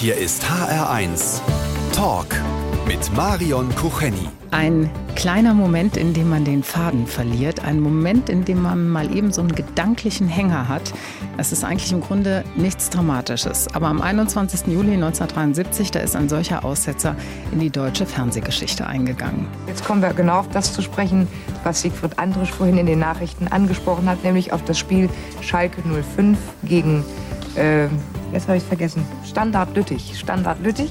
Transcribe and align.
Hier 0.00 0.16
ist 0.16 0.42
HR1 0.44 1.42
Talk 1.92 2.28
mit 2.88 3.14
Marion 3.14 3.68
Kucheni. 3.74 4.30
Ein 4.50 4.88
kleiner 5.14 5.52
Moment, 5.52 5.98
in 5.98 6.14
dem 6.14 6.30
man 6.30 6.46
den 6.46 6.62
Faden 6.62 7.06
verliert. 7.06 7.62
Ein 7.62 7.80
Moment, 7.80 8.30
in 8.30 8.46
dem 8.46 8.62
man 8.62 8.88
mal 8.88 9.14
eben 9.14 9.30
so 9.30 9.42
einen 9.42 9.54
gedanklichen 9.54 10.26
Hänger 10.26 10.68
hat. 10.68 10.94
Es 11.36 11.52
ist 11.52 11.64
eigentlich 11.64 11.92
im 11.92 12.00
Grunde 12.00 12.44
nichts 12.56 12.88
Dramatisches. 12.88 13.68
Aber 13.74 13.88
am 13.88 14.00
21. 14.00 14.68
Juli 14.68 14.94
1973, 14.94 15.90
da 15.90 16.00
ist 16.00 16.16
ein 16.16 16.30
solcher 16.30 16.64
Aussetzer 16.64 17.14
in 17.52 17.60
die 17.60 17.68
deutsche 17.68 18.06
Fernsehgeschichte 18.06 18.86
eingegangen. 18.86 19.48
Jetzt 19.66 19.84
kommen 19.84 20.00
wir 20.00 20.14
genau 20.14 20.38
auf 20.38 20.48
das 20.48 20.72
zu 20.72 20.80
sprechen, 20.80 21.28
was 21.62 21.82
Siegfried 21.82 22.18
Andrisch 22.18 22.52
vorhin 22.52 22.78
in 22.78 22.86
den 22.86 23.00
Nachrichten 23.00 23.48
angesprochen 23.48 24.08
hat, 24.08 24.24
nämlich 24.24 24.54
auf 24.54 24.64
das 24.64 24.78
Spiel 24.78 25.10
Schalke 25.42 25.82
05 26.16 26.38
gegen 26.64 27.04
äh, 27.54 27.88
jetzt 28.32 28.48
habe 28.48 28.58
ich 28.58 28.62
vergessen. 28.62 29.04
Standard 29.28 29.74
Lüttich. 29.76 30.18
Standard 30.18 30.62
Lüttich. 30.62 30.90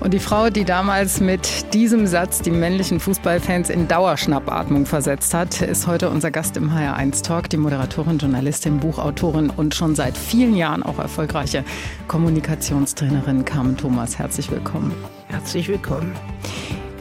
Und 0.00 0.14
die 0.14 0.18
Frau, 0.18 0.50
die 0.50 0.64
damals 0.64 1.20
mit 1.20 1.72
diesem 1.74 2.06
Satz 2.06 2.40
die 2.40 2.50
männlichen 2.50 3.00
Fußballfans 3.00 3.70
in 3.70 3.88
Dauerschnappatmung 3.88 4.86
versetzt 4.86 5.34
hat, 5.34 5.60
ist 5.62 5.86
heute 5.86 6.10
unser 6.10 6.30
Gast 6.30 6.56
im 6.56 6.70
HR1 6.70 7.22
Talk, 7.22 7.48
die 7.50 7.56
Moderatorin, 7.56 8.18
Journalistin, 8.18 8.78
Buchautorin 8.78 9.50
und 9.50 9.74
schon 9.74 9.94
seit 9.94 10.16
vielen 10.16 10.56
Jahren 10.56 10.82
auch 10.82 10.98
erfolgreiche 10.98 11.64
Kommunikationstrainerin 12.08 13.44
Carmen 13.44 13.76
Thomas. 13.76 14.18
Herzlich 14.18 14.50
willkommen. 14.50 14.94
Herzlich 15.28 15.68
willkommen. 15.68 16.12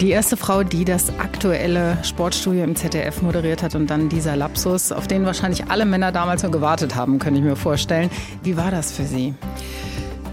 Die 0.02 0.10
erste 0.10 0.36
Frau, 0.36 0.64
die 0.64 0.84
das 0.84 1.10
aktuelle 1.20 1.98
Sportstudio 2.04 2.66
im 2.66 2.76
ZDF 2.76 3.22
moderiert 3.22 3.64
hat 3.64 3.76
und 3.76 3.90
dann 3.90 4.10
dieser 4.10 4.36
Lapsus, 4.36 4.92
auf 4.92 5.08
den 5.08 5.26
wahrscheinlich 5.26 5.70
alle 5.70 5.86
Männer 5.86 6.12
damals 6.12 6.44
nur 6.44 6.52
gewartet 6.52 6.96
haben, 6.96 7.18
könnte 7.18 7.40
ich 7.40 7.46
mir 7.46 7.56
vorstellen. 7.56 8.10
Wie 8.44 8.58
war 8.58 8.72
das 8.72 8.92
für 8.92 9.06
Sie? 9.06 9.34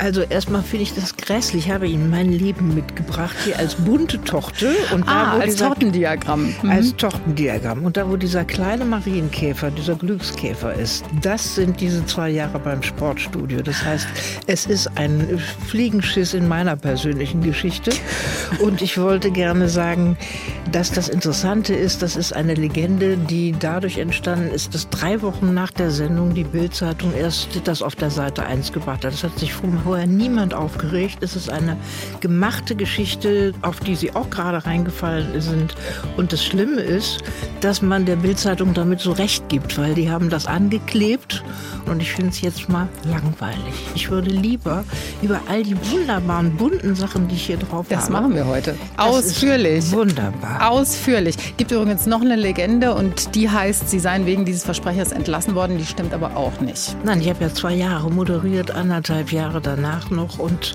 Also 0.02 0.22
erstmal 0.22 0.64
finde 0.64 0.82
ich 0.82 0.94
das 0.94 1.16
grässlich. 1.16 1.66
Ich 1.66 1.72
habe 1.72 1.86
Ihnen 1.86 2.10
mein 2.10 2.32
Leben 2.32 2.74
mitgebracht 2.74 3.36
hier 3.44 3.56
als 3.56 3.76
bunte 3.76 4.20
Tochter. 4.20 4.66
Und 4.92 5.06
da, 5.06 5.12
ah, 5.12 5.38
als 5.38 5.54
dieser, 5.54 5.68
Tortendiagramm. 5.68 6.52
Mhm. 6.60 6.70
Als 6.70 6.96
Tortendiagramm. 6.96 7.84
Und 7.84 7.96
da, 7.96 8.10
wo 8.10 8.16
dieser 8.16 8.44
kleine 8.44 8.84
Marienkäfer, 8.84 9.70
dieser 9.70 9.94
Glückskäfer 9.94 10.74
ist, 10.74 11.04
das 11.20 11.54
sind 11.54 11.80
diese 11.80 12.04
zwei 12.04 12.30
Jahre 12.30 12.58
beim 12.58 12.82
Sportstudio. 12.82 13.62
Das 13.62 13.84
heißt, 13.84 14.08
es 14.48 14.66
ist 14.66 14.90
ein 14.96 15.40
Fliegenschiss 15.68 16.34
in 16.34 16.48
meiner 16.48 16.74
persönlichen 16.74 17.40
Geschichte. 17.40 17.92
Und 18.58 18.82
ich 18.82 18.98
wollte 18.98 19.30
gerne 19.30 19.68
sagen, 19.68 20.16
dass 20.72 20.90
das 20.90 21.08
Interessante 21.10 21.74
ist, 21.74 22.02
das 22.02 22.16
ist 22.16 22.34
eine 22.34 22.54
Legende, 22.54 23.16
die 23.16 23.54
dadurch 23.56 23.98
entstanden 23.98 24.50
ist, 24.50 24.74
dass 24.74 24.88
drei 24.90 25.22
Wochen 25.22 25.54
nach 25.54 25.70
der 25.70 25.92
Sendung 25.92 26.34
die 26.34 26.42
Bildzeitung 26.42 27.14
erst 27.14 27.50
das 27.68 27.82
auf 27.82 27.94
der 27.94 28.10
Seite 28.10 28.44
1 28.44 28.72
gebracht 28.72 29.04
hat. 29.04 29.12
Das 29.12 29.22
hat 29.22 29.38
sich 29.38 29.52
vorher 29.52 29.91
vorher 29.92 30.06
niemand 30.06 30.54
aufgeregt. 30.54 31.18
Es 31.20 31.36
ist 31.36 31.50
eine 31.50 31.76
gemachte 32.20 32.74
Geschichte, 32.74 33.52
auf 33.60 33.78
die 33.80 33.94
sie 33.94 34.14
auch 34.14 34.30
gerade 34.30 34.64
reingefallen 34.64 35.38
sind. 35.38 35.74
Und 36.16 36.32
das 36.32 36.42
Schlimme 36.42 36.80
ist, 36.80 37.22
dass 37.60 37.82
man 37.82 38.06
der 38.06 38.16
Bildzeitung 38.16 38.72
damit 38.72 39.00
so 39.00 39.12
recht 39.12 39.50
gibt, 39.50 39.76
weil 39.76 39.92
die 39.92 40.08
haben 40.08 40.30
das 40.30 40.46
angeklebt 40.46 41.44
und 41.88 42.00
ich 42.00 42.12
finde 42.12 42.30
es 42.30 42.40
jetzt 42.40 42.68
mal 42.68 42.88
langweilig. 43.04 43.74
Ich 43.94 44.10
würde 44.10 44.30
lieber 44.30 44.84
über 45.20 45.40
all 45.48 45.62
die 45.62 45.76
wunderbaren 45.90 46.56
bunten 46.56 46.94
Sachen, 46.94 47.28
die 47.28 47.34
ich 47.34 47.46
hier 47.46 47.56
drauf 47.58 47.86
das 47.88 48.04
habe. 48.04 48.12
Das 48.12 48.22
machen 48.22 48.34
wir 48.34 48.46
heute. 48.46 48.74
Ausführlich. 48.96 49.90
wunderbar. 49.92 50.70
Ausführlich. 50.70 51.36
Gibt 51.56 51.70
übrigens 51.70 52.06
noch 52.06 52.20
eine 52.20 52.36
Legende 52.36 52.94
und 52.94 53.34
die 53.34 53.48
heißt, 53.48 53.88
sie 53.88 53.98
seien 53.98 54.26
wegen 54.26 54.44
dieses 54.44 54.64
Versprechers 54.64 55.12
entlassen 55.12 55.54
worden. 55.54 55.78
Die 55.78 55.86
stimmt 55.86 56.14
aber 56.14 56.36
auch 56.36 56.60
nicht. 56.60 56.96
Nein, 57.04 57.20
ich 57.20 57.28
habe 57.28 57.44
ja 57.44 57.52
zwei 57.52 57.74
Jahre 57.74 58.10
moderiert, 58.10 58.70
anderthalb 58.70 59.32
Jahre 59.32 59.60
danach 59.60 59.82
danach 59.82 60.10
noch 60.10 60.38
und 60.38 60.74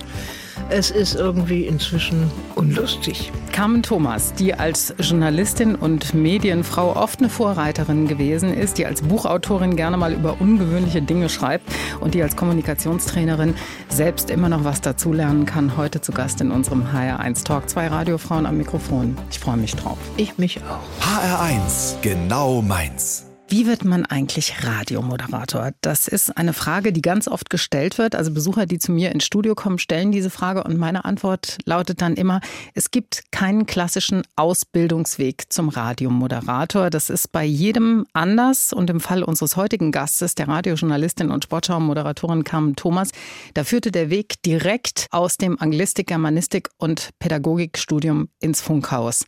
es 0.69 0.91
ist 0.91 1.15
irgendwie 1.15 1.65
inzwischen 1.65 2.31
unlustig. 2.55 3.31
Carmen 3.51 3.83
Thomas, 3.83 4.33
die 4.33 4.53
als 4.53 4.93
Journalistin 4.99 5.75
und 5.75 6.13
Medienfrau 6.13 6.95
oft 6.95 7.19
eine 7.19 7.29
Vorreiterin 7.29 8.07
gewesen 8.07 8.53
ist, 8.53 8.77
die 8.77 8.85
als 8.85 9.01
Buchautorin 9.01 9.75
gerne 9.75 9.97
mal 9.97 10.13
über 10.13 10.39
ungewöhnliche 10.39 11.01
Dinge 11.01 11.29
schreibt 11.29 11.65
und 11.99 12.13
die 12.13 12.21
als 12.21 12.35
Kommunikationstrainerin 12.35 13.55
selbst 13.89 14.29
immer 14.29 14.49
noch 14.49 14.63
was 14.63 14.81
dazulernen 14.81 15.45
kann, 15.45 15.77
heute 15.77 16.01
zu 16.01 16.11
Gast 16.11 16.41
in 16.41 16.51
unserem 16.51 16.83
HR1 16.87 17.43
Talk. 17.45 17.69
Zwei 17.69 17.87
Radiofrauen 17.87 18.45
am 18.45 18.57
Mikrofon. 18.57 19.17
Ich 19.31 19.39
freue 19.39 19.57
mich 19.57 19.75
drauf. 19.75 19.97
Ich 20.17 20.37
mich 20.37 20.59
auch. 20.63 21.05
HR1, 21.05 22.01
genau 22.01 22.61
meins. 22.61 23.26
Wie 23.49 23.65
wird 23.65 23.85
man 23.85 24.05
eigentlich 24.05 24.65
Radiomoderator? 24.65 25.71
Das 25.79 26.09
ist 26.09 26.35
eine 26.37 26.51
Frage, 26.51 26.91
die 26.91 27.01
ganz 27.01 27.29
oft 27.29 27.49
gestellt 27.49 27.97
wird. 27.97 28.13
Also 28.13 28.33
Besucher, 28.33 28.65
die 28.65 28.77
zu 28.77 28.91
mir 28.91 29.13
ins 29.13 29.23
Studio 29.23 29.55
kommen, 29.55 29.79
stellen 29.79 30.11
diese 30.11 30.29
Frage 30.29 30.65
und 30.65 30.77
meine 30.77 31.05
Antwort 31.05 31.57
lautet 31.63 32.01
dann 32.01 32.15
immer, 32.15 32.41
es 32.73 32.91
gibt 32.91 33.31
keinen 33.31 33.65
klassischen 33.65 34.23
Ausbildungsweg 34.35 35.45
zum 35.47 35.69
Radiomoderator. 35.69 36.89
Das 36.89 37.09
ist 37.09 37.31
bei 37.31 37.45
jedem 37.45 38.05
anders 38.11 38.73
und 38.73 38.89
im 38.89 38.99
Fall 38.99 39.23
unseres 39.23 39.55
heutigen 39.55 39.93
Gastes, 39.93 40.35
der 40.35 40.49
Radiojournalistin 40.49 41.31
und 41.31 41.45
Sportschau-Moderatorin 41.45 42.43
Carmen 42.43 42.75
Thomas, 42.75 43.11
da 43.53 43.63
führte 43.63 43.91
der 43.91 44.09
Weg 44.09 44.41
direkt 44.43 45.07
aus 45.11 45.37
dem 45.37 45.57
Anglistik, 45.57 46.07
Germanistik 46.07 46.67
und 46.77 47.11
Pädagogikstudium 47.19 48.27
ins 48.41 48.59
Funkhaus. 48.59 49.25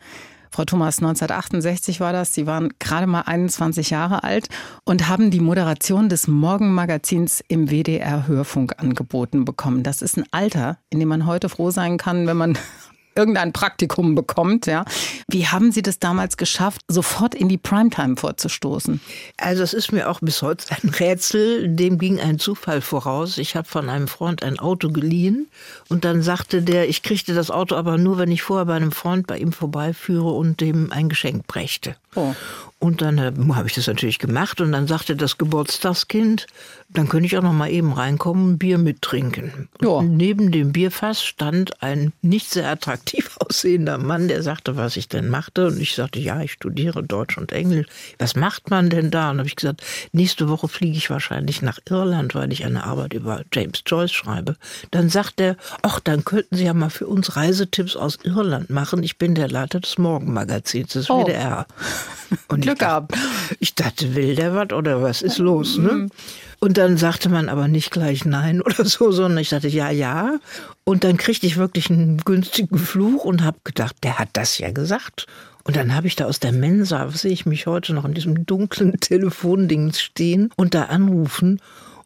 Frau 0.51 0.65
Thomas, 0.65 0.97
1968 0.97 1.99
war 1.99 2.11
das. 2.11 2.33
Sie 2.33 2.47
waren 2.47 2.73
gerade 2.79 3.07
mal 3.07 3.21
21 3.21 3.91
Jahre 3.91 4.23
alt 4.23 4.49
und 4.83 5.07
haben 5.07 5.31
die 5.31 5.39
Moderation 5.39 6.09
des 6.09 6.27
Morgenmagazins 6.27 7.43
im 7.47 7.69
WDR 7.69 8.27
Hörfunk 8.27 8.73
angeboten 8.77 9.45
bekommen. 9.45 9.83
Das 9.83 10.01
ist 10.01 10.17
ein 10.17 10.25
Alter, 10.31 10.77
in 10.89 10.99
dem 10.99 11.09
man 11.09 11.25
heute 11.25 11.49
froh 11.49 11.69
sein 11.71 11.97
kann, 11.97 12.25
wenn 12.25 12.37
man 12.37 12.57
irgendein 13.19 13.51
Praktikum 13.51 14.15
bekommt. 14.15 14.65
Ja. 14.65 14.85
Wie 15.27 15.47
haben 15.47 15.71
Sie 15.71 15.81
das 15.81 15.99
damals 15.99 16.37
geschafft, 16.37 16.81
sofort 16.87 17.35
in 17.35 17.49
die 17.49 17.57
Primetime 17.57 18.15
vorzustoßen? 18.15 19.01
Also 19.37 19.61
es 19.61 19.73
ist 19.73 19.91
mir 19.91 20.09
auch 20.09 20.21
bis 20.21 20.41
heute 20.41 20.65
ein 20.69 20.89
Rätsel. 20.89 21.67
Dem 21.67 21.97
ging 21.97 22.19
ein 22.19 22.39
Zufall 22.39 22.79
voraus. 22.81 23.37
Ich 23.37 23.55
habe 23.55 23.67
von 23.67 23.89
einem 23.89 24.07
Freund 24.07 24.41
ein 24.41 24.57
Auto 24.57 24.89
geliehen 24.89 25.47
und 25.89 26.05
dann 26.05 26.21
sagte 26.21 26.61
der, 26.61 26.87
ich 26.87 27.03
kriegte 27.03 27.33
das 27.33 27.51
Auto 27.51 27.75
aber 27.75 27.97
nur, 27.97 28.17
wenn 28.17 28.31
ich 28.31 28.41
vorher 28.41 28.65
bei 28.65 28.75
einem 28.75 28.93
Freund 28.93 29.27
bei 29.27 29.37
ihm 29.37 29.51
vorbeiführe 29.51 30.31
und 30.31 30.61
dem 30.61 30.91
ein 30.93 31.09
Geschenk 31.09 31.45
brächte. 31.45 31.95
Oh. 32.15 32.33
Und 32.79 33.01
dann 33.01 33.17
äh, 33.17 33.33
habe 33.53 33.67
ich 33.67 33.75
das 33.75 33.87
natürlich 33.87 34.19
gemacht 34.19 34.61
und 34.61 34.71
dann 34.71 34.87
sagte 34.87 35.15
das 35.15 35.37
Geburtstagskind, 35.37 36.47
dann 36.91 37.07
könnte 37.07 37.27
ich 37.27 37.37
auch 37.37 37.43
noch 37.43 37.53
mal 37.53 37.69
eben 37.69 37.93
reinkommen, 37.93 38.57
Bier 38.57 38.79
mittrinken. 38.79 39.69
Ja. 39.81 40.01
neben 40.01 40.51
dem 40.51 40.71
Bierfass 40.71 41.23
stand 41.23 41.83
ein 41.83 42.13
nicht 42.23 42.49
sehr 42.49 42.67
attraktiv 42.67 43.37
aussehender 43.39 43.99
Mann, 43.99 44.27
der 44.27 44.41
sagte, 44.41 44.75
was 44.75 44.97
ich 44.97 45.07
denn 45.07 45.29
machte. 45.29 45.67
Und 45.67 45.79
ich 45.79 45.93
sagte, 45.93 46.19
ja, 46.19 46.41
ich 46.41 46.53
studiere 46.53 47.03
Deutsch 47.03 47.37
und 47.37 47.51
Englisch. 47.51 47.87
Was 48.17 48.35
macht 48.35 48.71
man 48.71 48.89
denn 48.89 49.11
da? 49.11 49.29
Und 49.29 49.37
habe 49.37 49.47
ich 49.47 49.55
gesagt, 49.55 49.83
nächste 50.13 50.49
Woche 50.49 50.67
fliege 50.67 50.97
ich 50.97 51.11
wahrscheinlich 51.11 51.61
nach 51.61 51.77
Irland, 51.87 52.33
weil 52.33 52.51
ich 52.51 52.65
eine 52.65 52.83
Arbeit 52.83 53.13
über 53.13 53.43
James 53.53 53.83
Joyce 53.85 54.11
schreibe. 54.11 54.55
Dann 54.89 55.09
sagt 55.09 55.39
er, 55.39 55.57
ach, 55.83 55.99
dann 55.99 56.25
könnten 56.25 56.55
Sie 56.55 56.65
ja 56.65 56.73
mal 56.73 56.89
für 56.89 57.05
uns 57.05 57.35
Reisetipps 57.35 57.95
aus 57.95 58.17
Irland 58.23 58.71
machen. 58.71 59.03
Ich 59.03 59.19
bin 59.19 59.35
der 59.35 59.47
Leiter 59.47 59.79
des 59.79 59.99
Morgenmagazins 59.99 60.93
des 60.93 61.09
oh. 61.09 61.23
WDR. 61.23 61.67
Und 62.47 62.61
Glück 62.61 62.79
gehabt. 62.79 63.15
Ich 63.59 63.75
dachte, 63.75 64.15
will 64.15 64.35
der 64.35 64.55
was 64.55 64.73
oder 64.73 65.01
was 65.03 65.21
ist 65.21 65.37
los? 65.37 65.77
Ne? 65.77 65.91
Mhm. 65.91 66.11
Und 66.59 66.77
dann 66.77 66.97
sagte 66.97 67.29
man 67.29 67.47
aber 67.47 67.67
nicht 67.67 67.91
gleich 67.91 68.25
nein 68.25 68.61
oder 68.65 68.85
so, 68.85 69.11
sondern 69.11 69.39
ich 69.39 69.49
sagte 69.49 69.69
ja, 69.69 69.89
ja. 69.89 70.39
Und 70.83 71.03
dann 71.03 71.17
kriegte 71.17 71.45
ich 71.45 71.57
wirklich 71.57 71.89
einen 71.89 72.17
günstigen 72.17 72.77
Fluch 72.77 73.23
und 73.23 73.43
habe 73.43 73.59
gedacht, 73.63 73.95
der 74.03 74.19
hat 74.19 74.29
das 74.33 74.57
ja 74.57 74.71
gesagt. 74.71 75.27
Und 75.63 75.75
dann 75.75 75.93
habe 75.93 76.07
ich 76.07 76.15
da 76.15 76.25
aus 76.25 76.39
der 76.39 76.51
Mensa, 76.51 77.09
sehe 77.11 77.31
ich 77.31 77.45
mich 77.45 77.67
heute 77.67 77.93
noch 77.93 78.05
in 78.05 78.13
diesem 78.13 78.45
dunklen 78.45 78.93
Telefonding 78.99 79.93
stehen 79.93 80.51
und 80.55 80.73
da 80.73 80.83
anrufen 80.85 81.59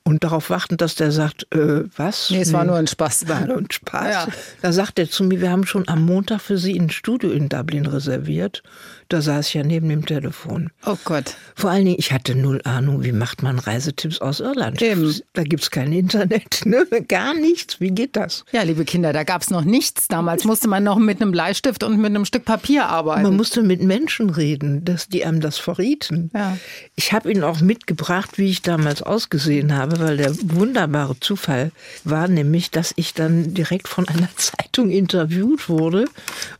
und 0.06 0.25
darauf 0.25 0.50
warten, 0.50 0.75
dass 0.75 0.96
der 0.96 1.14
sagt, 1.14 1.47
äh, 1.53 1.84
was? 1.96 2.30
Nee, 2.30 2.41
es 2.41 2.52
war 2.52 2.66
nur 2.66 2.75
ein 2.75 2.88
Spaß. 2.88 3.28
War 3.30 3.46
nur 3.46 3.58
ein 3.58 3.72
Spaß. 3.72 4.12
Ja. 4.12 4.28
Da 4.61 4.73
sagt 4.73 5.00
er 5.00 5.09
zu 5.09 5.23
mir, 5.23 5.40
wir 5.40 5.50
haben 5.50 5.66
schon 5.66 5.88
am 5.88 6.03
Montag 6.05 6.41
für 6.41 6.58
Sie 6.58 6.78
ein 6.78 6.90
Studio 6.90 7.32
in 7.32 7.47
Dublin 7.47 7.85
reserviert. 7.85 8.64
Da 9.08 9.22
saß 9.22 9.47
ich 9.47 9.53
ja 9.53 9.64
neben 9.64 9.88
dem 9.88 10.05
Telefon. 10.05 10.72
Oh 10.85 10.97
Gott. 11.05 11.35
Vor 11.55 11.70
allen 11.70 11.85
Dingen, 11.85 11.97
ich 12.00 12.11
hatte 12.11 12.35
null 12.35 12.59
Ahnung, 12.66 13.03
wie 13.03 13.11
macht 13.14 13.44
man 13.44 13.59
Reisetipps 13.59 14.20
aus 14.20 14.41
Irland. 14.41 14.82
Eben. 14.82 15.14
Da 15.34 15.44
gibt 15.44 15.64
es 15.64 15.72
kein 15.72 15.94
Internet, 15.94 16.61
ne? 16.66 16.85
gar 17.08 17.34
nichts. 17.34 17.79
Wie 17.79 17.91
geht 17.91 18.16
das? 18.17 18.44
Ja, 18.52 18.64
liebe 18.64 18.84
Kinder, 18.84 19.14
da 19.14 19.23
gab 19.23 19.41
es 19.41 19.52
noch 19.52 19.64
nichts. 19.64 20.09
Damals 20.09 20.44
musste 20.44 20.67
man 20.67 20.84
noch 20.84 20.97
mit 20.97 21.22
einem 21.22 21.32
Bleistift 21.32 21.84
und 21.84 21.97
mit 21.97 22.08
einem 22.08 22.26
Stück 22.26 22.44
Papier 22.44 22.88
arbeiten. 22.88 23.23
Man 23.23 23.38
musste 23.38 23.61
mit 23.61 23.82
Menschen 23.82 24.29
reden, 24.29 24.84
dass 24.84 25.08
die 25.08 25.23
einem 25.23 25.40
das 25.40 25.58
verrieten. 25.58 26.29
Ja. 26.34 26.58
Ich 26.96 27.14
habe 27.14 27.32
Ihnen 27.32 27.44
auch 27.44 27.61
mitgebracht, 27.61 28.38
wie 28.38 28.50
ich 28.50 28.64
damals 28.64 29.02
ausgesehen 29.02 29.78
habe 29.78 29.92
habe, 29.93 30.07
weil 30.07 30.17
der 30.17 30.35
wunderbare 30.43 31.19
Zufall 31.19 31.72
war 32.03 32.28
nämlich, 32.28 32.72
dass 32.72 32.93
ich 32.95 33.13
dann 33.13 33.53
direkt 33.53 33.87
von 33.87 34.07
einer 34.07 34.29
Zeitung 34.35 34.90
interviewt 34.90 35.69
wurde 35.69 36.05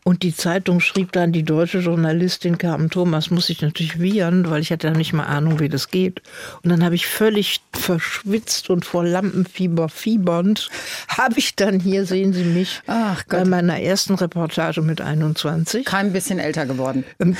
und 0.04 0.24
die 0.24 0.36
Zeitung 0.36 0.80
schrieb 0.80 1.12
dann, 1.12 1.32
die 1.32 1.44
deutsche 1.44 1.80
Journalistin 1.80 2.58
Carmen 2.58 2.90
Thomas 2.90 3.32
muss 3.32 3.48
sich 3.48 3.62
natürlich 3.62 4.00
wiehern, 4.00 4.50
weil 4.50 4.62
ich 4.62 4.72
hatte 4.72 4.88
ja 4.88 4.94
nicht 4.94 5.14
mal 5.14 5.24
Ahnung, 5.24 5.60
wie 5.60 5.70
das 5.70 5.90
geht. 5.90 6.22
Und 6.62 6.70
dann 6.70 6.84
habe 6.84 6.96
ich 6.96 7.08
völlig 7.08 7.62
verschwitzt 7.74 8.70
und 8.70 8.86
vor 8.86 9.04
Lampenfieber 9.04 9.90
fiebernd, 9.90 10.70
habe 11.08 11.40
ich 11.40 11.56
dann 11.56 11.80
hier, 11.80 12.06
sehen 12.06 12.34
Sie 12.34 12.44
mich, 12.44 12.82
bei 13.30 13.46
meiner 13.46 13.80
ersten 13.80 14.16
Reportage 14.16 14.82
mit 14.82 15.02
21. 15.02 15.86
Kein 15.86 16.14
bisschen 16.14 16.40
älter 16.40 16.66
geworden. 16.66 17.04
Ähm, 17.20 17.36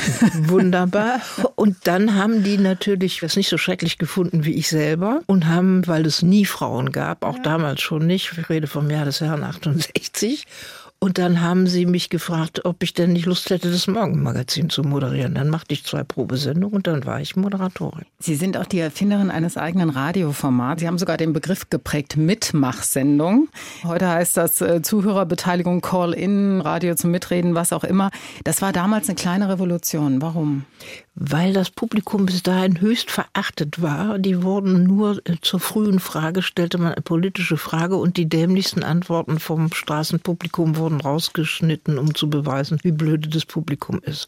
wunderbar. 0.48 1.22
Und 1.56 1.78
dann 1.84 2.16
haben 2.16 2.44
die 2.44 2.58
natürlich 2.58 3.20
das 3.20 3.36
nicht 3.36 3.50
so 3.50 3.58
schrecklich 3.58 3.98
gefunden 3.98 4.46
wie 4.46 4.54
ich 4.54 4.70
selber 4.70 5.22
und 5.28 5.48
haben, 5.48 5.83
weil 5.88 6.06
es 6.06 6.22
nie 6.22 6.46
Frauen 6.46 6.92
gab, 6.92 7.24
auch 7.24 7.38
ja. 7.38 7.44
damals 7.44 7.82
schon 7.82 8.06
nicht, 8.06 8.32
ich 8.38 8.50
rede 8.50 8.68
vom 8.68 8.90
Jahr 8.90 9.06
des 9.06 9.22
Herrn 9.22 9.44
68, 9.44 10.46
und 11.04 11.18
dann 11.18 11.42
haben 11.42 11.68
sie 11.68 11.86
mich 11.86 12.10
gefragt, 12.10 12.64
ob 12.64 12.82
ich 12.82 12.94
denn 12.94 13.12
nicht 13.12 13.26
Lust 13.26 13.50
hätte, 13.50 13.70
das 13.70 13.88
Morgenmagazin 13.88 14.70
zu 14.70 14.84
moderieren. 14.84 15.36
Dann 15.36 15.50
machte 15.50 15.74
ich 15.74 15.84
zwei 15.84 16.02
Probesendungen 16.02 16.78
und 16.78 16.88
dann 16.88 17.06
war 17.06 17.20
ich 17.20 17.36
Moderatorin. 17.36 18.06
Sie 18.20 18.36
sind 18.36 18.56
auch 18.56 18.66
die 18.66 18.80
Erfinderin 18.80 19.30
eines 19.30 19.58
eigenen 19.58 19.90
Radioformats. 19.90 20.80
Sie 20.80 20.88
haben 20.88 20.98
sogar 20.98 21.18
den 21.18 21.34
Begriff 21.34 21.70
geprägt, 21.70 22.16
Mitmachsendung. 22.16 23.50
Heute 23.84 24.08
heißt 24.08 24.38
das 24.38 24.62
äh, 24.62 24.82
Zuhörerbeteiligung, 24.82 25.82
Call-in, 25.82 26.62
Radio 26.62 26.96
zum 26.96 27.12
Mitreden, 27.12 27.54
was 27.54 27.74
auch 27.74 27.84
immer. 27.84 28.10
Das 28.46 28.62
war 28.62 28.72
damals 28.72 29.10
eine 29.10 29.16
kleine 29.16 29.50
Revolution. 29.50 30.22
Warum? 30.22 30.64
weil 31.16 31.54
das 31.54 31.70
Publikum 31.70 32.26
bis 32.26 32.42
dahin 32.42 32.82
höchst 32.82 33.12
verachtet 33.12 33.82
war. 33.82 34.18
Die 34.18 34.42
wurden 34.42 34.84
nur 34.84 35.22
äh, 35.26 35.36
zur 35.42 35.60
frühen 35.60 36.00
Frage, 36.00 36.42
stellte 36.42 36.78
man 36.78 36.94
eine 36.94 37.02
politische 37.02 37.58
Frage 37.58 37.98
und 37.98 38.18
die 38.18 38.28
dämlichsten 38.28 38.84
Antworten 38.84 39.40
vom 39.40 39.72
Straßenpublikum 39.72 40.76
wurden 40.78 40.93
rausgeschnitten, 41.02 41.98
um 41.98 42.16
zu 42.16 42.30
beweisen, 42.30 42.80
wie 42.84 42.92
blöde 42.92 43.30
das 43.30 43.46
Publikum 43.46 44.00
ist. 44.04 44.28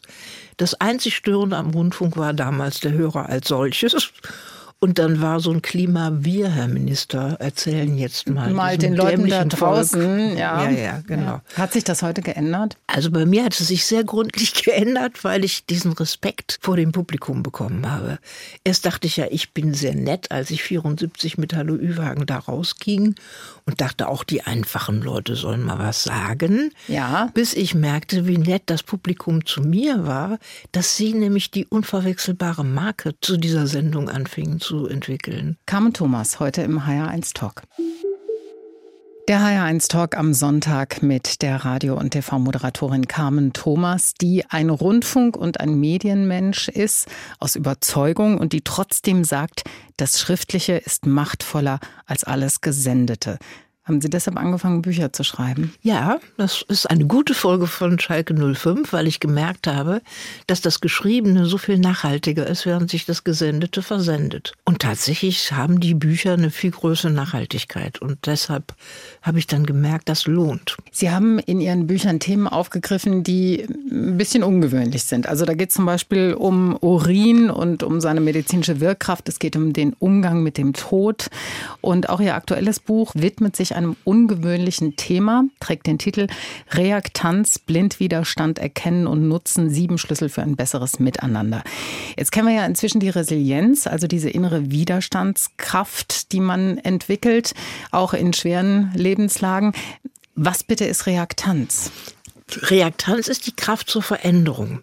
Das 0.56 0.74
einzig 0.80 1.16
Störende 1.16 1.56
am 1.56 1.70
Rundfunk 1.70 2.16
war 2.16 2.32
damals 2.32 2.80
der 2.80 2.92
Hörer 2.92 3.28
als 3.28 3.48
solches. 3.48 4.12
Und 4.78 4.98
dann 4.98 5.22
war 5.22 5.40
so 5.40 5.50
ein 5.50 5.62
Klima, 5.62 6.12
wir, 6.20 6.50
Herr 6.50 6.68
Minister, 6.68 7.36
erzählen 7.40 7.96
jetzt 7.96 8.28
mal. 8.28 8.50
Mal 8.50 8.76
den 8.76 8.94
Leuten 8.94 9.26
da 9.26 9.46
draußen. 9.46 10.36
Ja. 10.36 10.64
ja, 10.64 10.70
ja, 10.70 11.02
genau. 11.06 11.40
Hat 11.54 11.72
sich 11.72 11.82
das 11.82 12.02
heute 12.02 12.20
geändert? 12.20 12.76
Also 12.86 13.10
bei 13.10 13.24
mir 13.24 13.44
hat 13.44 13.58
es 13.58 13.68
sich 13.68 13.86
sehr 13.86 14.04
gründlich 14.04 14.52
geändert, 14.64 15.24
weil 15.24 15.44
ich 15.44 15.64
diesen 15.64 15.92
Respekt 15.92 16.58
vor 16.60 16.76
dem 16.76 16.92
Publikum 16.92 17.42
bekommen 17.42 17.90
habe. 17.90 18.18
Erst 18.64 18.84
dachte 18.84 19.06
ich 19.06 19.16
ja, 19.16 19.26
ich 19.30 19.54
bin 19.54 19.72
sehr 19.72 19.94
nett, 19.94 20.30
als 20.30 20.50
ich 20.50 20.62
74 20.62 21.38
mit 21.38 21.54
Hallo 21.54 21.74
Ü-Wagen 21.74 22.26
da 22.26 22.36
rausging 22.36 23.14
und 23.64 23.80
dachte 23.80 24.08
auch, 24.08 24.24
die 24.24 24.42
einfachen 24.42 25.00
Leute 25.00 25.36
sollen 25.36 25.62
mal 25.62 25.78
was 25.78 26.04
sagen. 26.04 26.70
Ja. 26.86 27.30
Bis 27.32 27.54
ich 27.54 27.74
merkte, 27.74 28.26
wie 28.26 28.38
nett 28.38 28.64
das 28.66 28.82
Publikum 28.82 29.46
zu 29.46 29.62
mir 29.62 30.06
war, 30.06 30.38
dass 30.72 30.96
sie 30.98 31.14
nämlich 31.14 31.50
die 31.50 31.64
unverwechselbare 31.64 32.64
Marke 32.64 33.14
zu 33.22 33.38
dieser 33.38 33.66
Sendung 33.66 34.10
anfingen 34.10 34.60
zu 34.66 34.88
entwickeln. 34.88 35.58
Carmen 35.66 35.92
Thomas, 35.92 36.40
heute 36.40 36.62
im 36.62 36.80
HR1 36.80 37.34
Talk. 37.34 37.62
Der 39.28 39.38
HR1 39.38 39.88
Talk 39.88 40.16
am 40.16 40.34
Sonntag 40.34 41.04
mit 41.04 41.42
der 41.42 41.64
Radio- 41.64 41.96
und 41.96 42.10
TV-Moderatorin 42.10 43.06
Carmen 43.06 43.52
Thomas, 43.52 44.14
die 44.14 44.44
ein 44.48 44.70
Rundfunk- 44.70 45.36
und 45.36 45.60
ein 45.60 45.78
Medienmensch 45.78 46.68
ist, 46.68 47.08
aus 47.38 47.54
Überzeugung 47.54 48.38
und 48.38 48.52
die 48.52 48.62
trotzdem 48.62 49.22
sagt, 49.22 49.62
das 49.96 50.18
Schriftliche 50.18 50.74
ist 50.74 51.06
machtvoller 51.06 51.78
als 52.04 52.24
alles 52.24 52.60
Gesendete. 52.60 53.38
Haben 53.86 54.00
Sie 54.00 54.10
deshalb 54.10 54.36
angefangen, 54.36 54.82
Bücher 54.82 55.12
zu 55.12 55.22
schreiben? 55.22 55.72
Ja, 55.80 56.18
das 56.36 56.64
ist 56.66 56.90
eine 56.90 57.06
gute 57.06 57.34
Folge 57.34 57.68
von 57.68 58.00
Schalke 58.00 58.34
05, 58.34 58.92
weil 58.92 59.06
ich 59.06 59.20
gemerkt 59.20 59.68
habe, 59.68 60.02
dass 60.48 60.60
das 60.60 60.80
Geschriebene 60.80 61.46
so 61.46 61.56
viel 61.56 61.78
nachhaltiger 61.78 62.48
ist, 62.48 62.66
während 62.66 62.90
sich 62.90 63.06
das 63.06 63.22
Gesendete 63.22 63.82
versendet. 63.82 64.54
Und 64.64 64.80
tatsächlich 64.80 65.52
haben 65.52 65.78
die 65.78 65.94
Bücher 65.94 66.32
eine 66.32 66.50
viel 66.50 66.72
größere 66.72 67.12
Nachhaltigkeit. 67.12 68.02
Und 68.02 68.26
deshalb 68.26 68.74
habe 69.22 69.38
ich 69.38 69.46
dann 69.46 69.64
gemerkt, 69.64 70.08
das 70.08 70.26
lohnt. 70.26 70.76
Sie 70.90 71.12
haben 71.12 71.38
in 71.38 71.60
Ihren 71.60 71.86
Büchern 71.86 72.18
Themen 72.18 72.48
aufgegriffen, 72.48 73.22
die 73.22 73.68
ein 73.88 74.16
bisschen 74.16 74.42
ungewöhnlich 74.42 75.04
sind. 75.04 75.28
Also 75.28 75.44
da 75.44 75.54
geht 75.54 75.68
es 75.68 75.76
zum 75.76 75.86
Beispiel 75.86 76.34
um 76.34 76.76
Urin 76.80 77.50
und 77.50 77.84
um 77.84 78.00
seine 78.00 78.20
medizinische 78.20 78.80
Wirkkraft. 78.80 79.28
Es 79.28 79.38
geht 79.38 79.54
um 79.54 79.72
den 79.72 79.92
Umgang 80.00 80.42
mit 80.42 80.58
dem 80.58 80.72
Tod. 80.72 81.28
Und 81.80 82.08
auch 82.08 82.18
Ihr 82.18 82.34
aktuelles 82.34 82.80
Buch 82.80 83.12
widmet 83.14 83.54
sich 83.54 83.75
einem 83.76 83.96
ungewöhnlichen 84.04 84.96
Thema, 84.96 85.44
trägt 85.60 85.86
den 85.86 85.98
Titel 85.98 86.26
Reaktanz, 86.70 87.58
Blindwiderstand 87.58 88.58
erkennen 88.58 89.06
und 89.06 89.28
nutzen, 89.28 89.70
sieben 89.70 89.98
Schlüssel 89.98 90.28
für 90.28 90.42
ein 90.42 90.56
besseres 90.56 90.98
Miteinander. 90.98 91.62
Jetzt 92.16 92.32
kennen 92.32 92.48
wir 92.48 92.54
ja 92.54 92.66
inzwischen 92.66 93.00
die 93.00 93.08
Resilienz, 93.08 93.86
also 93.86 94.06
diese 94.06 94.30
innere 94.30 94.70
Widerstandskraft, 94.70 96.32
die 96.32 96.40
man 96.40 96.78
entwickelt, 96.78 97.54
auch 97.90 98.14
in 98.14 98.32
schweren 98.32 98.90
Lebenslagen. 98.94 99.72
Was 100.34 100.64
bitte 100.64 100.84
ist 100.84 101.06
Reaktanz? 101.06 101.90
Reaktanz 102.62 103.28
ist 103.28 103.46
die 103.46 103.56
Kraft 103.56 103.90
zur 103.90 104.02
Veränderung. 104.02 104.80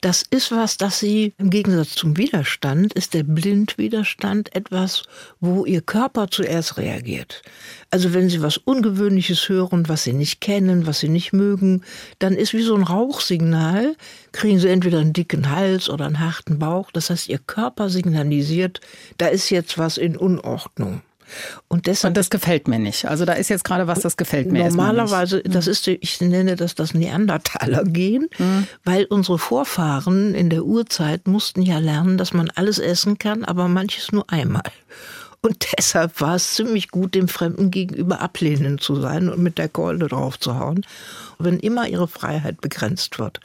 Das 0.00 0.22
ist 0.22 0.52
was, 0.52 0.76
das 0.76 1.00
Sie 1.00 1.34
im 1.38 1.50
Gegensatz 1.50 1.96
zum 1.96 2.16
Widerstand, 2.16 2.92
ist 2.92 3.14
der 3.14 3.24
Blindwiderstand 3.24 4.54
etwas, 4.54 5.02
wo 5.40 5.64
Ihr 5.64 5.80
Körper 5.80 6.28
zuerst 6.30 6.76
reagiert. 6.76 7.42
Also 7.90 8.14
wenn 8.14 8.28
Sie 8.28 8.40
was 8.40 8.58
Ungewöhnliches 8.58 9.48
hören, 9.48 9.88
was 9.88 10.04
Sie 10.04 10.12
nicht 10.12 10.40
kennen, 10.40 10.86
was 10.86 11.00
Sie 11.00 11.08
nicht 11.08 11.32
mögen, 11.32 11.82
dann 12.20 12.34
ist 12.34 12.54
wie 12.54 12.62
so 12.62 12.76
ein 12.76 12.84
Rauchsignal, 12.84 13.96
kriegen 14.30 14.60
Sie 14.60 14.68
entweder 14.68 15.00
einen 15.00 15.12
dicken 15.12 15.50
Hals 15.50 15.88
oder 15.90 16.06
einen 16.06 16.20
harten 16.20 16.60
Bauch. 16.60 16.92
Das 16.92 17.10
heißt, 17.10 17.28
Ihr 17.28 17.38
Körper 17.38 17.90
signalisiert, 17.90 18.80
da 19.16 19.26
ist 19.26 19.50
jetzt 19.50 19.78
was 19.78 19.98
in 19.98 20.16
Unordnung. 20.16 21.02
Und, 21.68 21.86
deshalb 21.86 22.10
und 22.10 22.16
das 22.16 22.30
gefällt 22.30 22.68
mir 22.68 22.78
nicht. 22.78 23.06
Also 23.06 23.24
da 23.24 23.34
ist 23.34 23.48
jetzt 23.48 23.64
gerade 23.64 23.86
was, 23.86 24.00
das 24.00 24.16
gefällt 24.16 24.50
mir 24.50 24.68
Normalerweise, 24.68 25.42
das 25.42 25.66
ist, 25.66 25.86
ich 25.86 26.20
nenne 26.20 26.56
das 26.56 26.74
das 26.74 26.94
Neandertaler-Gen, 26.94 28.28
mhm. 28.38 28.66
weil 28.84 29.04
unsere 29.04 29.38
Vorfahren 29.38 30.34
in 30.34 30.50
der 30.50 30.64
Urzeit 30.64 31.26
mussten 31.26 31.62
ja 31.62 31.78
lernen, 31.78 32.18
dass 32.18 32.32
man 32.32 32.50
alles 32.54 32.78
essen 32.78 33.18
kann, 33.18 33.44
aber 33.44 33.68
manches 33.68 34.12
nur 34.12 34.30
einmal. 34.30 34.62
Und 35.40 35.68
deshalb 35.76 36.20
war 36.20 36.34
es 36.34 36.54
ziemlich 36.54 36.88
gut, 36.88 37.14
dem 37.14 37.28
Fremden 37.28 37.70
gegenüber 37.70 38.20
ablehnend 38.20 38.82
zu 38.82 38.96
sein 39.00 39.28
und 39.28 39.40
mit 39.40 39.56
der 39.58 39.68
Keule 39.68 40.08
drauf 40.08 40.38
zu 40.38 40.58
hauen. 40.58 40.84
Wenn 41.38 41.60
immer 41.60 41.86
ihre 41.86 42.08
Freiheit 42.08 42.60
begrenzt 42.60 43.20
wird, 43.20 43.38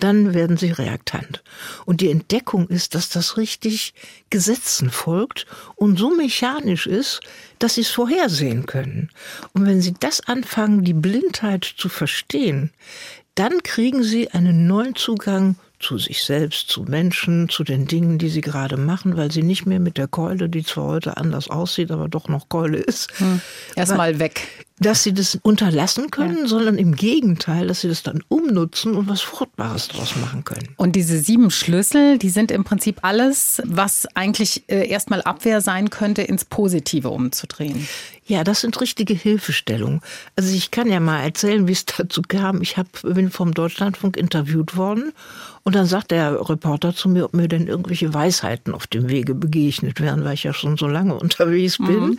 dann 0.00 0.34
werden 0.34 0.56
sie 0.56 0.72
reaktant. 0.72 1.44
Und 1.86 2.00
die 2.00 2.10
Entdeckung 2.10 2.66
ist, 2.66 2.96
dass 2.96 3.08
das 3.08 3.36
richtig 3.36 3.94
Gesetzen 4.30 4.90
folgt 4.90 5.46
und 5.76 5.96
so 5.96 6.10
mechanisch 6.10 6.88
ist, 6.88 7.20
dass 7.60 7.76
sie 7.76 7.82
es 7.82 7.90
vorhersehen 7.90 8.66
können. 8.66 9.10
Und 9.52 9.64
wenn 9.64 9.80
sie 9.80 9.94
das 9.98 10.20
anfangen, 10.26 10.82
die 10.82 10.94
Blindheit 10.94 11.64
zu 11.64 11.88
verstehen, 11.88 12.72
dann 13.36 13.62
kriegen 13.62 14.02
sie 14.02 14.32
einen 14.32 14.66
neuen 14.66 14.96
Zugang 14.96 15.54
zu 15.80 15.98
sich 15.98 16.24
selbst, 16.24 16.68
zu 16.68 16.82
Menschen, 16.82 17.48
zu 17.48 17.64
den 17.64 17.86
Dingen, 17.86 18.18
die 18.18 18.28
sie 18.28 18.40
gerade 18.40 18.76
machen, 18.76 19.16
weil 19.16 19.30
sie 19.30 19.42
nicht 19.42 19.66
mehr 19.66 19.80
mit 19.80 19.96
der 19.96 20.08
Keule, 20.08 20.48
die 20.48 20.64
zwar 20.64 20.86
heute 20.86 21.16
anders 21.16 21.48
aussieht, 21.48 21.90
aber 21.90 22.08
doch 22.08 22.28
noch 22.28 22.48
Keule 22.48 22.78
ist. 22.78 23.08
Hm. 23.18 23.40
Erstmal 23.76 24.18
weg 24.18 24.66
dass 24.80 25.02
sie 25.02 25.12
das 25.12 25.38
unterlassen 25.42 26.10
können, 26.10 26.40
ja. 26.42 26.46
sondern 26.46 26.78
im 26.78 26.94
Gegenteil, 26.94 27.66
dass 27.66 27.80
sie 27.80 27.88
das 27.88 28.02
dann 28.02 28.22
umnutzen 28.28 28.94
und 28.94 29.08
was 29.08 29.20
Fruchtbares 29.20 29.88
daraus 29.88 30.16
machen 30.16 30.44
können. 30.44 30.68
Und 30.76 30.94
diese 30.94 31.18
sieben 31.18 31.50
Schlüssel, 31.50 32.18
die 32.18 32.30
sind 32.30 32.50
im 32.50 32.64
Prinzip 32.64 32.98
alles, 33.02 33.60
was 33.64 34.06
eigentlich 34.14 34.68
äh, 34.68 34.88
erstmal 34.88 35.22
Abwehr 35.22 35.60
sein 35.60 35.90
könnte, 35.90 36.22
ins 36.22 36.44
Positive 36.44 37.10
umzudrehen. 37.10 37.88
Ja, 38.26 38.44
das 38.44 38.60
sind 38.60 38.80
richtige 38.80 39.14
Hilfestellungen. 39.14 40.00
Also 40.36 40.54
ich 40.54 40.70
kann 40.70 40.88
ja 40.88 41.00
mal 41.00 41.22
erzählen, 41.22 41.66
wie 41.66 41.72
es 41.72 41.86
dazu 41.98 42.22
kam. 42.22 42.62
Ich 42.62 42.76
hab, 42.76 42.86
bin 43.02 43.30
vom 43.30 43.54
Deutschlandfunk 43.54 44.16
interviewt 44.16 44.76
worden 44.76 45.12
und 45.68 45.74
dann 45.74 45.84
sagt 45.84 46.12
der 46.12 46.48
Reporter 46.48 46.94
zu 46.94 47.10
mir, 47.10 47.26
ob 47.26 47.34
mir 47.34 47.46
denn 47.46 47.66
irgendwelche 47.66 48.14
Weisheiten 48.14 48.72
auf 48.72 48.86
dem 48.86 49.10
Wege 49.10 49.34
begegnet 49.34 50.00
wären, 50.00 50.24
weil 50.24 50.32
ich 50.32 50.44
ja 50.44 50.54
schon 50.54 50.78
so 50.78 50.86
lange 50.86 51.14
unterwegs 51.20 51.76
bin. 51.76 52.00
Mhm. 52.00 52.18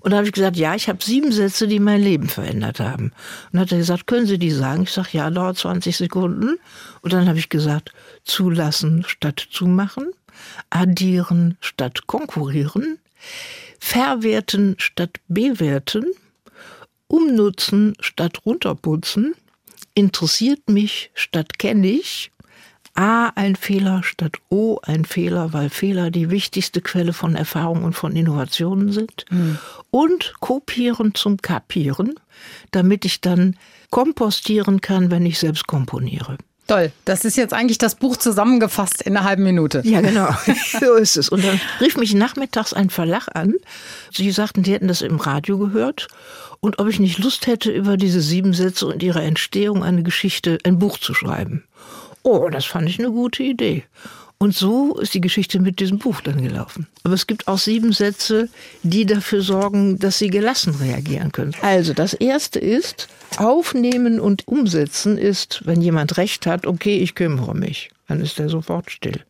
Und 0.00 0.10
da 0.10 0.18
habe 0.18 0.26
ich 0.26 0.34
gesagt, 0.34 0.58
ja, 0.58 0.74
ich 0.74 0.86
habe 0.86 1.02
sieben 1.02 1.32
Sätze, 1.32 1.66
die 1.66 1.78
mein 1.78 2.02
Leben 2.02 2.28
verändert 2.28 2.78
haben. 2.78 3.04
Und 3.04 3.12
dann 3.52 3.60
hat 3.62 3.72
er 3.72 3.78
gesagt, 3.78 4.06
können 4.06 4.26
Sie 4.26 4.36
die 4.36 4.50
sagen? 4.50 4.82
Ich 4.82 4.90
sage, 4.90 5.08
ja, 5.12 5.30
dauert 5.30 5.56
20 5.56 5.96
Sekunden. 5.96 6.58
Und 7.00 7.14
dann 7.14 7.26
habe 7.26 7.38
ich 7.38 7.48
gesagt, 7.48 7.94
zulassen 8.24 9.02
statt 9.06 9.48
zumachen, 9.50 10.12
addieren 10.68 11.56
statt 11.62 12.06
konkurrieren, 12.06 12.98
verwerten 13.78 14.74
statt 14.76 15.20
bewerten, 15.26 16.04
umnutzen 17.06 17.94
statt 18.00 18.44
runterputzen, 18.44 19.32
interessiert 19.94 20.68
mich 20.68 21.10
statt 21.14 21.58
kenne 21.58 21.88
ich, 21.88 22.30
A 23.00 23.32
ein 23.34 23.56
Fehler 23.56 24.02
statt 24.02 24.36
O 24.50 24.78
ein 24.82 25.06
Fehler, 25.06 25.54
weil 25.54 25.70
Fehler 25.70 26.10
die 26.10 26.28
wichtigste 26.28 26.82
Quelle 26.82 27.14
von 27.14 27.34
Erfahrung 27.34 27.82
und 27.82 27.94
von 27.94 28.14
Innovationen 28.14 28.92
sind. 28.92 29.24
Mhm. 29.30 29.56
Und 29.90 30.34
kopieren 30.40 31.14
zum 31.14 31.38
Kapieren, 31.38 32.20
damit 32.72 33.06
ich 33.06 33.22
dann 33.22 33.56
kompostieren 33.88 34.82
kann, 34.82 35.10
wenn 35.10 35.24
ich 35.24 35.38
selbst 35.38 35.66
komponiere. 35.66 36.36
Toll. 36.66 36.92
Das 37.06 37.24
ist 37.24 37.38
jetzt 37.38 37.54
eigentlich 37.54 37.78
das 37.78 37.94
Buch 37.94 38.18
zusammengefasst 38.18 39.00
in 39.00 39.16
einer 39.16 39.26
halben 39.26 39.44
Minute. 39.44 39.80
Ja, 39.82 40.02
genau. 40.02 40.28
so 40.80 40.94
ist 40.94 41.16
es. 41.16 41.30
Und 41.30 41.42
dann 41.42 41.58
rief 41.80 41.96
mich 41.96 42.12
nachmittags 42.12 42.74
ein 42.74 42.90
Verlag 42.90 43.28
an. 43.34 43.54
Sie 44.12 44.30
sagten, 44.30 44.62
die 44.62 44.72
hätten 44.72 44.88
das 44.88 45.00
im 45.00 45.16
Radio 45.16 45.56
gehört. 45.56 46.08
Und 46.60 46.78
ob 46.78 46.88
ich 46.88 47.00
nicht 47.00 47.18
Lust 47.18 47.46
hätte, 47.46 47.72
über 47.72 47.96
diese 47.96 48.20
sieben 48.20 48.52
Sätze 48.52 48.86
und 48.86 49.02
ihre 49.02 49.22
Entstehung 49.22 49.82
eine 49.82 50.02
Geschichte, 50.02 50.58
ein 50.64 50.78
Buch 50.78 50.98
zu 50.98 51.14
schreiben. 51.14 51.64
Oh, 52.22 52.48
das 52.50 52.64
fand 52.64 52.88
ich 52.88 52.98
eine 52.98 53.10
gute 53.10 53.42
Idee. 53.42 53.84
Und 54.42 54.56
so 54.56 54.98
ist 54.98 55.12
die 55.12 55.20
Geschichte 55.20 55.60
mit 55.60 55.80
diesem 55.80 55.98
Buch 55.98 56.22
dann 56.22 56.42
gelaufen. 56.42 56.86
Aber 57.04 57.12
es 57.12 57.26
gibt 57.26 57.46
auch 57.46 57.58
sieben 57.58 57.92
Sätze, 57.92 58.48
die 58.82 59.04
dafür 59.04 59.42
sorgen, 59.42 59.98
dass 59.98 60.18
Sie 60.18 60.30
gelassen 60.30 60.74
reagieren 60.76 61.30
können. 61.30 61.54
Also 61.60 61.92
das 61.92 62.14
erste 62.14 62.58
ist, 62.58 63.08
aufnehmen 63.36 64.18
und 64.18 64.48
umsetzen 64.48 65.18
ist, 65.18 65.60
wenn 65.66 65.82
jemand 65.82 66.16
recht 66.16 66.46
hat, 66.46 66.66
okay, 66.66 66.98
ich 67.00 67.14
kümmere 67.14 67.54
mich. 67.54 67.90
Dann 68.08 68.22
ist 68.22 68.40
er 68.40 68.48
sofort 68.48 68.90
still. 68.90 69.20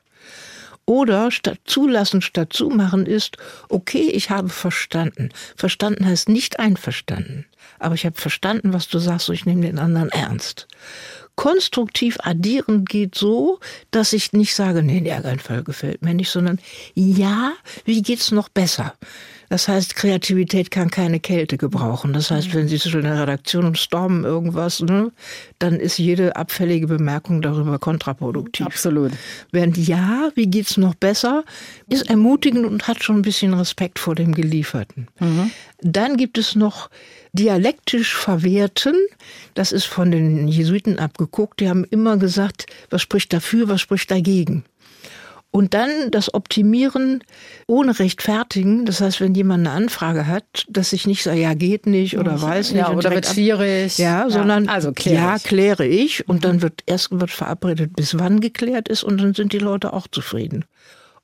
Oder 0.87 1.32
statt 1.32 1.59
zulassen, 1.64 2.23
statt 2.23 2.52
zumachen 2.52 3.04
ist, 3.04 3.37
okay, 3.68 4.11
ich 4.12 4.30
habe 4.30 4.49
verstanden. 4.49 5.30
Verstanden 5.56 6.06
heißt 6.06 6.28
nicht 6.28 6.61
einverstanden. 6.61 7.47
Aber 7.80 7.97
ich 7.97 8.06
habe 8.06 8.20
verstanden, 8.20 8.73
was 8.73 8.87
du 8.87 9.00
sagst, 9.00 9.28
und 9.28 9.35
ich 9.35 9.44
nehme 9.44 9.62
den 9.62 9.78
anderen 9.80 10.11
ernst 10.11 10.68
konstruktiv 11.40 12.18
addieren 12.23 12.85
geht 12.85 13.14
so, 13.14 13.61
dass 13.90 14.12
ich 14.12 14.35
nicht 14.35 14.54
sage, 14.54 14.82
nee, 14.82 15.00
der 15.00 15.25
Einfall 15.25 15.64
gefällt 15.64 16.02
mir 16.02 16.12
nicht, 16.12 16.28
sondern 16.28 16.59
ja, 16.94 17.54
wie 17.87 18.02
geht's 18.02 18.30
noch 18.30 18.50
besser? 18.50 18.92
Das 19.50 19.66
heißt, 19.66 19.97
Kreativität 19.97 20.71
kann 20.71 20.92
keine 20.92 21.19
Kälte 21.19 21.59
gebrauchen. 21.59 22.12
Das 22.12 22.30
heißt, 22.30 22.54
wenn 22.54 22.69
Sie 22.69 22.76
in 22.88 23.02
der 23.02 23.21
Redaktion 23.21 23.64
und 23.64 23.78
stormen 23.78 24.25
irgendwas, 24.25 24.80
ne, 24.80 25.11
dann 25.59 25.80
ist 25.80 25.99
jede 25.99 26.37
abfällige 26.37 26.87
Bemerkung 26.87 27.42
darüber 27.42 27.80
kontraproduktiv. 27.80 28.64
Absolut. 28.64 29.11
Während 29.50 29.76
ja, 29.76 30.30
wie 30.37 30.47
geht's 30.47 30.76
noch 30.76 30.95
besser, 30.95 31.45
ist 31.88 32.09
ermutigend 32.09 32.64
und 32.64 32.87
hat 32.87 33.02
schon 33.02 33.16
ein 33.16 33.23
bisschen 33.23 33.52
Respekt 33.52 33.99
vor 33.99 34.14
dem 34.14 34.35
Gelieferten. 34.35 35.09
Mhm. 35.19 35.50
Dann 35.80 36.16
gibt 36.16 36.38
es 36.38 36.54
noch 36.54 36.88
dialektisch 37.33 38.14
verwerten. 38.14 38.95
Das 39.54 39.73
ist 39.73 39.87
von 39.87 40.12
den 40.12 40.47
Jesuiten 40.47 41.00
abgeguckt. 41.00 41.59
Die 41.59 41.69
haben 41.69 41.85
immer 41.90 42.19
gesagt, 42.19 42.66
was 42.88 43.02
spricht 43.02 43.33
dafür, 43.33 43.69
was 43.69 43.80
spricht 43.80 44.12
dagegen. 44.12 44.64
Und 45.52 45.75
dann 45.75 46.12
das 46.12 46.33
Optimieren 46.33 47.25
ohne 47.66 47.99
Rechtfertigen. 47.99 48.87
Das 48.87 49.00
heißt, 49.00 49.21
wenn 49.21 49.35
jemand 49.35 49.66
eine 49.66 49.75
Anfrage 49.75 50.28
hat, 50.28 50.66
dass 50.69 50.92
ich 50.92 51.09
nicht 51.09 51.25
sage, 51.25 51.40
ja, 51.40 51.54
geht 51.54 51.87
nicht 51.87 52.19
oder 52.19 52.40
weiß 52.40 52.71
nicht. 52.73 52.80
Ja, 52.80 52.92
oder 52.92 53.11
wird 53.11 53.26
schwierig. 53.26 53.99
Ja, 53.99 54.23
ja, 54.23 54.30
sondern 54.30 54.69
also 54.69 54.92
klär 54.92 55.14
ja, 55.14 55.37
ich. 55.37 55.42
kläre 55.42 55.87
ich. 55.87 56.28
Und 56.28 56.45
dann 56.45 56.62
wird 56.62 56.83
erst 56.87 57.11
wird 57.11 57.33
verabredet, 57.33 57.97
bis 57.97 58.16
wann 58.19 58.40
geklärt 58.40 58.88
ist 58.88 59.02
und 59.02 59.21
dann 59.21 59.35
sind 59.35 59.52
die 59.52 59.59
Leute 59.59 59.92
auch 59.92 60.07
zufrieden. 60.07 60.64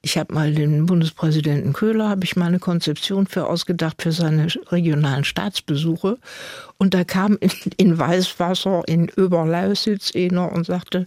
Ich 0.02 0.16
habe 0.18 0.34
mal 0.34 0.52
den 0.52 0.86
Bundespräsidenten 0.86 1.72
Köhler, 1.72 2.08
habe 2.08 2.24
ich 2.24 2.36
mal 2.36 2.46
eine 2.46 2.60
Konzeption 2.60 3.26
für 3.26 3.48
ausgedacht 3.48 4.02
für 4.02 4.12
seine 4.12 4.46
regionalen 4.70 5.24
Staatsbesuche. 5.24 6.18
Und 6.78 6.94
da 6.94 7.04
kam 7.04 7.38
in, 7.40 7.50
in 7.76 7.98
Weißwasser 7.98 8.82
in 8.86 9.10
Oberlausitz 9.16 10.12
einer 10.14 10.52
und 10.52 10.66
sagte, 10.66 11.04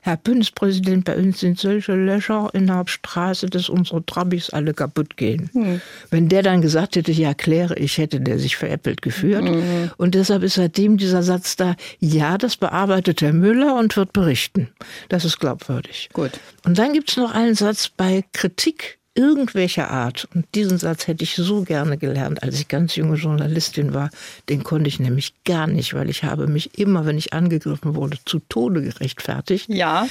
Herr 0.00 0.16
Bundespräsident, 0.16 1.04
bei 1.04 1.16
uns 1.16 1.40
sind 1.40 1.58
solche 1.58 1.94
Löcher 1.94 2.50
in 2.52 2.66
der 2.66 2.84
Straße, 2.86 3.46
dass 3.46 3.68
unsere 3.68 4.04
Trabis 4.04 4.50
alle 4.50 4.74
kaputt 4.74 5.16
gehen. 5.16 5.50
Hm. 5.52 5.80
Wenn 6.10 6.28
der 6.28 6.42
dann 6.42 6.62
gesagt 6.62 6.96
hätte, 6.96 7.12
ja, 7.12 7.34
kläre 7.34 7.76
ich, 7.76 7.98
hätte 7.98 8.20
der 8.20 8.38
sich 8.38 8.56
veräppelt 8.56 9.02
geführt. 9.02 9.44
Hm. 9.44 9.90
Und 9.96 10.14
deshalb 10.14 10.42
ist 10.42 10.54
seitdem 10.54 10.96
dieser 10.96 11.22
Satz 11.22 11.56
da, 11.56 11.76
ja, 12.00 12.38
das 12.38 12.56
bearbeitet 12.56 13.22
Herr 13.22 13.32
Müller 13.32 13.76
und 13.78 13.96
wird 13.96 14.12
berichten. 14.12 14.68
Das 15.08 15.24
ist 15.24 15.38
glaubwürdig. 15.38 16.08
Gut. 16.12 16.32
Und 16.64 16.78
dann 16.78 16.92
gibt 16.92 17.10
es 17.10 17.16
noch 17.16 17.32
einen 17.32 17.54
Satz 17.54 17.88
bei 17.88 18.24
Kritik 18.32 18.98
irgendwelcher 19.14 19.90
Art, 19.90 20.28
und 20.34 20.46
diesen 20.54 20.78
Satz 20.78 21.06
hätte 21.06 21.24
ich 21.24 21.34
so 21.34 21.62
gerne 21.62 21.98
gelernt, 21.98 22.42
als 22.42 22.58
ich 22.58 22.68
ganz 22.68 22.96
junge 22.96 23.16
Journalistin 23.16 23.94
war, 23.94 24.10
den 24.48 24.62
konnte 24.64 24.88
ich 24.88 25.00
nämlich 25.00 25.34
gar 25.44 25.66
nicht, 25.66 25.94
weil 25.94 26.08
ich 26.08 26.24
habe 26.24 26.46
mich 26.46 26.78
immer, 26.78 27.04
wenn 27.04 27.18
ich 27.18 27.32
angegriffen 27.32 27.94
wurde, 27.94 28.18
zu 28.24 28.40
Tode 28.48 28.82
gerechtfertigt. 28.82 29.68
Ja. 29.68 30.06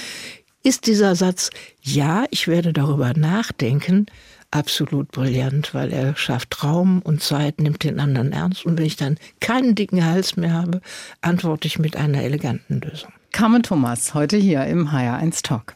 Ist 0.64 0.86
dieser 0.86 1.16
Satz, 1.16 1.50
ja, 1.82 2.26
ich 2.30 2.48
werde 2.48 2.72
darüber 2.74 3.14
nachdenken, 3.16 4.06
absolut 4.52 5.12
brillant, 5.12 5.74
weil 5.74 5.92
er 5.92 6.16
schafft 6.16 6.64
Raum 6.64 7.02
und 7.02 7.24
Zeit, 7.24 7.60
nimmt 7.60 7.84
den 7.84 8.00
anderen 8.00 8.32
ernst. 8.32 8.66
Und 8.66 8.78
wenn 8.78 8.86
ich 8.86 8.98
dann 8.98 9.18
keinen 9.40 9.74
dicken 9.74 10.06
Hals 10.06 10.36
mehr 10.36 10.54
habe, 10.54 10.82
antworte 11.22 11.68
ich 11.68 11.80
mit 11.80 11.96
einer 11.96 12.22
eleganten 12.22 12.82
Lösung. 12.82 13.12
Carmen 13.32 13.64
Thomas, 13.64 14.14
heute 14.14 14.38
hier 14.38 14.66
im 14.66 14.90
HR1 14.90 15.42
Talk. 15.42 15.74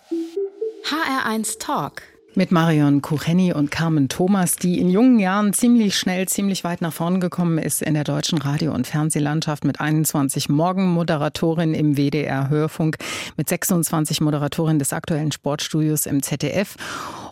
HR1 0.84 1.58
Talk 1.58 2.04
mit 2.36 2.52
Marion 2.52 3.02
Kucheni 3.02 3.54
und 3.54 3.72
Carmen 3.72 4.10
Thomas, 4.10 4.56
die 4.56 4.80
in 4.80 4.90
jungen 4.90 5.20
Jahren 5.20 5.54
ziemlich 5.54 5.98
schnell, 5.98 6.28
ziemlich 6.28 6.64
weit 6.64 6.82
nach 6.82 6.94
vorn 6.94 7.20
gekommen 7.20 7.58
ist 7.58 7.82
in 7.82 7.94
der 7.94 8.04
deutschen 8.04 8.38
Radio- 8.38 8.74
und 8.74 8.88
Fernsehlandschaft 8.88 9.64
mit 9.64 9.80
21 9.80 10.50
Morgenmoderatorin 10.50 11.74
im 11.74 11.96
WDR 11.98 12.50
Hörfunk, 12.50 12.98
mit 13.38 13.48
26 13.50 14.22
Moderatorin 14.22 14.80
des 14.80 14.94
aktuellen 14.94 15.32
Sportstudios 15.32 16.06
im 16.06 16.24
ZDF 16.24 16.76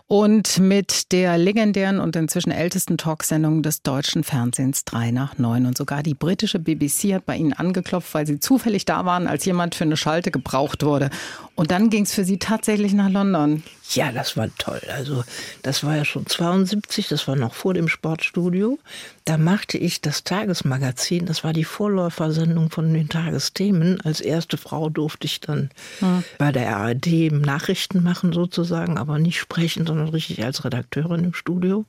und 0.06 0.58
mit 0.58 1.12
der 1.12 1.38
legendären 1.38 1.98
und 1.98 2.14
inzwischen 2.14 2.50
ältesten 2.50 2.98
Talksendung 2.98 3.62
des 3.62 3.82
deutschen 3.82 4.22
Fernsehens 4.22 4.84
3 4.84 5.10
nach 5.10 5.38
9. 5.38 5.66
Und 5.66 5.78
sogar 5.78 6.02
die 6.02 6.14
britische 6.14 6.58
BBC 6.58 7.14
hat 7.14 7.24
bei 7.24 7.36
ihnen 7.36 7.54
angeklopft, 7.54 8.12
weil 8.12 8.26
sie 8.26 8.38
zufällig 8.38 8.84
da 8.84 9.06
waren, 9.06 9.26
als 9.26 9.44
jemand 9.44 9.74
für 9.74 9.84
eine 9.84 9.96
Schalte 9.96 10.30
gebraucht 10.30 10.84
wurde. 10.84 11.08
Und 11.54 11.70
dann 11.70 11.88
ging 11.88 12.04
es 12.04 12.12
für 12.12 12.24
sie 12.24 12.38
tatsächlich 12.38 12.92
nach 12.92 13.08
London. 13.08 13.62
Ja, 13.90 14.12
das 14.12 14.36
war 14.36 14.48
toll. 14.56 14.80
Also 14.92 15.24
das 15.62 15.84
war 15.84 15.96
ja 15.96 16.04
schon 16.04 16.26
72, 16.26 17.08
das 17.08 17.28
war 17.28 17.36
noch 17.36 17.54
vor 17.54 17.74
dem 17.74 17.88
Sportstudio. 17.88 18.78
Da 19.24 19.36
machte 19.36 19.78
ich 19.78 20.00
das 20.00 20.24
Tagesmagazin, 20.24 21.26
das 21.26 21.44
war 21.44 21.52
die 21.52 21.64
Vorläufersendung 21.64 22.70
von 22.70 22.92
den 22.92 23.08
Tagesthemen. 23.08 24.00
Als 24.00 24.20
erste 24.20 24.56
Frau 24.56 24.88
durfte 24.88 25.26
ich 25.26 25.40
dann 25.40 25.70
hm. 26.00 26.24
bei 26.38 26.50
der 26.50 26.76
ARD 26.76 27.30
Nachrichten 27.32 28.02
machen 28.02 28.32
sozusagen, 28.32 28.96
aber 28.96 29.18
nicht 29.18 29.38
sprechen, 29.38 29.86
sondern 29.86 30.08
richtig 30.08 30.42
als 30.44 30.64
Redakteurin 30.64 31.24
im 31.24 31.34
Studio. 31.34 31.84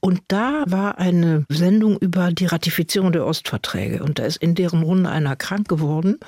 Und 0.00 0.20
da 0.28 0.64
war 0.66 0.98
eine 0.98 1.46
Sendung 1.48 1.96
über 1.96 2.30
die 2.30 2.44
Ratifizierung 2.44 3.12
der 3.12 3.24
Ostverträge. 3.24 4.02
Und 4.02 4.18
da 4.18 4.24
ist 4.24 4.36
in 4.36 4.54
deren 4.54 4.82
Runde 4.82 5.08
einer 5.08 5.34
krank 5.34 5.66
geworden. 5.66 6.18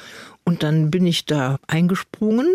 Und 0.45 0.62
dann 0.62 0.90
bin 0.90 1.07
ich 1.07 1.26
da 1.26 1.59
eingesprungen 1.66 2.47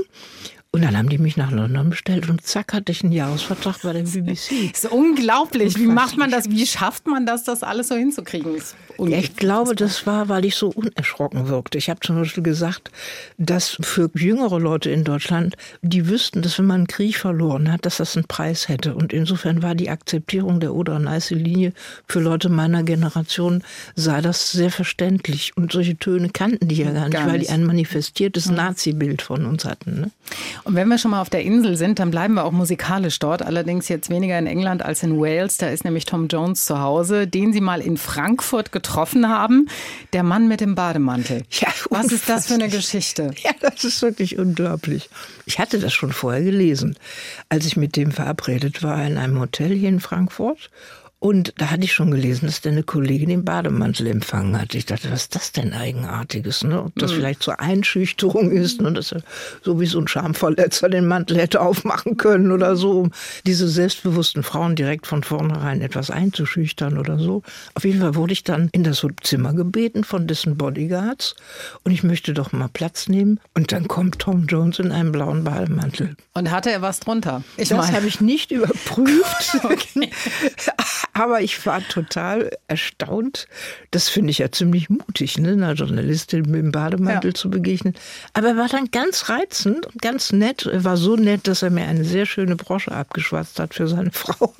und 0.73 0.83
dann 0.83 0.97
haben 0.97 1.09
die 1.09 1.17
mich 1.17 1.35
nach 1.35 1.51
London 1.51 1.89
bestellt 1.89 2.29
und 2.29 2.45
zack 2.45 2.71
hatte 2.71 2.93
ich 2.93 3.03
einen 3.03 3.11
Jahresvertrag 3.11 3.81
bei 3.81 3.91
der 3.91 4.03
BBC. 4.03 4.71
Das 4.71 4.83
ist 4.85 4.91
unglaublich. 4.91 5.77
Wie 5.77 5.85
macht 5.85 6.17
man 6.17 6.31
das? 6.31 6.49
Wie 6.49 6.65
schafft 6.65 7.07
man 7.07 7.25
das, 7.25 7.43
das 7.43 7.61
alles 7.61 7.89
so 7.89 7.95
hinzukriegen? 7.95 8.55
Ja, 8.97 9.17
ich 9.17 9.35
glaube, 9.35 9.75
das 9.75 10.07
war, 10.07 10.29
weil 10.29 10.45
ich 10.45 10.55
so 10.55 10.69
unerschrocken 10.69 11.49
wirkte. 11.49 11.77
Ich 11.77 11.89
habe 11.89 11.99
zum 11.99 12.15
Beispiel 12.15 12.43
gesagt, 12.43 12.89
dass 13.37 13.77
für 13.81 14.09
jüngere 14.13 14.59
Leute 14.59 14.91
in 14.91 15.03
Deutschland, 15.03 15.57
die 15.81 16.07
wüssten, 16.07 16.41
dass 16.41 16.57
wenn 16.57 16.67
man 16.67 16.81
einen 16.81 16.87
Krieg 16.87 17.17
verloren 17.17 17.69
hat, 17.69 17.85
dass 17.85 17.97
das 17.97 18.15
einen 18.15 18.27
Preis 18.27 18.69
hätte. 18.69 18.95
Und 18.95 19.11
insofern 19.11 19.63
war 19.63 19.75
die 19.75 19.89
Akzeptierung 19.89 20.61
der 20.61 20.73
Oder-Neiße-Linie 20.73 21.73
für 22.07 22.21
Leute 22.21 22.47
meiner 22.47 22.83
Generation, 22.83 23.63
sei 23.95 24.21
das 24.21 24.51
sehr 24.53 24.71
verständlich. 24.71 25.57
Und 25.57 25.73
solche 25.73 25.97
Töne 25.97 26.29
kannten 26.29 26.69
die 26.69 26.75
ja 26.75 26.91
gar 26.91 27.09
nicht, 27.09 27.13
gar 27.13 27.23
nicht. 27.23 27.33
weil 27.33 27.39
die 27.39 27.49
ein 27.49 27.65
manifestiertes 27.65 28.47
mhm. 28.49 28.55
Nazi-Bild 28.55 29.21
von 29.21 29.45
uns 29.45 29.65
hatten. 29.65 29.99
Ne? 29.99 30.11
Und 30.63 30.75
wenn 30.75 30.87
wir 30.87 30.97
schon 30.97 31.11
mal 31.11 31.21
auf 31.21 31.29
der 31.29 31.43
Insel 31.43 31.75
sind, 31.75 31.99
dann 31.99 32.11
bleiben 32.11 32.35
wir 32.35 32.43
auch 32.43 32.51
musikalisch 32.51 33.19
dort. 33.19 33.41
Allerdings 33.41 33.89
jetzt 33.89 34.09
weniger 34.09 34.37
in 34.37 34.47
England 34.47 34.83
als 34.83 35.03
in 35.03 35.19
Wales. 35.19 35.57
Da 35.57 35.69
ist 35.69 35.83
nämlich 35.83 36.05
Tom 36.05 36.27
Jones 36.27 36.65
zu 36.65 36.79
Hause, 36.79 37.27
den 37.27 37.53
Sie 37.53 37.61
mal 37.61 37.81
in 37.81 37.97
Frankfurt 37.97 38.71
getroffen 38.71 39.27
haben. 39.27 39.67
Der 40.13 40.23
Mann 40.23 40.47
mit 40.47 40.61
dem 40.61 40.75
Bademantel. 40.75 41.43
Ja, 41.51 41.69
Was 41.89 42.11
ist 42.11 42.29
das 42.29 42.47
für 42.47 42.55
eine 42.55 42.69
Geschichte? 42.69 43.31
Ja, 43.43 43.51
das 43.59 43.83
ist 43.83 44.01
wirklich 44.01 44.37
unglaublich. 44.37 45.09
Ich 45.45 45.59
hatte 45.59 45.79
das 45.79 45.93
schon 45.93 46.11
vorher 46.11 46.43
gelesen, 46.43 46.97
als 47.49 47.65
ich 47.65 47.75
mit 47.75 47.95
dem 47.95 48.11
verabredet 48.11 48.83
war 48.83 49.03
in 49.05 49.17
einem 49.17 49.39
Hotel 49.39 49.75
hier 49.75 49.89
in 49.89 49.99
Frankfurt. 49.99 50.69
Und 51.23 51.53
da 51.57 51.69
hatte 51.69 51.83
ich 51.83 51.93
schon 51.93 52.09
gelesen, 52.09 52.47
dass 52.47 52.61
der 52.61 52.71
eine 52.71 52.81
Kollegin 52.81 53.29
im 53.29 53.45
Bademantel 53.45 54.07
empfangen 54.07 54.59
hat. 54.59 54.73
Ich 54.73 54.87
dachte, 54.87 55.11
was 55.11 55.21
ist 55.21 55.35
das 55.35 55.51
denn 55.51 55.71
Eigenartiges? 55.71 56.63
Ne? 56.63 56.81
Ob 56.81 56.95
das 56.95 57.11
mhm. 57.11 57.17
vielleicht 57.17 57.43
zur 57.43 57.59
Einschüchterung 57.59 58.49
ist, 58.49 58.81
ne? 58.81 58.91
dass 58.91 59.11
er 59.11 59.21
so 59.61 59.79
wie 59.79 59.85
so 59.85 59.99
ein 59.99 60.07
Schamverletzer 60.07 60.89
den 60.89 61.05
Mantel 61.05 61.37
hätte 61.37 61.61
aufmachen 61.61 62.17
können 62.17 62.51
oder 62.51 62.75
so, 62.75 63.01
um 63.01 63.11
diese 63.45 63.67
selbstbewussten 63.67 64.41
Frauen 64.41 64.75
direkt 64.75 65.05
von 65.05 65.21
vornherein 65.21 65.81
etwas 65.81 66.09
einzuschüchtern 66.09 66.97
oder 66.97 67.19
so. 67.19 67.43
Auf 67.75 67.85
jeden 67.85 68.01
Fall 68.01 68.15
wurde 68.15 68.33
ich 68.33 68.43
dann 68.43 68.69
in 68.71 68.83
das 68.83 69.05
Zimmer 69.21 69.53
gebeten 69.53 70.03
von 70.03 70.25
dessen 70.25 70.57
Bodyguards 70.57 71.35
und 71.83 71.91
ich 71.91 72.01
möchte 72.01 72.33
doch 72.33 72.51
mal 72.51 72.67
Platz 72.67 73.07
nehmen. 73.07 73.39
Und 73.53 73.71
dann 73.71 73.87
kommt 73.87 74.17
Tom 74.17 74.47
Jones 74.47 74.79
in 74.79 74.91
einem 74.91 75.11
blauen 75.11 75.43
Bademantel. 75.43 76.15
Und 76.33 76.49
hatte 76.49 76.71
er 76.71 76.81
was 76.81 76.99
drunter? 76.99 77.43
Ich 77.57 77.69
das 77.69 77.91
habe 77.91 78.07
ich 78.07 78.21
nicht 78.21 78.49
überprüft. 78.49 79.59
Aber 81.13 81.41
ich 81.41 81.65
war 81.65 81.85
total 81.87 82.51
erstaunt. 82.67 83.47
Das 83.91 84.07
finde 84.07 84.31
ich 84.31 84.37
ja 84.37 84.51
ziemlich 84.51 84.89
mutig, 84.89 85.37
ne, 85.37 85.51
einer 85.51 85.73
Journalistin 85.73 86.43
mit 86.43 86.61
dem 86.61 86.71
Bademantel 86.71 87.31
ja. 87.31 87.33
zu 87.33 87.49
begegnen. 87.49 87.95
Aber 88.33 88.49
er 88.49 88.57
war 88.57 88.69
dann 88.69 88.91
ganz 88.91 89.29
reizend 89.29 89.85
und 89.87 90.01
ganz 90.01 90.31
nett. 90.31 90.65
Er 90.65 90.83
war 90.83 90.97
so 90.97 91.15
nett, 91.15 91.47
dass 91.47 91.63
er 91.63 91.69
mir 91.69 91.85
eine 91.85 92.05
sehr 92.05 92.25
schöne 92.25 92.55
Brosche 92.55 92.91
abgeschwatzt 92.91 93.59
hat 93.59 93.73
für 93.73 93.87
seine 93.87 94.11
Frau, 94.11 94.53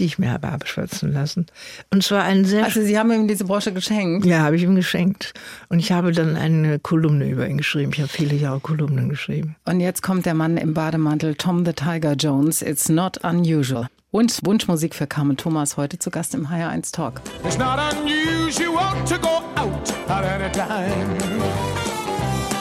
die 0.00 0.04
ich 0.04 0.18
mir 0.18 0.32
habe 0.32 0.48
abschwatzen 0.48 1.12
lassen. 1.12 1.46
Und 1.90 2.02
zwar 2.02 2.24
ein 2.24 2.44
sehr. 2.44 2.64
Also 2.64 2.82
Sie 2.82 2.98
haben 2.98 3.12
ihm 3.12 3.28
diese 3.28 3.44
Brosche 3.44 3.72
geschenkt? 3.72 4.26
Ja, 4.26 4.40
habe 4.40 4.56
ich 4.56 4.62
ihm 4.62 4.74
geschenkt. 4.74 5.34
Und 5.68 5.78
ich 5.78 5.92
habe 5.92 6.12
dann 6.12 6.36
eine 6.36 6.78
Kolumne 6.78 7.28
über 7.28 7.46
ihn 7.48 7.58
geschrieben. 7.58 7.92
Ich 7.94 8.00
habe 8.00 8.08
viele 8.08 8.34
Jahre 8.34 8.60
Kolumnen 8.60 9.08
geschrieben. 9.08 9.56
Und 9.64 9.80
jetzt 9.80 10.02
kommt 10.02 10.26
der 10.26 10.34
Mann 10.34 10.56
im 10.56 10.74
Bademantel, 10.74 11.36
Tom 11.36 11.64
the 11.64 11.72
Tiger 11.72 12.14
Jones. 12.14 12.62
It's 12.62 12.88
not 12.88 13.18
unusual. 13.18 13.88
Und 14.16 14.38
Wunschmusik 14.46 14.94
für 14.94 15.06
Carmen 15.06 15.36
Thomas 15.36 15.76
heute 15.76 15.98
zu 15.98 16.10
Gast 16.10 16.34
im 16.34 16.48
HR1 16.48 16.90
Talk. 16.90 17.20
It's 17.44 17.58
not 17.58 17.78
unusual 17.92 18.94
to 19.04 19.18
go 19.18 19.42
out 19.56 19.92
at 20.08 20.24
any 20.24 20.50
time. 20.52 21.18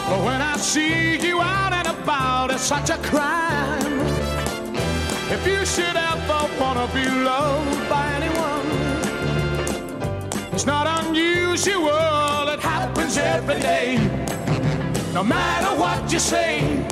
But 0.10 0.26
when 0.26 0.42
I 0.42 0.58
see 0.58 1.16
you 1.26 1.40
out 1.40 1.72
and 1.72 1.88
about, 1.88 2.52
it's 2.54 2.68
such 2.68 2.90
a 2.90 2.98
crime. 2.98 4.02
If 5.32 5.48
you 5.48 5.66
should 5.66 5.96
ever 5.96 6.50
wanna 6.60 6.90
be 6.94 7.06
loved 7.24 7.88
by 7.88 8.04
anyone, 8.18 8.68
it's 10.52 10.66
not 10.66 10.88
unusual, 11.06 12.50
it 12.50 12.60
happens 12.60 13.18
every 13.18 13.62
day. 13.62 13.98
No 15.14 15.24
matter 15.24 15.74
what 15.80 16.12
you 16.12 16.20
say, 16.20 16.85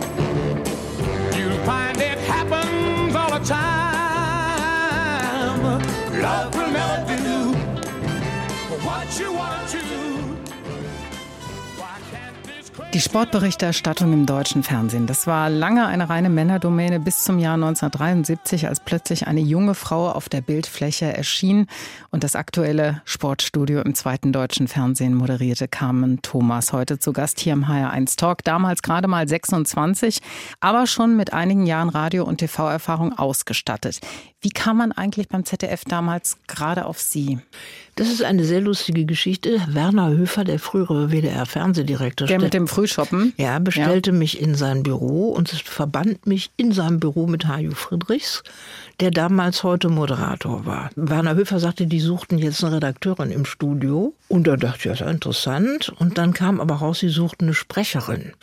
Die 12.94 13.02
Sportberichterstattung 13.02 14.14
im 14.14 14.28
deutschen 14.28 14.62
Fernsehen, 14.62 15.08
das 15.08 15.26
war 15.26 15.50
lange 15.50 15.88
eine 15.88 16.10
reine 16.10 16.30
Männerdomäne 16.30 17.00
bis 17.00 17.24
zum 17.24 17.40
Jahr 17.40 17.56
1973, 17.56 18.68
als 18.68 18.80
plötzlich 18.80 19.26
eine 19.26 19.40
junge 19.40 19.74
Frau 19.74 20.12
auf 20.12 20.30
der 20.30 20.42
Bildfläche 20.42 21.06
erschien 21.06 21.66
und 22.12 22.24
das 22.24 22.36
aktuelle 22.36 23.02
Sportstudio 23.06 23.82
im 23.82 23.96
zweiten 23.96 24.32
deutschen 24.32 24.68
Fernsehen 24.68 25.16
moderierte 25.16 25.68
Carmen 25.68 26.22
Thomas. 26.22 26.72
Heute 26.72 27.00
zu 27.00 27.14
Gast 27.14 27.40
hier 27.40 27.54
im 27.54 27.66
HR1 27.66 28.16
Talk, 28.16 28.44
damals 28.44 28.84
gerade 28.84 29.08
mal 29.08 29.28
26, 29.28 30.20
aber 30.60 30.86
schon 30.86 31.18
mit 31.18 31.34
einigen 31.34 31.66
Jahren 31.66 31.90
Radio- 31.90 32.26
und 32.26 32.38
TV-Erfahrung 32.38 33.18
ausgestattet. 33.18 34.02
Wie 34.40 34.52
kam 34.52 34.78
man 34.78 34.92
eigentlich 34.92 35.30
beim 35.30 35.46
ZDF 35.46 35.84
damals 35.86 36.38
gerade 36.48 36.86
auf 36.86 37.00
Sie? 37.00 37.40
Das 37.96 38.10
ist 38.10 38.24
eine 38.24 38.44
sehr 38.44 38.62
lustige 38.62 39.06
Geschichte. 39.06 39.62
Werner 39.68 40.10
Höfer, 40.10 40.44
der 40.44 40.58
frühere 40.58 41.12
WDR-Fernsehdirektor, 41.12 42.28
der 42.28 42.42
mit 42.42 42.54
dem 42.54 42.68
Frühshoppen, 42.68 43.34
ja, 43.38 43.60
bestellte 43.60 44.10
ja. 44.10 44.18
mich 44.18 44.42
in 44.42 44.56
sein 44.56 44.82
Büro 44.82 45.30
und 45.30 45.50
verband 45.50 46.26
mich 46.26 46.50
in 46.58 46.72
seinem 46.72 47.00
Büro 47.00 47.28
mit 47.28 47.48
Haju 47.48 47.72
Friedrichs, 47.72 48.44
der 49.00 49.12
damals 49.12 49.64
heute 49.64 49.90
Moderator 49.90 50.66
war. 50.66 50.90
Werner 50.96 51.36
Höfer 51.36 51.60
sagte, 51.60 51.86
die 51.86 52.00
suchten 52.00 52.40
jetzt 52.40 52.64
eine 52.64 52.78
Redakteurin 52.78 53.30
im 53.30 53.46
Studio. 53.46 54.14
Und 54.28 54.48
da 54.48 54.58
dachte 54.58 54.78
ich, 54.80 54.86
ja, 54.86 54.92
das 54.92 55.02
ist 55.02 55.14
interessant. 55.14 55.94
Und 56.00 56.18
dann 56.18 56.34
kam 56.34 56.60
aber 56.60 56.76
raus, 56.76 57.00
sie 57.00 57.10
suchten 57.10 57.46
eine 57.46 57.54
Sprecherin. 57.54 58.34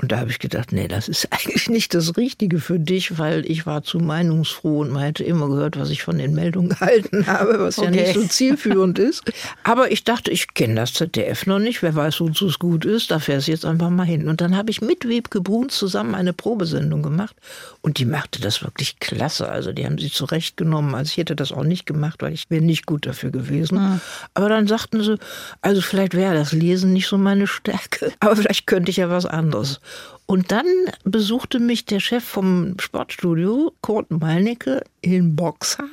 Und 0.00 0.12
da 0.12 0.20
habe 0.20 0.30
ich 0.30 0.38
gedacht, 0.38 0.70
nee, 0.70 0.86
das 0.86 1.08
ist 1.08 1.28
eigentlich 1.32 1.68
nicht 1.68 1.92
das 1.92 2.16
Richtige 2.16 2.60
für 2.60 2.78
dich, 2.78 3.18
weil 3.18 3.44
ich 3.50 3.66
war 3.66 3.82
zu 3.82 3.98
meinungsfroh 3.98 4.80
und 4.80 4.90
man 4.90 5.02
hätte 5.02 5.24
immer 5.24 5.48
gehört, 5.48 5.78
was 5.78 5.90
ich 5.90 6.04
von 6.04 6.18
den 6.18 6.34
Meldungen 6.34 6.68
gehalten 6.78 7.26
habe, 7.26 7.58
was 7.58 7.78
okay. 7.78 7.86
ja 7.86 8.02
nicht 8.02 8.14
so 8.14 8.24
zielführend 8.24 8.98
ist. 8.98 9.24
Aber 9.64 9.90
ich 9.90 10.04
dachte, 10.04 10.30
ich 10.30 10.54
kenne 10.54 10.76
das 10.76 10.92
ZDF 10.92 11.46
noch 11.46 11.58
nicht, 11.58 11.82
wer 11.82 11.94
weiß, 11.94 12.20
wozu 12.20 12.46
es 12.46 12.58
gut 12.60 12.84
ist, 12.84 13.10
da 13.10 13.18
fährst 13.18 13.48
du 13.48 13.52
jetzt 13.52 13.64
einfach 13.64 13.90
mal 13.90 14.04
hin. 14.04 14.28
Und 14.28 14.40
dann 14.40 14.56
habe 14.56 14.70
ich 14.70 14.80
mit 14.80 15.08
Wiebke 15.08 15.40
Bruns 15.40 15.76
zusammen 15.76 16.14
eine 16.14 16.32
Probesendung 16.32 17.02
gemacht 17.02 17.34
und 17.80 17.98
die 17.98 18.04
machte 18.04 18.40
das 18.40 18.62
wirklich 18.62 19.00
klasse. 19.00 19.48
Also 19.48 19.72
die 19.72 19.84
haben 19.84 19.98
sie 19.98 20.10
zurechtgenommen. 20.10 20.94
Also 20.94 21.10
ich 21.10 21.16
hätte 21.16 21.34
das 21.34 21.50
auch 21.50 21.64
nicht 21.64 21.86
gemacht, 21.86 22.22
weil 22.22 22.32
ich 22.32 22.50
wäre 22.50 22.62
nicht 22.62 22.86
gut 22.86 23.06
dafür 23.06 23.30
gewesen. 23.30 24.00
Aber 24.34 24.48
dann 24.48 24.68
sagten 24.68 25.02
sie, 25.02 25.18
also 25.60 25.80
vielleicht 25.80 26.14
wäre 26.14 26.34
das 26.34 26.52
Lesen 26.52 26.92
nicht 26.92 27.08
so 27.08 27.18
meine 27.18 27.48
Stärke, 27.48 28.12
aber 28.20 28.36
vielleicht 28.36 28.68
könnte 28.68 28.90
ich 28.90 28.98
ja 28.98 29.10
was 29.10 29.26
anderes. 29.26 29.80
Und 30.26 30.52
dann 30.52 30.66
besuchte 31.04 31.58
mich 31.58 31.86
der 31.86 32.00
Chef 32.00 32.22
vom 32.22 32.74
Sportstudio, 32.78 33.72
Kurt 33.80 34.10
Meinecke, 34.10 34.82
in 35.00 35.36
Boxer. 35.36 35.88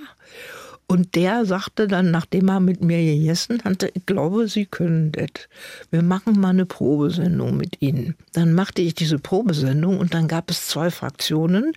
Und 0.88 1.16
der 1.16 1.46
sagte 1.46 1.88
dann, 1.88 2.12
nachdem 2.12 2.50
er 2.50 2.60
mit 2.60 2.84
mir 2.84 2.98
gegessen 2.98 3.64
hatte, 3.64 3.90
ich 3.94 4.06
glaube, 4.06 4.48
Sie 4.48 4.66
können 4.66 5.12
das. 5.12 5.48
Wir 5.90 6.04
machen 6.04 6.40
mal 6.40 6.50
eine 6.50 6.68
Probesendung 6.68 7.58
mit 7.58 7.82
Ihnen. 7.82 8.16
Dann 8.34 8.54
machte 8.54 8.84
ich 8.84 8.94
diese 8.94 9.18
Probesendung 9.18 9.98
und 9.98 10.14
dann 10.14 10.28
gab 10.28 10.52
es 10.52 10.68
zwei 10.68 10.92
Fraktionen. 10.92 11.74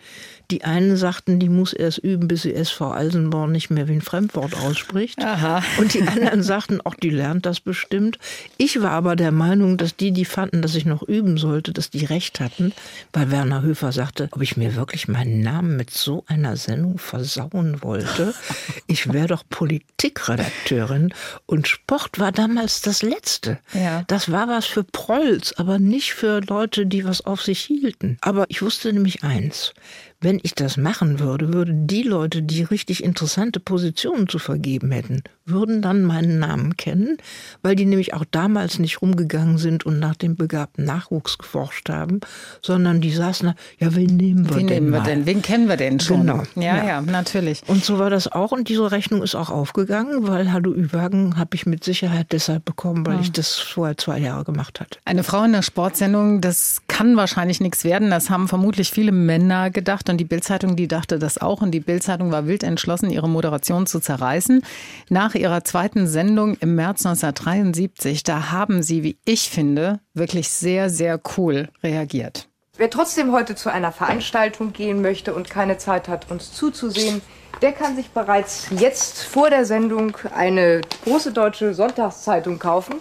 Die 0.51 0.65
einen 0.65 0.97
sagten, 0.97 1.39
die 1.39 1.51
muss 1.51 1.75
erst 1.75 1.99
üben, 1.99 2.27
bis 2.27 2.41
sie 2.41 2.55
SV 2.55 2.91
Eisenborn 2.91 3.53
nicht 3.53 3.69
mehr 3.69 3.87
wie 3.87 3.93
ein 3.93 4.01
Fremdwort 4.01 4.55
ausspricht. 4.55 5.23
Aha. 5.23 5.63
Und 5.79 5.93
die 5.93 6.01
anderen 6.01 6.43
sagten, 6.43 6.81
auch 6.81 6.95
die 6.95 7.11
lernt 7.11 7.45
das 7.45 7.61
bestimmt. 7.61 8.19
Ich 8.57 8.81
war 8.81 8.93
aber 8.93 9.15
der 9.15 9.31
Meinung, 9.31 9.77
dass 9.77 9.95
die, 9.95 10.11
die 10.11 10.25
fanden, 10.25 10.63
dass 10.63 10.75
ich 10.75 10.87
noch 10.87 11.03
üben 11.03 11.37
sollte, 11.37 11.75
dass 11.75 11.91
die 11.91 12.07
recht 12.07 12.41
hatten, 12.41 12.73
weil 13.13 13.31
Werner 13.31 13.61
Höfer 13.61 13.93
sagte, 13.93 14.29
ob 14.31 14.41
ich 14.41 14.57
mir 14.57 14.75
wirklich 14.75 15.07
meinen 15.07 15.43
Namen 15.43 15.77
mit 15.77 15.91
so 15.91 16.25
einer 16.27 16.57
Sendung 16.57 16.99
versauen 16.99 17.83
wollte. 17.83 18.35
Ich 18.91 19.13
wäre 19.13 19.27
doch 19.27 19.45
Politikredakteurin 19.49 21.13
und 21.45 21.69
Sport 21.69 22.19
war 22.19 22.33
damals 22.33 22.81
das 22.81 23.03
Letzte. 23.03 23.59
Ja. 23.75 24.03
Das 24.07 24.33
war 24.33 24.49
was 24.49 24.65
für 24.65 24.83
Prolls, 24.83 25.53
aber 25.59 25.79
nicht 25.79 26.15
für 26.15 26.41
Leute, 26.41 26.87
die 26.87 27.05
was 27.05 27.27
auf 27.27 27.43
sich 27.43 27.61
hielten. 27.61 28.17
Aber 28.23 28.47
ich 28.49 28.63
wusste 28.63 28.93
nämlich 28.93 29.23
eins 29.25 29.75
wenn 30.21 30.41
ich 30.43 30.55
das 30.55 30.77
machen 30.77 31.21
würde, 31.21 31.53
würden 31.53 31.87
die 31.87 32.03
Leute, 32.03 32.43
die 32.43 32.63
richtig 32.63 33.05
interessante 33.05 33.61
Positionen 33.61 34.29
zu 34.29 34.39
vergeben 34.39 34.91
hätten, 34.91 35.23
würden 35.49 35.83
dann 35.83 36.03
meinen 36.03 36.39
Namen 36.39 36.77
kennen, 36.77 37.19
weil 37.63 37.77
die 37.77 37.85
nämlich 37.85 38.15
auch 38.15 38.25
damals 38.31 38.79
nicht 38.79 39.03
rumgegangen 39.03 39.59
sind 39.59 39.85
und 39.87 39.99
nach 39.99 40.17
dem 40.17 40.37
begabten 40.37 40.85
Nachwuchs 40.85 41.39
geforscht 41.39 41.89
haben, 41.89 42.21
sondern 42.63 43.01
die 43.01 43.13
saßen 43.13 43.49
da, 43.49 43.55
ja, 43.79 43.95
wen 43.95 44.17
nehmen 44.17 44.49
wir 44.49 44.57
wen 44.57 44.67
denn? 44.67 44.85
Nehmen 44.85 44.93
wir 44.93 45.03
denn? 45.03 45.27
Wen 45.27 45.43
kennen 45.43 45.69
wir 45.69 45.77
denn 45.77 46.01
schon? 46.01 46.21
Genau. 46.21 46.43
Ja, 46.57 46.77
ja, 46.77 46.87
ja, 46.87 47.01
natürlich. 47.01 47.63
Und 47.67 47.85
so 47.85 47.99
war 47.99 48.11
das 48.11 48.31
auch 48.31 48.53
und 48.53 48.69
diese 48.69 48.91
Rechnung 48.91 49.23
ist 49.23 49.35
auch 49.35 49.51
aufgegangen, 49.51 50.27
weil 50.29 50.53
Hallo 50.53 50.73
Üwagen 50.73 51.37
habe 51.37 51.55
ich 51.55 51.67
mit 51.67 51.85
Sicherheit 51.85 52.29
deshalb 52.33 52.65
bekommen, 52.65 53.07
weil 53.07 53.17
ja. 53.17 53.21
ich 53.21 53.33
das 53.33 53.55
vorher 53.59 53.97
zwei 53.97 54.19
Jahre 54.19 54.45
gemacht 54.45 54.81
hatte. 54.81 54.99
Eine 55.05 55.23
Frau 55.23 55.45
in 55.45 55.53
der 55.53 55.63
Sportsendung, 55.63 56.41
das 56.41 56.83
kann 56.89 57.17
wahrscheinlich 57.17 57.61
nichts 57.61 57.85
werden. 57.85 58.11
Das 58.11 58.31
haben 58.31 58.49
vermutlich 58.49 58.91
viele 58.91 59.13
Männer 59.13 59.71
gedacht 59.71 60.09
und 60.11 60.19
die 60.19 60.25
Bildzeitung, 60.25 60.77
die 60.77 60.89
dachte 60.89 61.19
das 61.19 61.39
auch 61.39 61.63
und 61.63 61.71
die 61.71 61.81
Bildzeitung 61.81 62.31
war 62.33 62.47
wild 62.47 62.63
entschlossen, 62.63 63.11
ihre 63.11 63.29
Moderation 63.29 63.87
zu 63.87 64.01
zerreißen. 64.01 64.63
Nach 65.09 65.35
ihrer 65.39 65.65
zweiten 65.65 66.07
Sendung 66.07 66.57
im 66.57 66.75
März 66.75 67.07
1973, 67.07 68.23
da 68.23 68.51
haben 68.51 68.83
sie, 68.83 69.03
wie 69.03 69.19
ich 69.25 69.51
finde, 69.51 70.01
wirklich 70.15 70.51
sehr, 70.51 70.91
sehr 70.91 71.21
cool 71.37 71.69
reagiert. 71.83 72.49
Wer 72.77 72.91
trotzdem 72.91 73.33
heute 73.33 73.57
zu 73.57 73.73
einer 73.73 73.91
Veranstaltung 73.91 74.73
gehen 74.73 75.03
möchte 75.03 75.35
und 75.35 75.51
keine 75.51 75.79
Zeit 75.79 76.07
hat, 76.07 76.31
uns 76.31 76.53
zuzusehen, 76.53 77.23
der 77.61 77.73
kann 77.73 77.97
sich 77.97 78.11
bereits 78.11 78.69
jetzt 78.71 79.25
vor 79.25 79.51
der 79.51 79.65
Sendung 79.65 80.17
eine 80.33 80.81
große 81.05 81.33
deutsche 81.33 81.75
Sonntagszeitung 81.75 82.61
kaufen. 82.61 82.95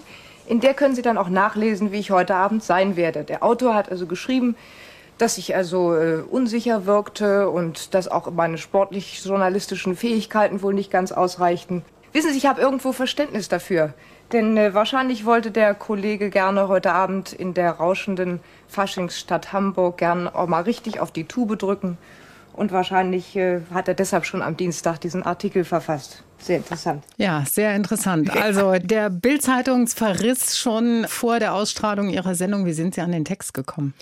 In 0.47 0.61
der 0.61 0.73
können 0.73 0.95
Sie 0.95 1.03
dann 1.03 1.17
auch 1.17 1.29
nachlesen, 1.29 1.91
wie 1.91 1.99
ich 1.99 2.09
heute 2.09 2.33
Abend 2.33 2.63
sein 2.63 2.95
werde. 2.95 3.23
Der 3.23 3.43
Autor 3.43 3.75
hat 3.75 3.91
also 3.91 4.07
geschrieben, 4.07 4.55
dass 5.17 5.37
ich 5.37 5.55
also 5.55 5.93
äh, 5.93 6.21
unsicher 6.21 6.85
wirkte 6.85 7.49
und 7.49 7.93
dass 7.93 8.07
auch 8.07 8.31
meine 8.31 8.57
sportlich-journalistischen 8.57 9.95
Fähigkeiten 9.95 10.61
wohl 10.61 10.73
nicht 10.73 10.91
ganz 10.91 11.11
ausreichten. 11.11 11.83
Wissen 12.13 12.31
Sie, 12.31 12.37
ich 12.37 12.45
habe 12.45 12.61
irgendwo 12.61 12.91
Verständnis 12.91 13.49
dafür. 13.49 13.93
Denn 14.31 14.57
äh, 14.57 14.73
wahrscheinlich 14.73 15.25
wollte 15.25 15.51
der 15.51 15.73
Kollege 15.73 16.29
gerne 16.29 16.67
heute 16.67 16.91
Abend 16.91 17.31
in 17.31 17.53
der 17.53 17.71
rauschenden 17.71 18.41
Faschingsstadt 18.67 19.53
Hamburg 19.53 19.97
gern 19.97 20.27
auch 20.27 20.47
mal 20.47 20.63
richtig 20.63 20.99
auf 20.99 21.11
die 21.11 21.23
Tube 21.25 21.57
drücken. 21.57 21.97
Und 22.53 22.71
wahrscheinlich 22.71 23.35
äh, 23.35 23.61
hat 23.71 23.87
er 23.87 23.93
deshalb 23.93 24.25
schon 24.25 24.41
am 24.41 24.57
Dienstag 24.57 24.99
diesen 24.99 25.23
Artikel 25.23 25.63
verfasst. 25.63 26.23
Sehr 26.39 26.57
interessant. 26.57 27.03
Ja, 27.17 27.43
sehr 27.45 27.75
interessant. 27.75 28.31
Also 28.35 28.73
der 28.79 29.09
Bild-Zeitung 29.09 29.87
verriss 29.87 30.57
schon 30.57 31.05
vor 31.07 31.39
der 31.39 31.53
Ausstrahlung 31.53 32.09
Ihrer 32.09 32.35
Sendung. 32.35 32.65
Wie 32.65 32.73
sind 32.73 32.95
Sie 32.95 33.01
an 33.01 33.11
den 33.11 33.25
Text 33.25 33.53
gekommen? 33.53 33.93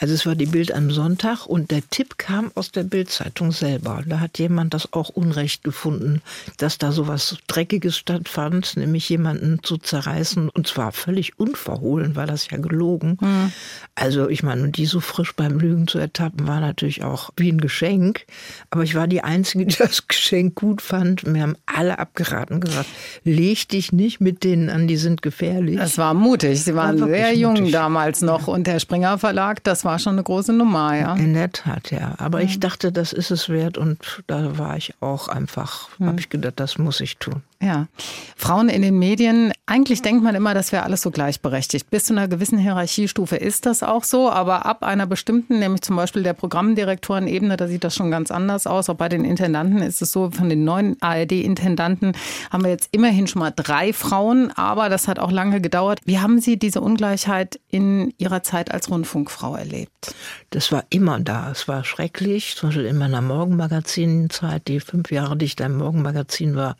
Also 0.00 0.14
es 0.14 0.26
war 0.26 0.34
die 0.34 0.46
Bild 0.46 0.72
am 0.72 0.90
Sonntag 0.90 1.46
und 1.46 1.70
der 1.70 1.82
Tipp 1.90 2.18
kam 2.18 2.52
aus 2.54 2.70
der 2.70 2.84
Bildzeitung 2.84 3.52
selber. 3.52 4.02
Da 4.06 4.20
hat 4.20 4.38
jemand 4.38 4.74
das 4.74 4.92
auch 4.92 5.08
Unrecht 5.08 5.64
gefunden, 5.64 6.22
dass 6.56 6.78
da 6.78 6.92
so 6.92 7.08
was 7.08 7.36
Dreckiges 7.48 7.96
stattfand, 7.96 8.76
nämlich 8.76 9.08
jemanden 9.08 9.60
zu 9.62 9.76
zerreißen 9.76 10.48
und 10.48 10.66
zwar 10.66 10.92
völlig 10.92 11.38
unverhohlen, 11.38 12.14
war 12.14 12.26
das 12.26 12.48
ja 12.50 12.58
gelogen. 12.58 13.18
Mhm. 13.20 13.52
Also 13.94 14.28
ich 14.28 14.42
meine, 14.42 14.68
die 14.68 14.86
so 14.86 15.00
frisch 15.00 15.34
beim 15.34 15.58
Lügen 15.58 15.88
zu 15.88 15.98
ertappen, 15.98 16.46
war 16.46 16.60
natürlich 16.60 17.02
auch 17.02 17.30
wie 17.36 17.50
ein 17.50 17.60
Geschenk. 17.60 18.26
Aber 18.70 18.84
ich 18.84 18.94
war 18.94 19.08
die 19.08 19.24
Einzige, 19.24 19.66
die 19.66 19.76
das 19.76 20.06
Geschenk 20.06 20.54
gut 20.54 20.80
fand. 20.80 21.24
Wir 21.26 21.42
haben 21.42 21.56
alle 21.66 21.98
abgeraten 21.98 22.60
gesagt, 22.60 22.88
leg 23.24 23.68
dich 23.68 23.92
nicht 23.92 24.20
mit 24.20 24.44
denen 24.44 24.70
an, 24.70 24.86
die 24.86 24.96
sind 24.96 25.22
gefährlich. 25.22 25.76
Das 25.76 25.98
war 25.98 26.14
mutig. 26.14 26.62
Sie 26.62 26.74
waren 26.74 26.98
sehr 26.98 27.34
jung 27.34 27.54
mutig. 27.54 27.72
damals 27.72 28.22
noch 28.22 28.46
und 28.46 28.66
der 28.66 28.78
Springer 28.78 29.18
Verlag, 29.18 29.64
das 29.64 29.84
war 29.84 29.87
war 29.88 29.98
schon 29.98 30.12
eine 30.12 30.22
große 30.22 30.52
Nummer, 30.52 30.94
ja. 30.94 31.14
In 31.14 31.32
der 31.32 31.50
Tat, 31.50 31.90
ja. 31.90 32.14
Aber 32.18 32.40
ja. 32.40 32.44
ich 32.44 32.60
dachte, 32.60 32.92
das 32.92 33.14
ist 33.14 33.30
es 33.30 33.48
wert 33.48 33.78
und 33.78 34.22
da 34.26 34.58
war 34.58 34.76
ich 34.76 34.92
auch 35.00 35.28
einfach, 35.28 35.88
ja. 35.98 36.08
habe 36.08 36.20
ich 36.20 36.28
gedacht, 36.28 36.60
das 36.60 36.76
muss 36.76 37.00
ich 37.00 37.16
tun. 37.16 37.42
Ja. 37.60 37.88
Frauen 38.36 38.68
in 38.68 38.82
den 38.82 39.00
Medien, 39.00 39.52
eigentlich 39.66 40.00
denkt 40.00 40.22
man 40.22 40.36
immer, 40.36 40.54
das 40.54 40.70
wäre 40.70 40.84
alles 40.84 41.02
so 41.02 41.10
gleichberechtigt. 41.10 41.90
Bis 41.90 42.04
zu 42.04 42.12
einer 42.12 42.28
gewissen 42.28 42.56
Hierarchiestufe 42.56 43.34
ist 43.34 43.66
das 43.66 43.82
auch 43.82 44.04
so, 44.04 44.30
aber 44.30 44.64
ab 44.64 44.84
einer 44.84 45.06
bestimmten, 45.06 45.58
nämlich 45.58 45.82
zum 45.82 45.96
Beispiel 45.96 46.22
der 46.22 46.34
Programmdirektorenebene, 46.34 47.56
da 47.56 47.66
sieht 47.66 47.82
das 47.82 47.96
schon 47.96 48.12
ganz 48.12 48.30
anders 48.30 48.68
aus. 48.68 48.88
Auch 48.88 48.94
bei 48.94 49.08
den 49.08 49.24
Intendanten 49.24 49.82
ist 49.82 50.00
es 50.02 50.12
so, 50.12 50.30
von 50.30 50.48
den 50.48 50.62
neuen 50.62 50.96
ARD-Intendanten 51.02 52.12
haben 52.52 52.62
wir 52.62 52.70
jetzt 52.70 52.90
immerhin 52.92 53.26
schon 53.26 53.40
mal 53.40 53.52
drei 53.54 53.92
Frauen, 53.92 54.52
aber 54.52 54.88
das 54.88 55.08
hat 55.08 55.18
auch 55.18 55.32
lange 55.32 55.60
gedauert. 55.60 55.98
Wie 56.04 56.20
haben 56.20 56.40
Sie 56.40 56.60
diese 56.60 56.80
Ungleichheit 56.80 57.58
in 57.70 58.14
Ihrer 58.18 58.44
Zeit 58.44 58.70
als 58.70 58.88
Rundfunkfrau 58.88 59.56
erlebt? 59.56 60.14
Das 60.50 60.70
war 60.70 60.84
immer 60.90 61.18
da. 61.18 61.50
Es 61.50 61.66
war 61.66 61.82
schrecklich. 61.82 62.54
Zum 62.54 62.68
Beispiel 62.68 62.86
in 62.86 62.98
meiner 62.98 63.20
Morgenmagazinzeit, 63.20 64.68
die 64.68 64.78
fünf 64.78 65.10
Jahre, 65.10 65.36
die 65.36 65.46
ich 65.46 65.56
da 65.56 65.66
im 65.66 65.78
Morgenmagazin 65.78 66.54
war, 66.54 66.76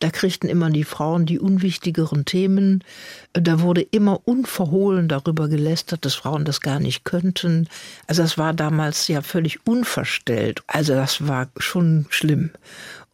da 0.00 0.10
kriegten 0.10 0.48
immer 0.48 0.70
die 0.70 0.84
Frauen 0.84 1.26
die 1.26 1.38
unwichtigeren 1.38 2.24
Themen. 2.24 2.84
Da 3.32 3.60
wurde 3.60 3.82
immer 3.82 4.20
unverhohlen 4.24 5.08
darüber 5.08 5.48
gelästert, 5.48 6.04
dass 6.04 6.14
Frauen 6.14 6.44
das 6.44 6.60
gar 6.60 6.80
nicht 6.80 7.04
könnten. 7.04 7.68
Also 8.06 8.22
das 8.22 8.38
war 8.38 8.54
damals 8.54 9.08
ja 9.08 9.22
völlig 9.22 9.66
unverstellt. 9.66 10.62
Also 10.66 10.94
das 10.94 11.26
war 11.26 11.48
schon 11.58 12.06
schlimm. 12.10 12.50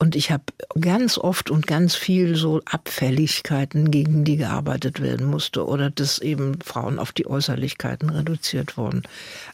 Und 0.03 0.17
ich 0.17 0.31
habe 0.31 0.45
ganz 0.81 1.19
oft 1.19 1.51
und 1.51 1.67
ganz 1.67 1.95
viel 1.95 2.35
so 2.35 2.63
Abfälligkeiten, 2.65 3.91
gegen 3.91 4.25
die 4.25 4.39
gearbeitet 4.39 5.03
werden 5.03 5.27
musste 5.27 5.67
oder 5.67 5.91
dass 5.91 6.19
eben 6.21 6.59
Frauen 6.65 6.99
auf 6.99 7.13
die 7.13 7.27
Äußerlichkeiten 7.27 8.09
reduziert 8.09 8.79
wurden. 8.79 9.03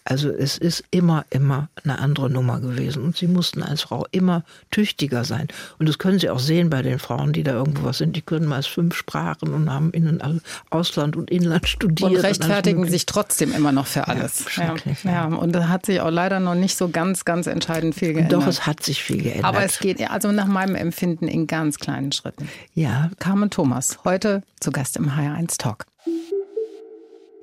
Also 0.05 0.31
es 0.31 0.57
ist 0.57 0.85
immer, 0.93 1.25
immer 1.31 1.69
eine 1.83 1.99
andere 1.99 2.31
Nummer 2.31 2.61
gewesen. 2.61 3.03
Und 3.03 3.17
sie 3.17 3.27
mussten 3.27 3.61
als 3.65 3.83
Frau 3.83 4.07
immer 4.13 4.45
tüchtiger 4.71 5.25
sein. 5.25 5.49
Und 5.81 5.89
das 5.89 5.99
können 5.99 6.21
Sie 6.21 6.31
auch 6.31 6.39
sehen 6.39 6.71
bei 6.71 6.81
den 6.81 7.01
Frauen, 7.01 7.33
die 7.33 7.43
da 7.43 7.51
irgendwo 7.51 7.87
was 7.87 7.99
sind. 7.99 8.15
Die 8.15 8.23
können 8.23 8.47
meist 8.47 8.69
fünf 8.69 8.95
Sprachen 8.95 9.53
und 9.53 9.69
haben 9.69 9.91
in 9.91 10.23
Ausland 10.71 11.17
und 11.17 11.29
Inland 11.29 11.67
studiert. 11.67 12.09
Und 12.09 12.17
rechtfertigen 12.19 12.83
und 12.83 12.91
sich 12.91 13.05
trotzdem 13.05 13.53
immer 13.53 13.73
noch 13.73 13.89
für 13.89 14.07
alles. 14.07 14.45
Ja, 14.57 14.77
ja, 15.03 15.11
ja. 15.11 15.25
und 15.25 15.51
da 15.51 15.67
hat 15.67 15.87
sich 15.87 16.01
auch 16.01 16.11
leider 16.11 16.39
noch 16.39 16.55
nicht 16.55 16.77
so 16.77 16.89
ganz, 16.89 17.25
ganz 17.25 17.49
entscheidend 17.49 17.97
viel 17.97 18.13
geändert. 18.13 18.41
Doch, 18.41 18.47
es 18.47 18.65
hat 18.65 18.85
sich 18.85 19.03
viel 19.03 19.23
geändert. 19.23 19.45
Aber 19.45 19.65
es 19.65 19.81
geht, 19.81 20.09
also 20.09 20.36
nach 20.37 20.47
meinem 20.47 20.77
Empfinden 20.77 21.27
in 21.27 21.47
ganz 21.47 21.79
kleinen 21.79 22.13
Schritten. 22.13 22.49
Ja. 22.75 23.11
Carmen 23.19 23.51
Thomas, 23.51 24.05
heute 24.05 24.43
zu 24.61 24.71
Gast 24.71 24.97
im 24.97 25.11
HR1 25.11 25.59
Talk. 25.59 25.87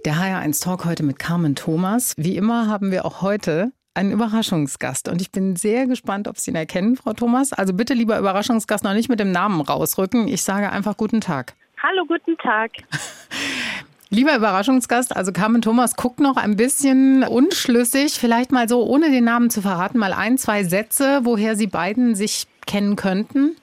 Der 0.06 0.16
HR1 0.16 0.64
Talk 0.64 0.86
heute 0.86 1.04
mit 1.04 1.20
Carmen 1.20 1.56
Thomas. 1.56 2.14
Wie 2.18 2.38
immer 2.38 2.68
haben 2.68 2.92
wir 2.92 3.06
auch 3.06 3.22
heute 3.22 3.72
einen 3.94 4.12
Überraschungsgast. 4.12 5.08
Und 5.10 5.22
ich 5.22 5.32
bin 5.32 5.56
sehr 5.56 5.88
gespannt, 5.88 6.28
ob 6.28 6.38
Sie 6.38 6.52
ihn 6.52 6.56
erkennen, 6.56 6.96
Frau 6.96 7.14
Thomas. 7.14 7.54
Also 7.54 7.74
bitte, 7.74 7.94
lieber 7.94 8.18
Überraschungsgast, 8.18 8.84
noch 8.84 8.94
nicht 8.94 9.10
mit 9.10 9.20
dem 9.20 9.32
Namen 9.32 9.62
rausrücken. 9.62 10.28
Ich 10.28 10.44
sage 10.44 10.72
einfach 10.72 10.98
guten 10.98 11.22
Tag. 11.22 11.54
Hallo, 11.82 12.06
guten 12.08 12.38
Tag. 12.38 12.72
Lieber 14.10 14.36
Überraschungsgast, 14.36 15.16
also 15.16 15.32
Carmen 15.32 15.64
Thomas 15.64 15.96
guckt 15.96 16.20
noch 16.20 16.38
ein 16.38 16.56
bisschen 16.56 17.24
unschlüssig. 17.24 18.14
Vielleicht 18.14 18.52
mal 18.52 18.70
so, 18.70 18.86
ohne 18.86 19.10
den 19.10 19.24
Namen 19.24 19.50
zu 19.50 19.64
verraten, 19.64 19.98
mal 19.98 20.14
ein, 20.14 20.38
zwei 20.38 20.64
Sätze, 20.64 21.22
woher 21.24 21.56
Sie 21.56 21.66
beiden 21.66 22.14
sich 22.14 22.46
kennen 22.66 22.96
könnten. 22.96 23.58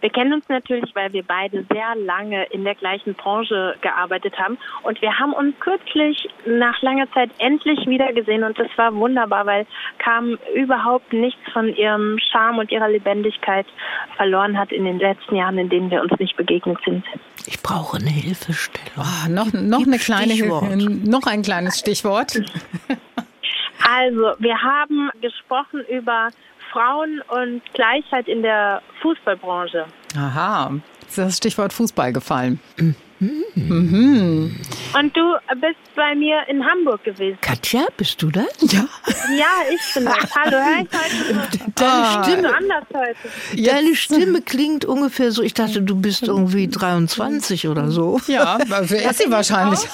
Wir 0.00 0.10
kennen 0.10 0.32
uns 0.34 0.48
natürlich, 0.48 0.94
weil 0.94 1.12
wir 1.12 1.22
beide 1.22 1.64
sehr 1.72 1.94
lange 1.96 2.44
in 2.46 2.64
der 2.64 2.74
gleichen 2.74 3.14
Branche 3.14 3.76
gearbeitet 3.80 4.38
haben. 4.38 4.58
Und 4.82 5.00
wir 5.00 5.18
haben 5.18 5.32
uns 5.32 5.58
kürzlich 5.60 6.28
nach 6.46 6.80
langer 6.82 7.10
Zeit 7.12 7.30
endlich 7.38 7.86
wiedergesehen. 7.86 8.44
Und 8.44 8.58
das 8.58 8.68
war 8.76 8.94
wunderbar, 8.94 9.46
weil 9.46 9.66
kam 9.98 10.38
überhaupt 10.54 11.12
nichts 11.12 11.40
von 11.52 11.68
ihrem 11.74 12.18
Charme 12.30 12.58
und 12.58 12.70
ihrer 12.70 12.88
Lebendigkeit 12.88 13.66
verloren 14.16 14.58
hat 14.58 14.72
in 14.72 14.84
den 14.84 14.98
letzten 14.98 15.36
Jahren, 15.36 15.58
in 15.58 15.68
denen 15.68 15.90
wir 15.90 16.02
uns 16.02 16.12
nicht 16.18 16.36
begegnet 16.36 16.78
sind. 16.84 17.04
Ich 17.46 17.62
brauche 17.62 17.98
eine 17.98 18.10
Hilfestellung. 18.10 18.86
Oh, 18.96 19.28
noch 19.28 19.52
noch 19.52 19.86
eine 19.86 19.98
kleine 19.98 20.32
Hilfe, 20.32 20.76
noch 20.76 21.26
ein 21.26 21.42
kleines 21.42 21.78
Stichwort. 21.78 22.40
Also, 23.88 24.34
wir 24.40 24.60
haben 24.60 25.10
gesprochen 25.20 25.84
über 25.88 26.30
Frauen 26.76 27.22
und 27.28 27.62
Gleichheit 27.72 28.28
in 28.28 28.42
der 28.42 28.82
Fußballbranche. 29.00 29.86
Aha, 30.14 30.74
ist 31.08 31.16
das 31.16 31.38
Stichwort 31.38 31.72
Fußball 31.72 32.12
gefallen. 32.12 32.60
Mhm. 33.18 33.44
Mhm. 33.54 34.56
Und 34.98 35.16
du 35.16 35.34
bist 35.60 35.76
bei 35.94 36.14
mir 36.14 36.42
in 36.48 36.64
Hamburg 36.64 37.02
gewesen. 37.04 37.38
Katja, 37.40 37.86
bist 37.96 38.20
du 38.22 38.30
das? 38.30 38.46
Ja. 38.60 38.86
Ja, 39.36 39.46
ich 39.70 39.94
bin 39.94 40.04
das. 40.04 40.36
Hallo, 40.36 40.56
hör 40.56 40.82
ich 40.82 40.88
heute 40.92 41.70
Deine 41.74 41.92
ah. 41.92 42.24
Stimme, 42.24 42.54
anders 42.54 42.84
heute. 42.94 43.62
Deine 43.62 43.96
Stimme 43.96 44.42
klingt 44.42 44.84
ungefähr 44.84 45.32
so, 45.32 45.42
ich 45.42 45.54
dachte, 45.54 45.82
du 45.82 45.96
bist 45.96 46.22
irgendwie 46.24 46.68
23 46.68 47.68
oder 47.68 47.90
so. 47.90 48.20
Ja, 48.26 48.58
wer 48.66 49.10
ist 49.10 49.18
sie 49.18 49.30
wahrscheinlich? 49.30 49.80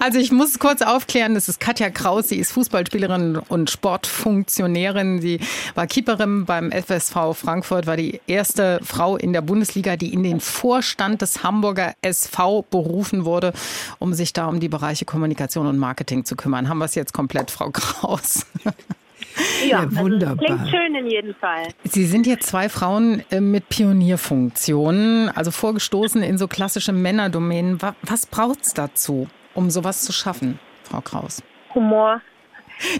Also 0.00 0.18
ich 0.18 0.32
muss 0.32 0.58
kurz 0.58 0.82
aufklären, 0.82 1.34
das 1.34 1.48
ist 1.48 1.60
Katja 1.60 1.90
Kraus, 1.90 2.28
sie 2.28 2.36
ist 2.36 2.52
Fußballspielerin 2.52 3.36
und 3.48 3.70
Sportfunktionärin. 3.70 5.20
Sie 5.20 5.40
war 5.74 5.86
Keeperin 5.86 6.44
beim 6.44 6.70
FSV 6.70 7.34
Frankfurt, 7.34 7.86
war 7.86 7.96
die 7.96 8.20
erste 8.26 8.80
Frau 8.82 9.16
in 9.16 9.32
der 9.32 9.42
Bundesliga, 9.42 9.96
die 9.96 10.12
in 10.12 10.22
den 10.22 10.40
Vorstand 10.40 11.20
des 11.22 11.42
Hamburg 11.42 11.67
Hamburger 11.68 11.94
SV 12.00 12.62
berufen 12.70 13.26
wurde, 13.26 13.52
um 13.98 14.14
sich 14.14 14.32
da 14.32 14.46
um 14.46 14.58
die 14.58 14.68
Bereiche 14.68 15.04
Kommunikation 15.04 15.66
und 15.66 15.76
Marketing 15.76 16.24
zu 16.24 16.34
kümmern. 16.34 16.68
Haben 16.68 16.78
wir 16.78 16.86
es 16.86 16.94
jetzt 16.94 17.12
komplett, 17.12 17.50
Frau 17.50 17.70
Kraus? 17.70 18.46
Ja, 18.64 19.82
ja 19.82 19.96
wunderbar. 19.96 20.48
Also 20.48 20.56
klingt 20.56 20.70
schön 20.70 20.94
in 20.94 21.06
jedem 21.06 21.34
Fall. 21.34 21.68
Sie 21.84 22.06
sind 22.06 22.26
jetzt 22.26 22.46
zwei 22.46 22.70
Frauen 22.70 23.22
äh, 23.30 23.40
mit 23.40 23.68
Pionierfunktionen, 23.68 25.28
also 25.28 25.50
vorgestoßen 25.50 26.22
in 26.22 26.38
so 26.38 26.48
klassische 26.48 26.92
Männerdomänen. 26.92 27.78
Was 28.02 28.24
braucht 28.24 28.62
es 28.62 28.72
dazu, 28.72 29.28
um 29.54 29.70
sowas 29.70 30.02
zu 30.02 30.12
schaffen, 30.12 30.58
Frau 30.84 31.02
Kraus? 31.02 31.42
Humor. 31.74 32.22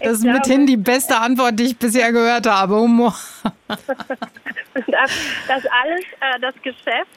Das 0.03 0.19
ist 0.19 0.25
mithin 0.25 0.67
die 0.67 0.77
beste 0.77 1.17
Antwort, 1.17 1.57
die 1.59 1.63
ich 1.63 1.77
bisher 1.77 2.11
gehört 2.11 2.45
habe. 2.45 2.75
Humor. 2.75 3.15
das, 3.67 3.87
das 5.47 5.63
alles, 5.65 6.03
äh, 6.19 6.39
das 6.41 6.53
Geschäft 6.61 7.09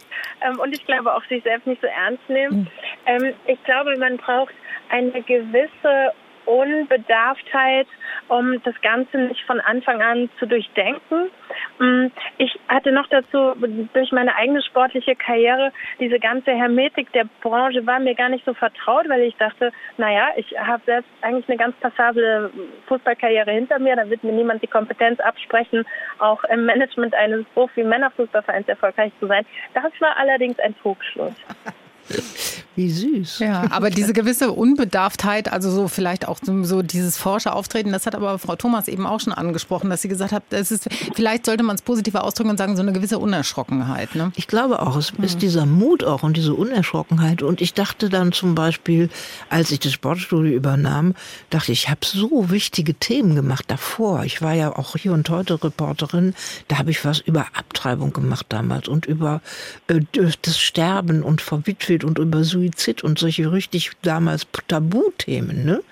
ähm, 0.47 0.59
und 0.61 0.75
ich 0.75 0.85
glaube 0.87 1.15
auch 1.15 1.25
sich 1.25 1.43
selbst 1.43 1.67
nicht 1.67 1.81
so 1.81 1.87
ernst 1.87 2.29
nehmen. 2.29 2.61
Mhm. 2.61 2.69
Ähm, 3.07 3.35
ich 3.47 3.63
glaube, 3.65 3.97
man 3.97 4.17
braucht 4.17 4.55
eine 4.91 5.23
gewisse 5.23 6.13
Unbedarftheit, 6.45 7.87
um 8.29 8.63
das 8.63 8.75
Ganze 8.83 9.19
nicht 9.19 9.45
von 9.47 9.61
Anfang 9.61 10.03
an 10.03 10.31
zu 10.39 10.47
durchdenken. 10.47 11.31
Mm, 11.79 12.07
ich 12.39 12.59
hatte 12.69 12.93
noch 12.93 13.09
dazu 13.09 13.55
durch 13.93 14.13
meine 14.13 14.35
eigene 14.37 14.63
sportliche 14.63 15.15
Karriere 15.17 15.73
diese 15.99 16.19
ganze 16.19 16.53
Hermetik 16.53 17.13
der 17.13 17.27
Branche 17.41 17.87
war 17.87 17.99
mir 18.01 18.15
gar 18.15 18.29
nicht 18.29 18.45
so 18.45 18.55
vertraut, 18.55 19.09
weil 19.09 19.23
ich 19.23 19.37
dachte, 19.37 19.73
naja, 19.97 20.29
ich 20.37 20.59
habe 20.59 20.83
selbst 20.87 21.11
eigentlich 21.21 21.49
eine 21.49 21.59
ganz 21.59 21.77
passable 21.77 22.51
Fußballkarriere 22.87 23.51
hinter 23.51 23.79
mir, 23.79 23.97
da 23.97 24.09
wird 24.09 24.25
mir 24.25 24.33
niemand 24.33 24.63
die 24.63 24.67
Kompetenz 24.67 25.21
absprechen, 25.21 25.85
auch 26.19 26.43
im 26.45 26.67
Management 26.67 27.15
eines 27.15 27.45
Profi-Männerfußballvereins 27.55 28.69
erfolgreich 28.69 29.13
zu 29.21 29.27
sein. 29.27 29.45
Das 29.75 29.93
war 30.01 30.17
allerdings 30.17 30.59
ein 30.59 30.75
Trugschluss. 30.79 31.35
Wie 32.75 32.91
süß. 32.91 33.41
Ja, 33.41 33.65
aber 33.71 33.91
diese 33.91 34.15
gewisse 34.15 34.51
Unbedarftheit, 34.51 35.53
also 35.53 35.71
so 35.71 35.89
vielleicht 35.89 36.27
auch 36.27 36.39
so 36.43 36.81
dieses 36.81 37.19
forsche 37.19 37.53
Auftreten, 37.53 37.93
das 37.93 38.07
hat 38.07 38.15
aber 38.15 38.39
Frau 38.39 38.57
Thomas 38.57 38.89
eben 38.89 39.07
auch 39.07 39.21
schon 39.21 39.35
angesprochen, 39.35 39.91
dass 39.91 40.01
sie 40.01 40.09
gesagt 40.09 40.33
hat, 40.33 40.45
es 40.51 40.71
ist, 40.71 40.89
vielleicht 41.15 41.45
sollte 41.45 41.65
man 41.65 41.77
es 41.77 41.83
positiver 41.83 42.25
ausdrücken 42.25 42.49
und 42.51 42.57
sagen, 42.57 42.75
so 42.77 42.83
eine 42.83 42.95
gewisse 42.95 43.19
Unerschrockenheit. 43.19 44.15
Ne? 44.15 44.33
Ich 44.37 44.47
glaube 44.47 44.81
auch, 44.81 44.97
es 44.97 45.13
ist 45.23 45.43
dieser 45.43 45.67
Mut 45.67 46.03
auch 46.03 46.23
und 46.23 46.37
diese 46.37 46.55
Unerschrockenheit. 46.55 47.43
Und 47.43 47.61
ich 47.61 47.75
dachte 47.75 48.09
dann 48.09 48.33
zum 48.33 48.55
Beispiel, 48.55 49.11
als 49.51 49.71
ich 49.71 49.81
das 49.81 49.93
Sportstudio 49.93 50.55
übernahm, 50.55 51.15
dachte 51.51 51.73
ich, 51.73 51.85
ich 51.85 51.91
habe 51.91 52.01
so 52.07 52.51
wichtige 52.51 52.95
Themen 52.95 53.35
gemacht 53.35 53.67
davor. 53.69 54.25
Ich 54.25 54.41
war 54.41 54.55
ja 54.55 54.75
auch 54.75 54.97
hier 54.97 55.13
und 55.13 55.29
heute 55.29 55.63
Reporterin. 55.63 56.35
Da 56.69 56.79
habe 56.79 56.91
ich 56.91 57.05
was 57.05 57.19
über 57.19 57.47
Abtreibung 57.53 58.15
gemacht 58.15 58.47
damals 58.49 58.89
und 58.89 59.05
über 59.05 59.43
äh, 59.89 60.01
das 60.43 60.59
Sterben 60.59 61.23
und 61.23 61.43
verwitwet 61.43 62.05
und 62.05 62.19
über 62.19 62.45
Suizid 62.45 62.62
Suizid 62.63 63.03
und 63.03 63.19
solche 63.19 63.51
richtig 63.53 63.93
damals 64.03 64.47
Tabuthemen. 64.69 65.65
Ne? 65.65 65.83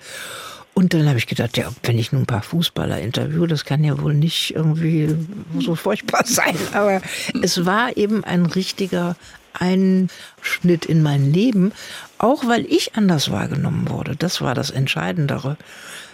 Und 0.73 0.93
dann 0.93 1.07
habe 1.07 1.17
ich 1.17 1.27
gedacht, 1.27 1.57
ja, 1.57 1.69
wenn 1.83 1.99
ich 1.99 2.11
nun 2.11 2.23
ein 2.23 2.27
paar 2.27 2.43
Fußballer 2.43 3.01
interviewe, 3.01 3.47
das 3.47 3.65
kann 3.65 3.83
ja 3.83 4.01
wohl 4.01 4.13
nicht 4.13 4.55
irgendwie 4.55 5.13
so 5.59 5.75
furchtbar 5.75 6.23
sein. 6.25 6.55
Aber 6.73 7.01
es 7.41 7.65
war 7.65 7.97
eben 7.97 8.23
ein 8.23 8.45
richtiger 8.45 9.15
Einschnitt 9.53 10.85
in 10.85 11.03
mein 11.03 11.33
Leben, 11.33 11.73
auch 12.17 12.47
weil 12.47 12.65
ich 12.65 12.95
anders 12.95 13.31
wahrgenommen 13.31 13.89
wurde. 13.89 14.15
Das 14.15 14.39
war 14.39 14.55
das 14.55 14.69
Entscheidendere. 14.69 15.57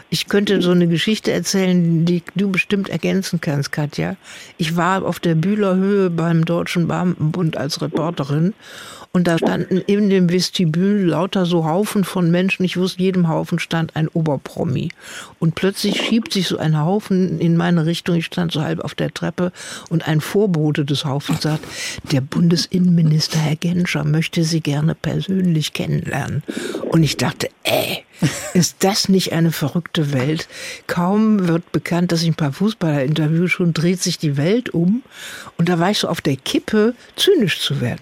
Ich 0.10 0.28
könnte 0.28 0.62
so 0.62 0.72
eine 0.72 0.88
Geschichte 0.88 1.32
erzählen, 1.32 2.06
die 2.06 2.24
du 2.34 2.50
bestimmt 2.50 2.90
ergänzen 2.90 3.42
kannst, 3.42 3.74
Katja. 3.74 4.16
Ich 4.58 4.78
war 4.78 5.04
auf 5.04 5.20
der 5.20 5.36
Bühler 5.36 5.76
Höhe 5.76 6.10
beim 6.10 6.46
Deutschen 6.46 6.88
Beamtenbund 6.88 7.58
als 7.58 7.82
Reporterin 7.82 8.54
und 9.18 9.24
da 9.24 9.40
standen 9.40 9.80
in 9.80 10.12
dem 10.12 10.30
Vestibül 10.30 11.08
lauter 11.08 11.48
so 11.48 11.66
Haufen 11.66 12.04
von 12.04 12.30
Menschen. 12.30 12.64
Ich 12.64 12.78
wusste, 12.78 13.02
jedem 13.02 13.28
Haufen 13.28 13.58
stand 13.58 13.96
ein 13.96 14.08
Oberpromi. 14.10 14.90
Und 15.40 15.56
plötzlich 15.56 16.00
schiebt 16.00 16.34
sich 16.34 16.48
so 16.48 16.60
ein 16.60 16.80
Haufen 16.80 17.40
in 17.40 17.58
meine 17.58 17.88
Richtung. 17.88 18.16
Ich 18.16 18.26
stand 18.26 18.52
so 18.52 18.62
halb 18.62 18.80
auf 18.80 18.94
der 18.94 19.12
Treppe 19.12 19.52
und 19.90 20.08
ein 20.08 20.22
Vorbote 20.22 20.86
des 20.86 21.04
Haufens 21.04 21.42
sagt, 21.42 21.66
der 22.12 22.22
Bundesinnenminister 22.22 23.40
Herr 23.40 23.56
Genscher 23.56 24.04
möchte 24.04 24.44
Sie 24.44 24.62
gerne 24.62 24.94
persönlich 24.94 25.74
kennenlernen. 25.74 26.44
Und 26.92 27.02
ich 27.02 27.18
dachte, 27.18 27.50
äh, 27.64 27.98
ist 28.54 28.84
das 28.84 29.10
nicht 29.10 29.34
eine 29.34 29.52
verrückte 29.52 30.14
Welt? 30.14 30.48
Kaum 30.86 31.48
wird 31.48 31.72
bekannt, 31.72 32.12
dass 32.12 32.22
ich 32.22 32.28
ein 32.28 32.36
paar 32.36 32.54
Fußballer 32.54 33.04
interviewe, 33.04 33.50
schon 33.50 33.74
dreht 33.74 34.00
sich 34.00 34.20
die 34.20 34.38
Welt 34.38 34.70
um. 34.70 35.02
Und 35.58 35.70
da 35.70 35.80
war 35.80 35.90
ich 35.90 35.98
so 35.98 36.08
auf 36.08 36.22
der 36.22 36.36
Kippe, 36.36 36.94
zynisch 37.16 37.62
zu 37.62 37.82
werden. 37.82 38.02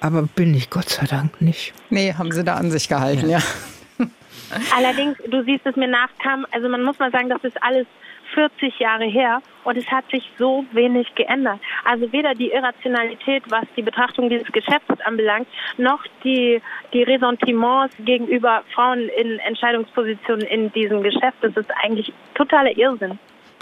Aber 0.00 0.22
bin 0.22 0.54
ich 0.54 0.70
Gott 0.70 0.88
sei 0.88 1.06
Dank 1.06 1.40
nicht. 1.40 1.72
Nee, 1.90 2.14
haben 2.14 2.30
Sie 2.32 2.44
da 2.44 2.54
an 2.54 2.70
sich 2.70 2.88
gehalten, 2.88 3.28
ja. 3.28 3.38
ja. 3.38 4.06
Allerdings, 4.76 5.18
du 5.28 5.42
siehst 5.44 5.66
es 5.66 5.76
mir 5.76 5.88
nachkam, 5.88 6.46
also 6.52 6.68
man 6.68 6.82
muss 6.82 6.98
mal 6.98 7.10
sagen, 7.10 7.28
das 7.28 7.42
ist 7.42 7.62
alles 7.62 7.86
40 8.34 8.78
Jahre 8.78 9.04
her 9.04 9.42
und 9.64 9.76
es 9.76 9.86
hat 9.86 10.04
sich 10.10 10.30
so 10.38 10.64
wenig 10.72 11.14
geändert. 11.14 11.60
Also 11.84 12.10
weder 12.12 12.34
die 12.34 12.50
Irrationalität, 12.50 13.42
was 13.50 13.64
die 13.76 13.82
Betrachtung 13.82 14.28
dieses 14.28 14.50
Geschäfts 14.52 15.00
anbelangt, 15.04 15.48
noch 15.76 16.04
die, 16.24 16.60
die 16.92 17.02
Ressentiments 17.02 17.96
gegenüber 18.00 18.62
Frauen 18.74 19.08
in 19.08 19.38
Entscheidungspositionen 19.40 20.46
in 20.46 20.72
diesem 20.72 21.02
Geschäft. 21.02 21.38
Das 21.40 21.56
ist 21.56 21.70
eigentlich 21.82 22.12
totaler 22.34 22.76
Irrsinn. 22.76 23.18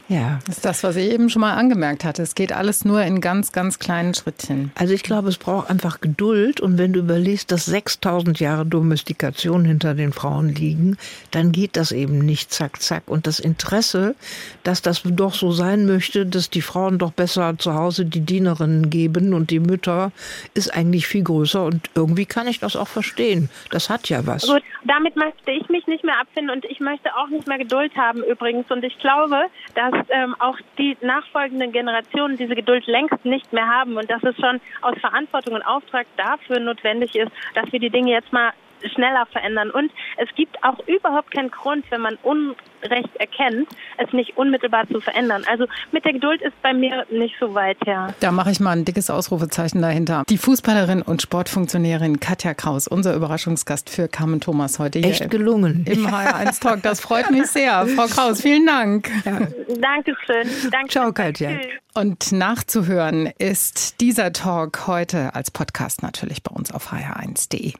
Ja. 0.09 0.39
Das 0.47 0.57
ist 0.57 0.65
das, 0.65 0.85
was 0.85 0.97
ich 0.97 1.11
eben 1.11 1.31
schon 1.31 1.41
mal 1.41 1.55
angemerkt 1.55 2.05
hatte. 2.05 2.23
Es 2.23 2.35
geht 2.35 2.53
alles 2.53 2.85
nur 2.85 3.03
in 3.03 3.21
ganz, 3.21 3.53
ganz 3.53 3.79
kleinen 3.79 4.15
Schrittchen. 4.15 4.71
Also 4.75 4.95
ich 4.95 5.03
glaube, 5.03 5.29
es 5.29 5.39
braucht 5.39 5.69
einfach 5.69 6.01
Geduld. 6.01 6.61
Und 6.61 6.79
wenn 6.79 6.93
du 6.93 7.01
überlegst, 7.01 7.51
dass 7.51 7.67
6000 7.67 8.39
Jahre 8.39 8.65
Domestikation 8.65 9.65
hinter 9.65 9.95
den 9.95 10.13
Frauen 10.13 10.49
liegen, 10.49 10.97
dann 11.33 11.51
geht 11.51 11.77
das 11.77 11.93
eben 11.93 12.19
nicht 12.19 12.53
zack, 12.53 12.81
zack. 12.81 13.05
Und 13.07 13.27
das 13.27 13.41
Interesse, 13.41 14.15
dass 14.63 14.83
das 14.83 15.03
doch 15.05 15.35
so 15.35 15.51
sein 15.51 15.87
möchte, 15.87 16.25
dass 16.25 16.51
die 16.51 16.63
Frauen 16.63 16.99
doch 16.99 17.13
besser 17.13 17.59
zu 17.59 17.75
Hause 17.75 18.05
die 18.05 18.21
Dienerinnen 18.21 18.91
geben 18.91 19.35
und 19.35 19.51
die 19.51 19.61
Mütter, 19.61 20.13
ist 20.55 20.73
eigentlich 20.73 21.07
viel 21.07 21.25
größer. 21.25 21.65
Und 21.65 21.91
irgendwie 21.95 22.27
kann 22.27 22.47
ich 22.47 22.61
das 22.61 22.77
auch 22.77 22.89
verstehen. 22.89 23.49
Das 23.71 23.91
hat 23.91 24.09
ja 24.09 24.27
was. 24.27 24.47
Gut, 24.47 24.63
damit 24.85 25.17
möchte 25.17 25.51
ich 25.51 25.69
mich 25.69 25.87
nicht 25.87 26.05
mehr 26.05 26.21
abfinden 26.21 26.55
und 26.55 26.65
ich 26.67 26.79
möchte 26.81 27.15
auch 27.17 27.29
nicht 27.29 27.49
mehr 27.49 27.59
Geduld 27.59 27.93
haben 27.97 28.23
übrigens. 28.23 28.71
Und 28.71 28.85
ich 28.85 28.97
glaube, 28.99 29.47
dass 29.75 29.96
ähm, 30.11 30.35
auch 30.39 30.59
die 30.79 30.97
nachfolgenden 31.01 31.73
Generationen 31.73 32.37
diese 32.37 32.55
Geduld 32.55 32.87
längst 32.87 33.25
nicht 33.25 33.53
mehr 33.53 33.67
haben 33.67 33.97
und 33.97 34.11
dass 34.11 34.23
es 34.23 34.37
schon 34.37 34.61
aus 34.83 34.99
Verantwortung 35.01 35.55
und 35.55 35.63
Auftrag 35.63 36.07
dafür 36.17 36.61
notwendig 36.61 37.15
ist, 37.15 37.33
dass 37.55 37.71
wir 37.73 37.81
die 37.81 37.91
Dinge 37.91 38.13
jetzt 38.13 38.33
mal 38.33 38.53
schneller 38.95 39.27
verändern. 39.33 39.71
Und 39.71 39.91
es 40.17 40.29
gibt 40.35 40.63
auch 40.63 40.79
überhaupt 40.87 41.31
keinen 41.33 41.51
Grund, 41.51 41.85
wenn 41.91 42.01
man 42.01 42.19
Unrecht 42.23 43.15
erkennt, 43.19 43.69
es 43.99 44.13
nicht 44.13 44.37
unmittelbar 44.37 44.89
zu 44.89 45.01
verändern. 45.01 45.45
Also 45.49 45.67
mit 45.93 46.05
der 46.05 46.13
Geduld 46.13 46.41
ist 46.43 46.61
bei 46.63 46.73
mir 46.73 47.07
nicht 47.11 47.35
so 47.41 47.55
weit 47.55 47.79
her. 47.85 48.15
Da 48.21 48.33
mache 48.33 48.51
ich 48.51 48.61
mal 48.61 48.73
ein 48.73 48.85
dickes 48.85 49.11
Ausrufezeichen 49.11 49.83
dahinter. 49.83 50.25
Die 50.29 50.39
Fußballerin 50.39 51.03
und 51.03 51.23
Sportfunktionärin 51.23 52.21
Katja 52.21 52.55
Kraus, 52.55 52.89
unser 52.89 53.15
Überraschungsgast 53.15 53.91
für 53.91 54.09
Carmen 54.09 54.41
Thomas 54.41 54.79
heute 54.79 54.99
hier. 54.99 55.11
Echt 55.11 55.31
gelungen. 55.31 55.85
Im 55.87 56.07
HR1 56.07 56.61
Talk. 56.61 56.83
Das 56.83 57.01
freut 57.01 57.31
mich 57.31 57.47
sehr. 57.47 57.87
Frau 57.87 58.07
Kraus, 58.07 58.43
vielen 58.43 58.67
Dank. 58.67 59.11
Ja. 59.25 59.41
Dankeschön. 59.81 60.71
Danke. 60.71 60.89
Ciao, 60.89 61.13
Katja. 61.13 61.51
Und 61.95 62.33
nachzuhören 62.33 63.33
ist 63.39 64.01
dieser 64.01 64.33
Talk 64.33 64.87
heute 64.87 65.35
als 65.35 65.51
Podcast 65.51 66.03
natürlich 66.03 66.43
bei 66.43 66.55
uns 66.55 66.71
auf 66.71 66.93
hr1.de. 66.93 67.73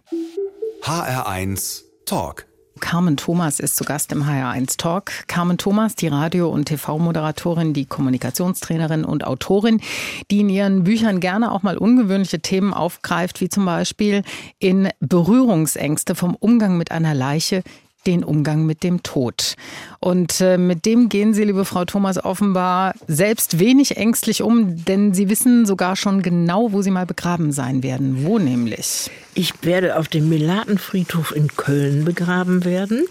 HR1 0.87 1.83
Talk. 2.05 2.47
Carmen 2.79 3.17
Thomas 3.17 3.59
ist 3.59 3.75
zu 3.75 3.83
Gast 3.83 4.13
im 4.13 4.23
HR1 4.23 4.79
Talk. 4.79 5.11
Carmen 5.27 5.59
Thomas, 5.59 5.97
die 5.97 6.07
Radio- 6.07 6.49
und 6.49 6.67
TV-Moderatorin, 6.67 7.73
die 7.73 7.87
Kommunikationstrainerin 7.87 9.05
und 9.05 9.27
Autorin, 9.27 9.81
die 10.31 10.43
in 10.43 10.49
ihren 10.49 10.85
Büchern 10.85 11.19
gerne 11.19 11.51
auch 11.51 11.65
mal 11.65 11.77
ungewöhnliche 11.77 12.39
Themen 12.39 12.73
aufgreift, 12.73 13.41
wie 13.41 13.49
zum 13.49 13.65
Beispiel 13.65 14.23
in 14.61 14.89
Berührungsängste 15.01 16.15
vom 16.15 16.37
Umgang 16.37 16.79
mit 16.79 16.93
einer 16.93 17.15
Leiche 17.15 17.65
den 18.07 18.25
Umgang 18.25 18.67
mit 18.67 18.83
dem 18.83 19.03
Tod. 19.03 19.55
Und 20.01 20.41
äh, 20.41 20.59
mit 20.59 20.87
dem 20.87 21.09
gehen 21.09 21.35
Sie, 21.35 21.45
liebe 21.45 21.65
Frau 21.65 21.85
Thomas, 21.85 22.23
offenbar 22.23 22.95
selbst 23.07 23.59
wenig 23.59 23.97
ängstlich 23.97 24.43
um, 24.43 24.85
denn 24.85 25.15
Sie 25.15 25.29
wissen 25.29 25.67
sogar 25.67 25.97
schon 25.97 26.23
genau, 26.23 26.73
wo 26.73 26.83
Sie 26.83 26.91
mal 26.91 27.07
begraben 27.07 27.53
sein 27.53 27.83
werden. 27.83 28.25
Wo 28.25 28.39
nämlich? 28.39 29.11
Ich 29.35 29.53
werde 29.63 29.99
auf 29.99 30.09
dem 30.09 30.29
Melatenfriedhof 30.29 31.35
in 31.35 31.49
Köln 31.49 32.05
begraben 32.05 32.65
werden. 32.65 33.05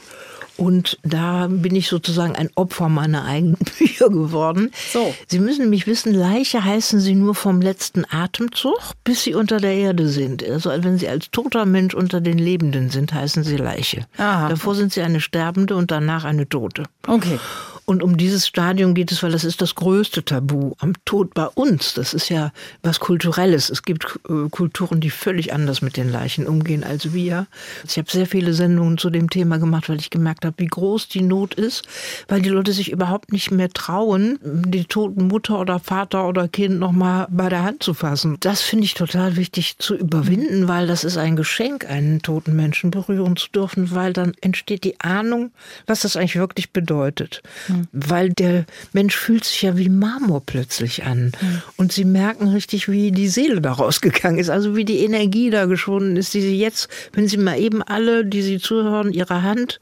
Und 0.58 0.98
da 1.04 1.48
bin 1.50 1.76
ich 1.76 1.88
sozusagen 1.88 2.36
ein 2.36 2.50
Opfer 2.56 2.90
meiner 2.90 3.26
eigenen 3.26 3.58
Bücher 3.78 4.10
geworden. 4.10 4.72
So. 4.92 5.14
Sie 5.28 5.40
müssen 5.40 5.64
nämlich 5.64 5.88
wissen, 5.88 6.14
Leiche 6.14 6.64
heißen 6.64 7.00
sie 7.00 7.16
nur 7.16 7.36
vom 7.36 7.62
letzten 7.62 8.06
Atemzug, 8.10 8.80
bis 9.04 9.24
sie 9.24 9.34
unter 9.34 9.58
der 9.58 9.74
Erde 9.74 10.08
sind. 10.08 10.48
Also 10.48 10.70
wenn 10.70 10.98
sie 10.98 11.10
als 11.10 11.32
toter 11.32 11.66
Mensch 11.66 11.94
unter 11.94 12.22
den 12.22 12.38
Lebenden 12.38 12.90
sind, 12.90 13.14
heißen 13.14 13.44
sie 13.44 13.58
Leiche. 13.58 14.06
Aha. 14.18 14.50
Davor 14.50 14.76
sind 14.76 14.94
sie 14.94 15.02
eine 15.02 15.20
Sterbende 15.20 15.76
und 15.76 15.92
danach 15.92 16.24
eine 16.24 16.48
Tote. 16.48 16.84
Okay. 17.08 17.40
Und 17.86 18.02
um 18.02 18.18
dieses 18.18 18.48
Stadium 18.48 18.96
geht 18.96 19.12
es, 19.12 19.22
weil 19.22 19.32
das 19.32 19.44
ist 19.44 19.62
das 19.62 19.76
größte 19.76 20.26
Tabu 20.26 20.74
am 20.80 20.94
Tod 21.06 21.36
bei 21.36 21.46
uns. 21.46 21.94
Das 21.94 22.16
ist 22.16 22.30
ja 22.30 22.52
was 22.82 23.00
Kulturelles. 23.00 23.70
Es 23.70 23.84
gibt 23.84 24.20
äh, 24.28 24.50
Kulturen, 24.50 25.00
die 25.00 25.12
völlig 25.12 25.54
anders 25.54 25.84
mit 25.84 25.96
den 25.96 26.10
Leichen 26.10 26.48
umgehen 26.48 26.84
als 26.84 27.14
wir. 27.14 27.46
Ich 27.88 27.98
habe 27.98 28.10
sehr 28.10 28.26
viele 28.26 28.54
Sendungen 28.54 28.98
zu 28.98 29.12
dem 29.12 29.30
Thema 29.30 29.60
gemacht, 29.60 29.88
weil 29.88 30.00
ich 30.00 30.10
gemerkt 30.10 30.46
habe, 30.46 30.56
wie 30.58 30.68
groß 30.68 31.10
die 31.10 31.22
Not 31.22 31.54
ist, 31.54 31.84
weil 32.28 32.42
die 32.42 32.50
Leute 32.50 32.74
sich 32.74 32.92
überhaupt 32.92 33.32
nicht 33.32 33.52
mehr 33.52 33.70
trauen, 33.70 34.40
die 34.44 34.86
toten 34.86 35.28
Mutter 35.28 35.60
oder 35.60 35.78
Vater 35.78 36.28
oder 36.28 36.48
Kind 36.48 36.80
noch 36.80 36.92
mal 36.92 37.28
bei 37.30 37.50
der 37.50 37.64
Hand 37.64 37.84
zu 37.84 37.94
fassen. 37.94 38.38
Das 38.40 38.62
finde 38.62 38.86
ich 38.86 38.96
total 38.96 39.36
wichtig 39.36 39.78
zu 39.78 39.96
überwinden, 39.96 40.68
weil 40.68 40.88
das 40.88 41.04
ist 41.04 41.18
ein 41.18 41.36
Geschenk, 41.36 41.88
einen 41.88 42.22
toten 42.24 42.56
Menschen 42.56 42.90
berühren 42.90 43.36
zu 43.36 43.50
dürfen, 43.52 43.94
weil 43.94 44.14
dann 44.14 44.34
entsteht 44.42 44.84
die 44.84 45.00
Ahnung, 45.02 45.52
was 45.86 46.02
das 46.02 46.16
eigentlich 46.16 46.36
wirklich 46.36 46.72
bedeutet. 46.72 47.44
Weil 47.92 48.30
der 48.30 48.66
Mensch 48.94 49.16
fühlt 49.16 49.46
sich 49.46 49.62
ja 49.62 49.78
wie 49.78 49.90
Marmor 49.90 50.42
plötzlich 50.46 51.04
an. 51.06 51.32
Mhm. 51.40 51.62
Und 51.78 51.92
sie 51.92 52.06
merken 52.06 52.48
richtig, 52.50 52.90
wie 52.90 53.12
die 53.12 53.28
Seele 53.28 53.62
da 53.62 53.74
rausgegangen 53.74 54.40
ist. 54.40 54.50
Also 54.50 54.76
wie 54.76 54.86
die 54.86 55.00
Energie 55.00 55.50
da 55.50 55.66
geschwunden 55.66 56.18
ist, 56.18 56.34
die 56.34 56.42
sie 56.42 56.58
jetzt, 56.58 56.88
wenn 57.14 57.28
sie 57.28 57.38
mal 57.38 57.60
eben 57.60 57.82
alle, 57.82 58.26
die 58.26 58.42
sie 58.42 58.60
zuhören, 58.60 59.12
ihre 59.12 59.44
Hand 59.44 59.80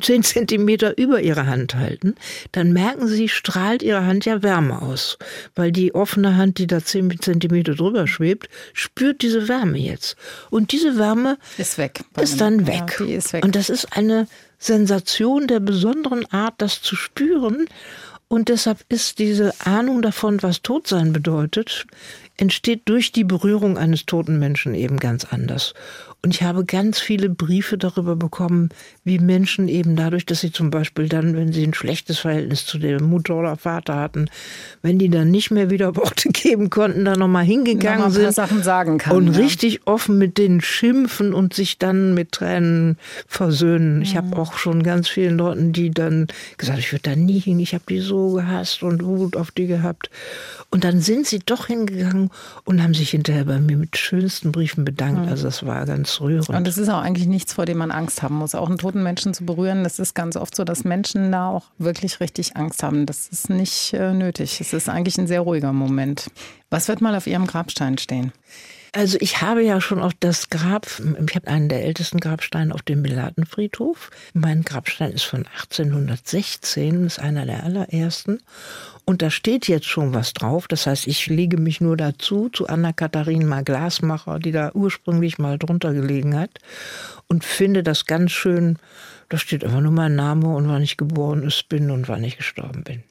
zehn 0.00 0.22
Zentimeter 0.22 0.98
über 0.98 1.20
ihre 1.20 1.46
Hand 1.46 1.74
halten, 1.74 2.14
dann 2.52 2.72
merken 2.72 3.08
sie, 3.08 3.28
strahlt 3.28 3.82
ihre 3.82 4.04
Hand 4.04 4.24
ja 4.24 4.42
Wärme 4.42 4.82
aus. 4.82 5.18
Weil 5.54 5.72
die 5.72 5.94
offene 5.94 6.36
Hand, 6.36 6.58
die 6.58 6.66
da 6.66 6.84
zehn 6.84 7.18
Zentimeter 7.20 7.74
drüber 7.74 8.06
schwebt, 8.06 8.48
spürt 8.72 9.22
diese 9.22 9.48
Wärme 9.48 9.78
jetzt. 9.78 10.16
Und 10.50 10.72
diese 10.72 10.98
Wärme 10.98 11.38
ist 11.58 11.78
weg. 11.78 12.00
Ist 12.20 12.40
dann 12.40 12.66
weg. 12.66 13.00
Ja, 13.00 13.16
ist 13.16 13.32
weg. 13.32 13.44
Und 13.44 13.56
das 13.56 13.70
ist 13.70 13.96
eine 13.96 14.26
Sensation 14.58 15.46
der 15.46 15.60
besonderen 15.60 16.26
Art, 16.32 16.54
das 16.58 16.82
zu 16.82 16.96
spüren. 16.96 17.66
Und 18.28 18.48
deshalb 18.48 18.84
ist 18.88 19.20
diese 19.20 19.52
Ahnung 19.64 20.02
davon, 20.02 20.42
was 20.42 20.62
Todsein 20.62 21.12
bedeutet, 21.12 21.86
entsteht 22.36 22.82
durch 22.86 23.12
die 23.12 23.24
Berührung 23.24 23.78
eines 23.78 24.04
toten 24.04 24.38
Menschen 24.38 24.74
eben 24.74 24.98
ganz 24.98 25.24
anders. 25.24 25.74
Und 26.26 26.34
ich 26.34 26.42
habe 26.42 26.64
ganz 26.64 26.98
viele 26.98 27.28
Briefe 27.28 27.78
darüber 27.78 28.16
bekommen, 28.16 28.70
wie 29.04 29.20
Menschen 29.20 29.68
eben 29.68 29.94
dadurch, 29.94 30.26
dass 30.26 30.40
sie 30.40 30.50
zum 30.50 30.70
Beispiel 30.70 31.08
dann, 31.08 31.36
wenn 31.36 31.52
sie 31.52 31.62
ein 31.62 31.72
schlechtes 31.72 32.18
Verhältnis 32.18 32.66
zu 32.66 32.78
der 32.78 33.00
Mutter 33.00 33.36
oder 33.36 33.54
Vater 33.54 33.94
hatten, 33.94 34.28
wenn 34.82 34.98
die 34.98 35.08
dann 35.08 35.30
nicht 35.30 35.52
mehr 35.52 35.70
wieder 35.70 35.94
Worte 35.96 36.30
geben 36.30 36.68
konnten, 36.68 37.04
da 37.04 37.16
nochmal 37.16 37.44
hingegangen 37.44 38.00
Nochmal 38.00 38.06
ein 38.08 38.12
paar 38.12 38.32
sind 38.32 38.34
Sachen 38.34 38.62
sagen 38.64 38.98
kann, 38.98 39.16
und 39.16 39.34
ja. 39.34 39.38
richtig 39.38 39.86
offen 39.86 40.18
mit 40.18 40.36
denen 40.36 40.60
schimpfen 40.60 41.32
und 41.32 41.54
sich 41.54 41.78
dann 41.78 42.12
mit 42.14 42.32
Tränen 42.32 42.98
versöhnen. 43.28 44.02
Ich 44.02 44.16
habe 44.16 44.36
auch 44.36 44.54
schon 44.54 44.82
ganz 44.82 45.08
vielen 45.08 45.38
Leuten, 45.38 45.72
die 45.72 45.92
dann 45.92 46.26
gesagt, 46.58 46.80
ich 46.80 46.90
würde 46.90 47.10
da 47.10 47.14
nie 47.14 47.38
hin, 47.38 47.60
ich 47.60 47.72
habe 47.72 47.84
die 47.88 48.00
so 48.00 48.32
gehasst 48.32 48.82
und 48.82 49.04
Wut 49.04 49.36
auf 49.36 49.52
die 49.52 49.68
gehabt. 49.68 50.10
Und 50.70 50.82
dann 50.82 51.00
sind 51.00 51.28
sie 51.28 51.38
doch 51.38 51.68
hingegangen 51.68 52.30
und 52.64 52.82
haben 52.82 52.94
sich 52.94 53.10
hinterher 53.10 53.44
bei 53.44 53.60
mir 53.60 53.76
mit 53.76 53.96
schönsten 53.96 54.50
Briefen 54.50 54.84
bedankt. 54.84 55.30
Also 55.30 55.44
das 55.44 55.64
war 55.64 55.86
ganz 55.86 56.15
rührend. 56.20 56.48
Und 56.48 56.68
es 56.68 56.78
ist 56.78 56.88
auch 56.88 57.00
eigentlich 57.00 57.26
nichts, 57.26 57.52
vor 57.52 57.64
dem 57.64 57.78
man 57.78 57.90
Angst 57.90 58.22
haben 58.22 58.36
muss. 58.36 58.54
Auch 58.54 58.68
einen 58.68 58.78
toten 58.78 59.02
Menschen 59.02 59.34
zu 59.34 59.44
berühren, 59.44 59.84
das 59.84 59.98
ist 59.98 60.14
ganz 60.14 60.36
oft 60.36 60.54
so, 60.54 60.64
dass 60.64 60.84
Menschen 60.84 61.32
da 61.32 61.48
auch 61.48 61.64
wirklich 61.78 62.20
richtig 62.20 62.56
Angst 62.56 62.82
haben. 62.82 63.06
Das 63.06 63.28
ist 63.28 63.50
nicht 63.50 63.92
äh, 63.94 64.12
nötig. 64.12 64.60
Es 64.60 64.72
ist 64.72 64.88
eigentlich 64.88 65.18
ein 65.18 65.26
sehr 65.26 65.40
ruhiger 65.40 65.72
Moment. 65.72 66.30
Was 66.70 66.88
wird 66.88 67.00
mal 67.00 67.14
auf 67.14 67.26
Ihrem 67.26 67.46
Grabstein 67.46 67.98
stehen? 67.98 68.32
Also 68.96 69.18
ich 69.20 69.42
habe 69.42 69.62
ja 69.62 69.78
schon 69.82 70.00
auf 70.00 70.14
das 70.18 70.48
Grab, 70.48 70.86
ich 70.86 71.36
habe 71.36 71.48
einen 71.48 71.68
der 71.68 71.84
ältesten 71.84 72.18
Grabsteine 72.18 72.74
auf 72.74 72.80
dem 72.80 73.02
Melatenfriedhof. 73.02 74.10
Mein 74.32 74.62
Grabstein 74.62 75.12
ist 75.12 75.24
von 75.24 75.46
1816, 75.46 77.04
ist 77.04 77.18
einer 77.18 77.44
der 77.44 77.62
allerersten. 77.62 78.38
Und 79.04 79.20
da 79.20 79.28
steht 79.28 79.68
jetzt 79.68 79.84
schon 79.84 80.14
was 80.14 80.32
drauf. 80.32 80.66
Das 80.66 80.86
heißt, 80.86 81.08
ich 81.08 81.26
lege 81.26 81.58
mich 81.58 81.82
nur 81.82 81.98
dazu, 81.98 82.48
zu 82.48 82.68
Anna-Katharina 82.68 83.60
Glasmacher, 83.60 84.38
die 84.38 84.52
da 84.52 84.70
ursprünglich 84.72 85.36
mal 85.36 85.58
drunter 85.58 85.92
gelegen 85.92 86.34
hat. 86.34 86.52
Und 87.26 87.44
finde 87.44 87.82
das 87.82 88.06
ganz 88.06 88.32
schön. 88.32 88.78
Da 89.28 89.36
steht 89.36 89.62
einfach 89.62 89.82
nur 89.82 89.92
mein 89.92 90.16
Name 90.16 90.48
und 90.48 90.68
wann 90.68 90.80
ich 90.80 90.96
geboren 90.96 91.42
ist, 91.42 91.68
bin 91.68 91.90
und 91.90 92.08
wann 92.08 92.24
ich 92.24 92.38
gestorben 92.38 92.82
bin. 92.82 93.02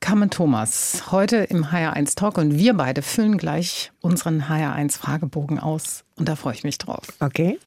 Carmen 0.00 0.30
Thomas, 0.30 1.10
heute 1.12 1.36
im 1.36 1.66
HR1 1.66 2.16
Talk 2.16 2.38
und 2.38 2.58
wir 2.58 2.74
beide 2.74 3.02
füllen 3.02 3.36
gleich 3.36 3.92
unseren 4.00 4.42
HR1 4.44 4.96
Fragebogen 4.96 5.58
aus 5.58 6.04
und 6.16 6.28
da 6.28 6.36
freue 6.36 6.54
ich 6.54 6.64
mich 6.64 6.78
drauf. 6.78 7.04
Okay. 7.20 7.58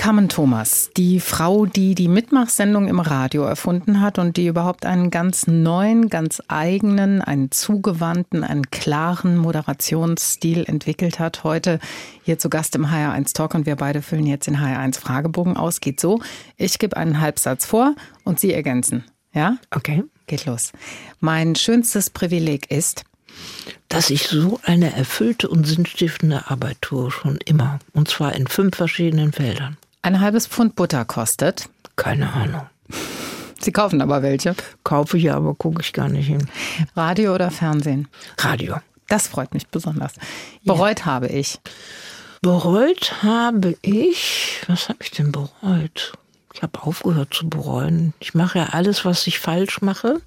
Carmen 0.00 0.30
Thomas, 0.30 0.88
die 0.96 1.20
Frau, 1.20 1.66
die 1.66 1.94
die 1.94 2.08
Mitmachsendung 2.08 2.88
im 2.88 3.00
Radio 3.00 3.42
erfunden 3.42 4.00
hat 4.00 4.18
und 4.18 4.38
die 4.38 4.46
überhaupt 4.46 4.86
einen 4.86 5.10
ganz 5.10 5.46
neuen, 5.46 6.08
ganz 6.08 6.42
eigenen, 6.48 7.20
einen 7.20 7.50
zugewandten, 7.50 8.42
einen 8.42 8.70
klaren 8.70 9.36
Moderationsstil 9.36 10.64
entwickelt 10.64 11.18
hat. 11.18 11.44
Heute 11.44 11.80
hier 12.22 12.38
zu 12.38 12.48
Gast 12.48 12.74
im 12.76 12.86
HR1 12.86 13.34
Talk 13.34 13.54
und 13.54 13.66
wir 13.66 13.76
beide 13.76 14.00
füllen 14.00 14.26
jetzt 14.26 14.46
den 14.46 14.56
HR1 14.56 14.98
Fragebogen 14.98 15.58
aus. 15.58 15.80
Geht 15.80 16.00
so, 16.00 16.22
ich 16.56 16.78
gebe 16.78 16.96
einen 16.96 17.20
Halbsatz 17.20 17.66
vor 17.66 17.94
und 18.24 18.40
Sie 18.40 18.54
ergänzen. 18.54 19.04
Ja? 19.34 19.58
Okay. 19.70 20.02
Geht 20.30 20.46
los. 20.46 20.70
Mein 21.18 21.56
schönstes 21.56 22.08
Privileg 22.08 22.70
ist, 22.70 23.02
dass 23.88 24.10
ich 24.10 24.28
so 24.28 24.60
eine 24.62 24.94
erfüllte 24.94 25.48
und 25.48 25.66
sinnstiftende 25.66 26.48
Arbeit 26.48 26.76
tue, 26.82 27.10
schon 27.10 27.38
immer. 27.46 27.80
Und 27.94 28.06
zwar 28.06 28.36
in 28.36 28.46
fünf 28.46 28.76
verschiedenen 28.76 29.32
Feldern. 29.32 29.76
ein 30.02 30.20
halbes 30.20 30.46
Pfund 30.46 30.76
Butter 30.76 31.04
kostet. 31.04 31.68
Keine 31.96 32.32
Ahnung. 32.32 32.62
Sie 33.58 33.72
kaufen 33.72 34.00
aber 34.00 34.22
welche. 34.22 34.54
Kaufe 34.84 35.18
ich 35.18 35.24
ja, 35.24 35.34
aber 35.34 35.56
gucke 35.56 35.82
ich 35.82 35.92
gar 35.92 36.08
nicht 36.08 36.28
hin. 36.28 36.48
Radio 36.94 37.34
oder 37.34 37.50
Fernsehen? 37.50 38.06
Radio. 38.38 38.76
Das 39.08 39.26
freut 39.26 39.52
mich 39.52 39.66
besonders. 39.66 40.12
Bereut 40.64 41.06
habe 41.06 41.26
ich. 41.26 41.58
Bereut 42.40 43.24
habe 43.24 43.76
ich, 43.82 44.60
was 44.68 44.88
habe 44.88 45.00
ich 45.02 45.10
denn 45.10 45.32
bereut? 45.32 46.12
Ich 46.52 46.62
habe 46.62 46.82
aufgehört 46.82 47.32
zu 47.32 47.48
bereuen. 47.48 48.12
Ich 48.18 48.34
mache 48.34 48.58
ja 48.58 48.66
alles, 48.72 49.04
was 49.04 49.26
ich 49.26 49.38
falsch 49.38 49.82
mache, 49.82 50.20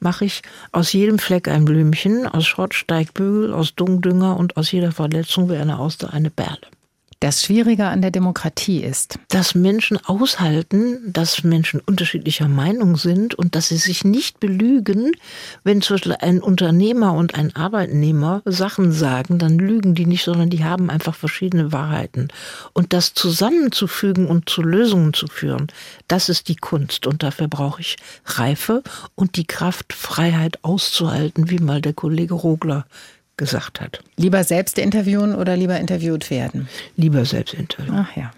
mache 0.00 0.24
ich 0.24 0.42
aus 0.72 0.92
jedem 0.92 1.18
Fleck 1.18 1.48
ein 1.48 1.64
Blümchen, 1.64 2.26
aus 2.26 2.46
Schrott, 2.46 2.74
Steigbügel, 2.74 3.52
aus 3.52 3.74
Dungdünger 3.74 4.36
und 4.36 4.56
aus 4.56 4.72
jeder 4.72 4.92
Verletzung 4.92 5.48
wie 5.50 5.56
eine 5.56 5.78
Auster 5.78 6.12
eine 6.12 6.30
Perle. 6.30 6.66
Das 7.20 7.42
Schwierige 7.42 7.86
an 7.86 8.00
der 8.00 8.12
Demokratie 8.12 8.80
ist, 8.84 9.18
dass 9.26 9.56
Menschen 9.56 9.98
aushalten, 10.04 11.00
dass 11.04 11.42
Menschen 11.42 11.80
unterschiedlicher 11.80 12.46
Meinung 12.46 12.96
sind 12.96 13.34
und 13.34 13.56
dass 13.56 13.70
sie 13.70 13.76
sich 13.76 14.04
nicht 14.04 14.38
belügen, 14.38 15.10
wenn 15.64 15.82
zum 15.82 15.94
Beispiel 15.94 16.14
ein 16.20 16.40
Unternehmer 16.40 17.14
und 17.14 17.34
ein 17.34 17.56
Arbeitnehmer 17.56 18.42
Sachen 18.44 18.92
sagen, 18.92 19.40
dann 19.40 19.58
lügen 19.58 19.96
die 19.96 20.06
nicht, 20.06 20.22
sondern 20.22 20.48
die 20.48 20.62
haben 20.62 20.90
einfach 20.90 21.16
verschiedene 21.16 21.72
Wahrheiten. 21.72 22.28
Und 22.72 22.92
das 22.92 23.14
zusammenzufügen 23.14 24.28
und 24.28 24.48
zu 24.48 24.62
Lösungen 24.62 25.12
zu 25.12 25.26
führen, 25.26 25.66
das 26.06 26.28
ist 26.28 26.46
die 26.46 26.56
Kunst. 26.56 27.04
Und 27.08 27.24
dafür 27.24 27.48
brauche 27.48 27.80
ich 27.80 27.96
Reife 28.26 28.84
und 29.16 29.34
die 29.34 29.44
Kraft, 29.44 29.92
Freiheit 29.92 30.62
auszuhalten, 30.62 31.50
wie 31.50 31.58
mal 31.58 31.80
der 31.80 31.94
Kollege 31.94 32.34
Rogler 32.34 32.86
gesagt 33.38 33.80
hat. 33.80 34.00
lieber 34.16 34.44
selbst 34.44 34.78
interviewen 34.78 35.34
oder 35.34 35.56
lieber 35.56 35.78
interviewt 35.80 36.30
werden? 36.30 36.68
Lieber 36.96 37.24
selbst 37.24 37.54
interviewen. 37.54 38.06
Ach 38.06 38.16
ja. 38.16 38.30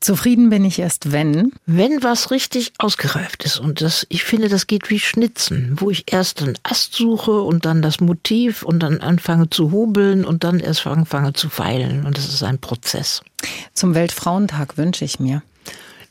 Zufrieden 0.00 0.50
bin 0.50 0.64
ich 0.64 0.78
erst, 0.78 1.10
wenn. 1.10 1.52
Wenn 1.64 2.02
was 2.02 2.30
richtig 2.30 2.72
ausgereift 2.78 3.44
ist 3.44 3.58
und 3.58 3.80
das, 3.80 4.06
ich 4.08 4.24
finde, 4.24 4.48
das 4.48 4.66
geht 4.66 4.90
wie 4.90 5.00
Schnitzen, 5.00 5.74
wo 5.80 5.90
ich 5.90 6.12
erst 6.12 6.42
einen 6.42 6.56
Ast 6.62 6.94
suche 6.94 7.40
und 7.40 7.64
dann 7.64 7.82
das 7.82 8.00
Motiv 8.00 8.62
und 8.62 8.80
dann 8.80 9.00
anfange 9.00 9.50
zu 9.50 9.72
hobeln 9.72 10.24
und 10.24 10.44
dann 10.44 10.60
erst 10.60 10.86
anfange 10.86 11.32
zu 11.32 11.48
feilen 11.48 12.06
und 12.06 12.16
das 12.16 12.28
ist 12.28 12.42
ein 12.42 12.60
Prozess. 12.60 13.22
Zum 13.72 13.94
Weltfrauentag 13.94 14.76
wünsche 14.76 15.04
ich 15.04 15.18
mir. 15.18 15.42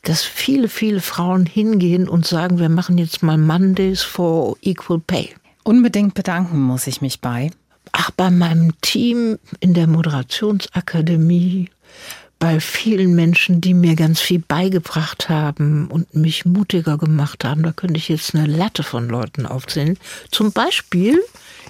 Dass 0.02 0.22
viele, 0.22 0.68
viele 0.68 1.00
Frauen 1.00 1.46
hingehen 1.46 2.08
und 2.08 2.26
sagen, 2.26 2.58
wir 2.58 2.68
machen 2.68 2.98
jetzt 2.98 3.22
mal 3.22 3.38
Mondays 3.38 4.02
for 4.02 4.56
Equal 4.62 5.00
Pay. 5.00 5.34
Unbedingt 5.64 6.14
bedanken 6.14 6.60
muss 6.60 6.86
ich 6.86 7.00
mich 7.00 7.20
bei. 7.20 7.50
Ach, 7.98 8.10
bei 8.10 8.30
meinem 8.30 8.78
Team 8.82 9.38
in 9.60 9.72
der 9.72 9.86
Moderationsakademie, 9.86 11.70
bei 12.38 12.60
vielen 12.60 13.14
Menschen, 13.14 13.62
die 13.62 13.72
mir 13.72 13.96
ganz 13.96 14.20
viel 14.20 14.40
beigebracht 14.46 15.30
haben 15.30 15.86
und 15.86 16.14
mich 16.14 16.44
mutiger 16.44 16.98
gemacht 16.98 17.42
haben. 17.42 17.62
Da 17.62 17.72
könnte 17.72 17.96
ich 17.96 18.10
jetzt 18.10 18.34
eine 18.34 18.44
Latte 18.44 18.82
von 18.82 19.08
Leuten 19.08 19.46
aufzählen. 19.46 19.98
Zum 20.30 20.52
Beispiel 20.52 21.18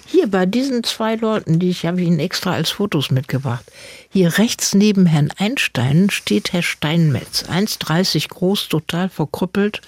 hier 0.05 0.27
bei 0.29 0.45
diesen 0.45 0.83
zwei 0.83 1.15
Leuten, 1.15 1.59
die 1.59 1.69
ich 1.69 1.85
habe 1.85 2.01
Ihnen 2.01 2.19
extra 2.19 2.51
als 2.51 2.71
Fotos 2.71 3.09
mitgebracht. 3.09 3.63
Hier 4.09 4.37
rechts 4.37 4.73
neben 4.73 5.05
Herrn 5.05 5.31
Einstein 5.37 6.09
steht 6.09 6.51
Herr 6.51 6.61
Steinmetz, 6.61 7.45
1,30 7.45 8.27
groß, 8.27 8.67
total 8.67 9.07
verkrüppelt. 9.07 9.79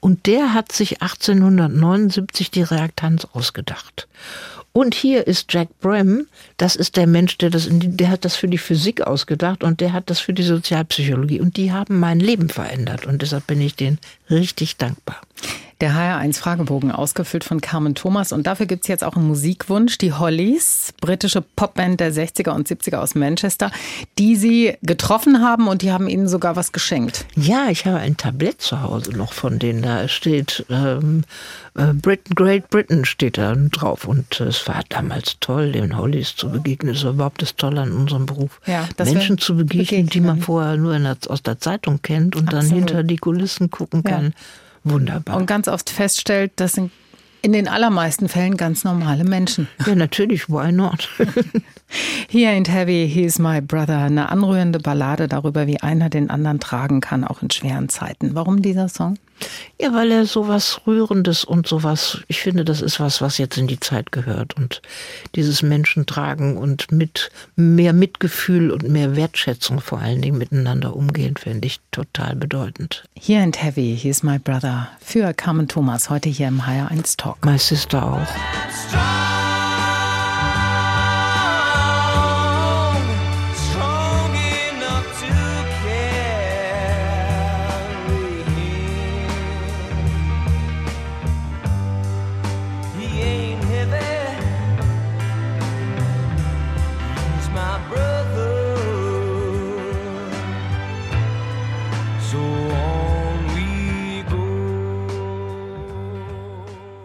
Und 0.00 0.26
der 0.26 0.52
hat 0.52 0.70
sich 0.70 1.00
1879 1.00 2.50
die 2.50 2.62
Reaktanz 2.62 3.26
ausgedacht. 3.32 4.06
Und 4.78 4.94
hier 4.94 5.26
ist 5.26 5.52
Jack 5.52 5.80
Brem, 5.80 6.28
das 6.56 6.76
ist 6.76 6.96
der 6.96 7.08
Mensch, 7.08 7.36
der 7.38 7.50
das, 7.50 7.66
der 7.68 8.10
hat 8.10 8.24
das 8.24 8.36
für 8.36 8.46
die 8.46 8.58
Physik 8.58 9.00
ausgedacht 9.00 9.64
und 9.64 9.80
der 9.80 9.92
hat 9.92 10.08
das 10.08 10.20
für 10.20 10.32
die 10.32 10.44
Sozialpsychologie. 10.44 11.40
Und 11.40 11.56
die 11.56 11.72
haben 11.72 11.98
mein 11.98 12.20
Leben 12.20 12.48
verändert 12.48 13.04
und 13.04 13.20
deshalb 13.20 13.48
bin 13.48 13.60
ich 13.60 13.74
denen 13.74 13.98
richtig 14.30 14.76
dankbar. 14.76 15.20
Der 15.80 15.92
HR1 15.92 16.38
Fragebogen 16.38 16.90
ausgefüllt 16.90 17.44
von 17.44 17.60
Carmen 17.60 17.94
Thomas 17.94 18.32
und 18.32 18.48
dafür 18.48 18.66
gibt's 18.66 18.88
jetzt 18.88 19.04
auch 19.04 19.14
einen 19.14 19.28
Musikwunsch. 19.28 19.96
Die 19.98 20.12
Hollies, 20.12 20.92
britische 21.00 21.40
Popband 21.40 22.00
der 22.00 22.12
60er 22.12 22.50
und 22.50 22.66
70er 22.66 22.96
aus 22.96 23.14
Manchester, 23.14 23.70
die 24.18 24.34
Sie 24.34 24.74
getroffen 24.82 25.40
haben 25.40 25.68
und 25.68 25.82
die 25.82 25.92
haben 25.92 26.08
Ihnen 26.08 26.26
sogar 26.26 26.56
was 26.56 26.72
geschenkt. 26.72 27.26
Ja, 27.36 27.68
ich 27.70 27.86
habe 27.86 27.98
ein 27.98 28.16
Tablett 28.16 28.60
zu 28.60 28.82
Hause 28.82 29.12
noch 29.12 29.32
von 29.32 29.60
denen. 29.60 29.82
Da 29.82 30.08
steht 30.08 30.66
ähm, 30.68 31.22
äh, 31.78 31.92
Britain, 31.92 32.34
Great 32.34 32.70
Britain 32.70 33.04
steht 33.04 33.38
da 33.38 33.54
drauf. 33.54 34.04
Und 34.04 34.40
äh, 34.40 34.44
es 34.44 34.66
war 34.66 34.82
damals 34.88 35.36
toll, 35.38 35.72
den 35.72 35.96
Hollies 35.96 36.34
zu 36.34 36.50
begegnen. 36.50 36.92
Das 36.94 37.04
war 37.04 37.12
überhaupt 37.12 37.40
das 37.40 37.54
Tolle 37.54 37.82
an 37.82 37.92
unserem 37.92 38.26
Beruf. 38.26 38.60
Ja, 38.66 38.88
Menschen 38.98 39.38
zu 39.38 39.56
begegnen, 39.56 40.08
die 40.08 40.20
man 40.20 40.36
begegnen. 40.36 40.42
vorher 40.44 40.76
nur 40.76 40.98
der, 40.98 41.16
aus 41.28 41.42
der 41.42 41.60
Zeitung 41.60 42.02
kennt 42.02 42.34
und 42.34 42.52
dann 42.52 42.60
Absolut. 42.64 42.90
hinter 42.90 43.02
die 43.04 43.16
Kulissen 43.16 43.70
gucken 43.70 44.02
Ja. 44.04 44.17
Kann. 44.18 44.34
Wunderbar. 44.84 45.36
Und 45.36 45.46
ganz 45.46 45.68
oft 45.68 45.90
feststellt, 45.90 46.52
das 46.56 46.72
sind 46.72 46.90
in 47.42 47.52
den 47.52 47.68
allermeisten 47.68 48.28
Fällen 48.28 48.56
ganz 48.56 48.84
normale 48.84 49.24
Menschen. 49.24 49.68
ja, 49.86 49.94
natürlich, 49.94 50.48
why 50.48 50.72
not? 50.72 51.08
He 52.28 52.46
ain't 52.46 52.68
heavy, 52.68 53.08
he's 53.08 53.38
my 53.38 53.60
brother. 53.60 53.98
Eine 53.98 54.28
anrührende 54.30 54.78
Ballade 54.78 55.28
darüber, 55.28 55.66
wie 55.66 55.80
einer 55.80 56.10
den 56.10 56.30
anderen 56.30 56.60
tragen 56.60 57.00
kann, 57.00 57.24
auch 57.24 57.42
in 57.42 57.50
schweren 57.50 57.88
Zeiten. 57.88 58.34
Warum 58.34 58.60
dieser 58.60 58.88
Song? 58.88 59.18
Ja, 59.80 59.92
weil 59.92 60.10
er 60.10 60.26
sowas 60.26 60.80
Rührendes 60.86 61.44
und 61.44 61.66
sowas, 61.66 62.18
ich 62.26 62.40
finde, 62.40 62.64
das 62.64 62.80
ist 62.80 62.98
was, 62.98 63.20
was 63.20 63.38
jetzt 63.38 63.56
in 63.56 63.68
die 63.68 63.78
Zeit 63.78 64.10
gehört. 64.10 64.56
Und 64.56 64.82
dieses 65.34 65.62
Menschen 65.62 66.06
tragen 66.06 66.56
und 66.56 66.90
mit 66.90 67.30
mehr 67.54 67.92
Mitgefühl 67.92 68.70
und 68.70 68.88
mehr 68.88 69.14
Wertschätzung 69.14 69.80
vor 69.80 70.00
allen 70.00 70.20
Dingen 70.20 70.38
miteinander 70.38 70.96
umgehen, 70.96 71.36
finde 71.36 71.66
ich 71.66 71.80
total 71.92 72.34
bedeutend. 72.34 73.04
He 73.14 73.36
ain't 73.36 73.56
heavy, 73.56 73.96
he's 73.96 74.22
my 74.22 74.38
brother. 74.38 74.88
Für 75.00 75.32
Carmen 75.32 75.68
Thomas, 75.68 76.10
heute 76.10 76.28
hier 76.28 76.48
im 76.48 76.62
HR1 76.62 77.16
Talk. 77.16 77.44
My 77.44 77.58
Sister 77.58 78.04
auch. 78.04 79.47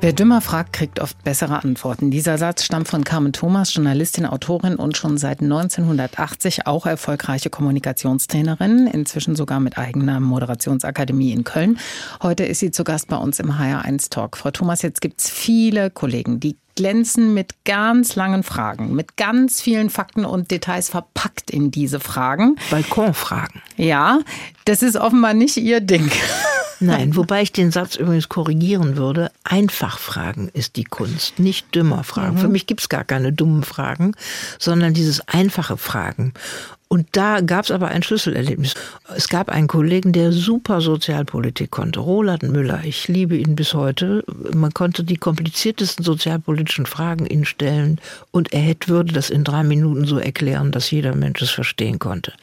Wer 0.03 0.11
dümmer 0.11 0.41
fragt, 0.41 0.73
kriegt 0.73 0.99
oft 0.99 1.23
bessere 1.23 1.63
Antworten. 1.63 2.11
Dieser 2.11 2.37
Satz 2.37 2.65
stammt 2.65 2.89
von 2.89 3.05
Carmen 3.05 3.31
Thomas, 3.31 3.73
Journalistin, 3.73 4.25
Autorin 4.25 4.75
und 4.75 4.97
schon 4.97 5.17
seit 5.17 5.39
1980 5.39 6.67
auch 6.67 6.85
erfolgreiche 6.85 7.49
Kommunikationstrainerin, 7.49 8.87
inzwischen 8.87 9.37
sogar 9.37 9.61
mit 9.61 9.77
eigener 9.77 10.19
Moderationsakademie 10.19 11.31
in 11.31 11.45
Köln. 11.45 11.79
Heute 12.21 12.43
ist 12.43 12.59
sie 12.59 12.71
zu 12.71 12.83
Gast 12.83 13.07
bei 13.07 13.15
uns 13.15 13.39
im 13.39 13.53
HR1 13.53 14.09
Talk. 14.09 14.35
Frau 14.35 14.51
Thomas, 14.51 14.81
jetzt 14.81 14.99
gibt 14.99 15.21
es 15.21 15.29
viele 15.29 15.89
Kollegen, 15.89 16.41
die 16.41 16.57
glänzen 16.75 17.33
mit 17.33 17.63
ganz 17.63 18.17
langen 18.17 18.43
Fragen, 18.43 18.93
mit 18.93 19.15
ganz 19.15 19.61
vielen 19.61 19.89
Fakten 19.89 20.25
und 20.25 20.51
Details 20.51 20.89
verpackt 20.89 21.49
in 21.49 21.71
diese 21.71 22.01
Fragen. 22.01 22.57
Balkonfragen. 22.71 23.61
Ja, 23.77 24.19
das 24.65 24.83
ist 24.83 24.97
offenbar 24.97 25.33
nicht 25.33 25.55
ihr 25.55 25.79
Ding. 25.79 26.11
Nein, 26.79 27.15
wobei 27.15 27.41
ich 27.41 27.51
den 27.51 27.71
Satz 27.71 27.95
übrigens 27.95 28.29
korrigieren 28.29 28.97
würde. 28.97 29.31
Einfach 29.43 29.99
fragen 29.99 30.49
ist 30.53 30.75
die 30.75 30.83
Kunst, 30.83 31.39
nicht 31.39 31.73
dümmer 31.75 32.03
fragen. 32.03 32.35
Mhm. 32.35 32.39
Für 32.39 32.47
mich 32.47 32.67
gibt 32.67 32.81
es 32.81 32.89
gar 32.89 33.03
keine 33.03 33.33
dummen 33.33 33.63
Fragen, 33.63 34.15
sondern 34.59 34.93
dieses 34.93 35.27
einfache 35.27 35.77
Fragen. 35.77 36.33
Und 36.93 37.07
da 37.13 37.41
gab 37.41 37.65
es 37.65 37.71
aber 37.71 37.87
ein 37.87 38.03
Schlüsselerlebnis. 38.03 38.75
Es 39.15 39.27
gab 39.27 39.49
einen 39.49 39.67
Kollegen, 39.67 40.13
der 40.13 40.31
super 40.31 40.79
Sozialpolitik 40.79 41.71
konnte, 41.71 41.99
Roland 41.99 42.43
Müller. 42.43 42.81
Ich 42.83 43.07
liebe 43.07 43.35
ihn 43.35 43.55
bis 43.55 43.73
heute. 43.73 44.23
Man 44.53 44.75
konnte 44.75 45.03
die 45.03 45.17
kompliziertesten 45.17 46.05
sozialpolitischen 46.05 46.85
Fragen 46.85 47.25
ihn 47.25 47.45
stellen 47.45 47.99
und 48.29 48.53
er 48.53 48.59
hätte, 48.59 48.89
würde 48.89 49.11
das 49.11 49.31
in 49.31 49.43
drei 49.43 49.63
Minuten 49.63 50.05
so 50.05 50.19
erklären, 50.19 50.69
dass 50.69 50.91
jeder 50.91 51.15
Mensch 51.15 51.41
es 51.41 51.49
verstehen 51.49 51.97
konnte. 51.97 52.33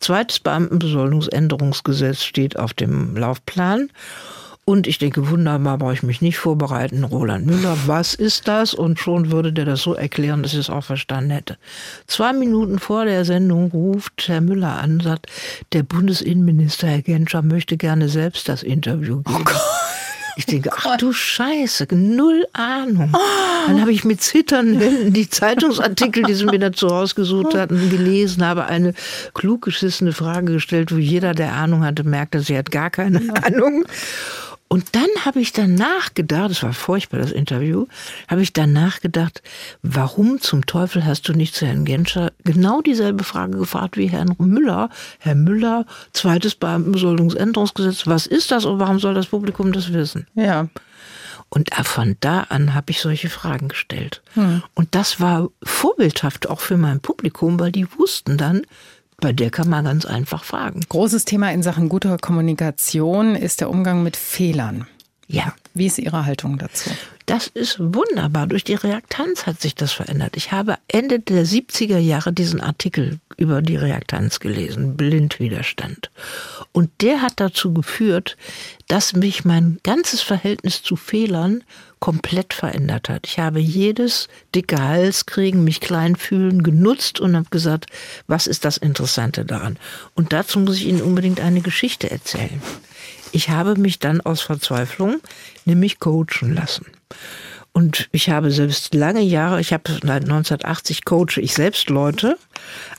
Zweites 0.00 0.40
Beamtenbesoldungsänderungsgesetz 0.40 2.24
steht 2.24 2.58
auf 2.58 2.74
dem 2.74 3.16
Laufplan. 3.16 3.88
Und 4.64 4.86
ich 4.86 4.98
denke, 4.98 5.28
wunderbar, 5.28 5.78
brauche 5.78 5.92
ich 5.92 6.04
mich 6.04 6.22
nicht 6.22 6.38
vorbereiten. 6.38 7.02
Roland 7.02 7.46
Müller, 7.46 7.76
was 7.86 8.14
ist 8.14 8.46
das? 8.46 8.74
Und 8.74 9.00
schon 9.00 9.32
würde 9.32 9.52
der 9.52 9.64
das 9.64 9.82
so 9.82 9.94
erklären, 9.94 10.44
dass 10.44 10.52
ich 10.52 10.60
es 10.60 10.70
auch 10.70 10.84
verstanden 10.84 11.30
hätte. 11.30 11.58
Zwei 12.06 12.32
Minuten 12.32 12.78
vor 12.78 13.04
der 13.04 13.24
Sendung 13.24 13.72
ruft 13.72 14.28
Herr 14.28 14.40
Müller 14.40 14.78
an 14.78 14.92
und 14.92 15.02
sagt, 15.02 15.26
der 15.72 15.82
Bundesinnenminister, 15.82 16.86
Herr 16.86 17.02
Genscher, 17.02 17.42
möchte 17.42 17.76
gerne 17.76 18.08
selbst 18.08 18.48
das 18.48 18.62
Interview 18.62 19.22
geben. 19.22 19.44
Oh 19.44 19.52
ich 20.36 20.46
denke, 20.46 20.70
ach 20.72 20.96
du 20.96 21.12
Scheiße, 21.12 21.88
null 21.90 22.46
Ahnung. 22.52 23.12
Dann 23.66 23.80
habe 23.80 23.92
ich 23.92 24.04
mit 24.04 24.22
zitternden 24.22 25.12
die 25.12 25.28
Zeitungsartikel, 25.28 26.22
die 26.22 26.34
sie 26.34 26.46
mir 26.46 26.58
dazu 26.58 26.86
rausgesucht 26.86 27.54
hatten, 27.54 27.90
gelesen, 27.90 28.46
habe 28.46 28.66
eine 28.66 28.94
klug 29.34 29.62
geschissene 29.62 30.12
Frage 30.12 30.54
gestellt, 30.54 30.92
wo 30.92 30.98
jeder, 30.98 31.34
der 31.34 31.52
Ahnung 31.52 31.84
hatte, 31.84 32.04
merkte, 32.04 32.40
sie 32.40 32.56
hat 32.56 32.70
gar 32.70 32.90
keine 32.90 33.20
Ahnung. 33.44 33.84
Und 34.72 34.96
dann 34.96 35.10
habe 35.26 35.38
ich 35.38 35.52
danach 35.52 36.14
gedacht, 36.14 36.48
das 36.48 36.62
war 36.62 36.72
furchtbar, 36.72 37.18
das 37.18 37.30
Interview, 37.30 37.84
habe 38.26 38.40
ich 38.40 38.54
danach 38.54 39.00
gedacht, 39.00 39.42
warum 39.82 40.40
zum 40.40 40.64
Teufel 40.64 41.04
hast 41.04 41.28
du 41.28 41.34
nicht 41.34 41.54
zu 41.54 41.66
Herrn 41.66 41.84
Genscher 41.84 42.32
genau 42.42 42.80
dieselbe 42.80 43.22
Frage 43.22 43.58
gefragt 43.58 43.98
wie 43.98 44.06
Herrn 44.06 44.34
Müller? 44.38 44.88
Herr 45.18 45.34
Müller, 45.34 45.84
zweites 46.14 46.54
Beamtenbesoldungsänderungsgesetz, 46.54 48.06
was 48.06 48.26
ist 48.26 48.50
das 48.50 48.64
und 48.64 48.78
warum 48.78 48.98
soll 48.98 49.12
das 49.12 49.26
Publikum 49.26 49.72
das 49.72 49.92
wissen? 49.92 50.26
Ja. 50.36 50.68
Und 51.50 51.68
von 51.82 52.16
da 52.20 52.44
an 52.48 52.72
habe 52.72 52.92
ich 52.92 53.02
solche 53.02 53.28
Fragen 53.28 53.68
gestellt. 53.68 54.22
Hm. 54.32 54.62
Und 54.72 54.94
das 54.94 55.20
war 55.20 55.50
vorbildhaft 55.62 56.48
auch 56.48 56.60
für 56.60 56.78
mein 56.78 57.00
Publikum, 57.00 57.60
weil 57.60 57.72
die 57.72 57.86
wussten 57.98 58.38
dann, 58.38 58.62
bei 59.22 59.32
der 59.32 59.50
kann 59.50 59.70
man 59.70 59.86
ganz 59.86 60.04
einfach 60.04 60.44
fragen. 60.44 60.80
Großes 60.88 61.24
Thema 61.24 61.50
in 61.52 61.62
Sachen 61.62 61.88
guter 61.88 62.18
Kommunikation 62.18 63.36
ist 63.36 63.60
der 63.60 63.70
Umgang 63.70 64.02
mit 64.02 64.16
Fehlern. 64.16 64.86
Ja. 65.28 65.54
Wie 65.74 65.86
ist 65.86 65.98
Ihre 65.98 66.26
Haltung 66.26 66.58
dazu? 66.58 66.90
Das 67.26 67.46
ist 67.46 67.78
wunderbar. 67.78 68.46
Durch 68.46 68.64
die 68.64 68.74
Reaktanz 68.74 69.46
hat 69.46 69.60
sich 69.60 69.74
das 69.74 69.92
verändert. 69.92 70.36
Ich 70.36 70.52
habe 70.52 70.76
Ende 70.88 71.18
der 71.18 71.46
70er 71.46 71.98
Jahre 71.98 72.32
diesen 72.32 72.60
Artikel 72.60 73.20
über 73.36 73.62
die 73.62 73.76
Reaktanz 73.76 74.40
gelesen, 74.40 74.96
Blindwiderstand. 74.96 76.10
Und 76.72 76.90
der 77.00 77.22
hat 77.22 77.34
dazu 77.36 77.72
geführt, 77.72 78.36
dass 78.88 79.14
mich 79.14 79.44
mein 79.44 79.78
ganzes 79.82 80.20
Verhältnis 80.20 80.82
zu 80.82 80.96
Fehlern 80.96 81.64
komplett 82.00 82.52
verändert 82.52 83.08
hat. 83.08 83.26
Ich 83.26 83.38
habe 83.38 83.60
jedes 83.60 84.28
dicke 84.54 84.82
Hals 84.82 85.24
kriegen, 85.24 85.64
mich 85.64 85.80
klein 85.80 86.16
fühlen 86.16 86.62
genutzt 86.62 87.20
und 87.20 87.36
habe 87.36 87.48
gesagt, 87.50 87.86
was 88.26 88.46
ist 88.46 88.64
das 88.64 88.76
Interessante 88.76 89.44
daran? 89.44 89.78
Und 90.14 90.32
dazu 90.32 90.58
muss 90.58 90.76
ich 90.76 90.86
Ihnen 90.86 91.00
unbedingt 91.00 91.40
eine 91.40 91.60
Geschichte 91.60 92.10
erzählen. 92.10 92.60
Ich 93.32 93.50
habe 93.50 93.76
mich 93.76 93.98
dann 93.98 94.20
aus 94.20 94.42
Verzweiflung 94.42 95.20
nämlich 95.64 95.98
coachen 95.98 96.54
lassen. 96.54 96.86
Und 97.74 98.10
ich 98.12 98.28
habe 98.28 98.50
selbst 98.50 98.92
lange 98.92 99.22
Jahre, 99.22 99.58
ich 99.58 99.72
habe 99.72 99.90
seit 99.90 100.24
1980 100.24 101.06
coache 101.06 101.40
ich 101.40 101.54
selbst 101.54 101.88
Leute, 101.88 102.36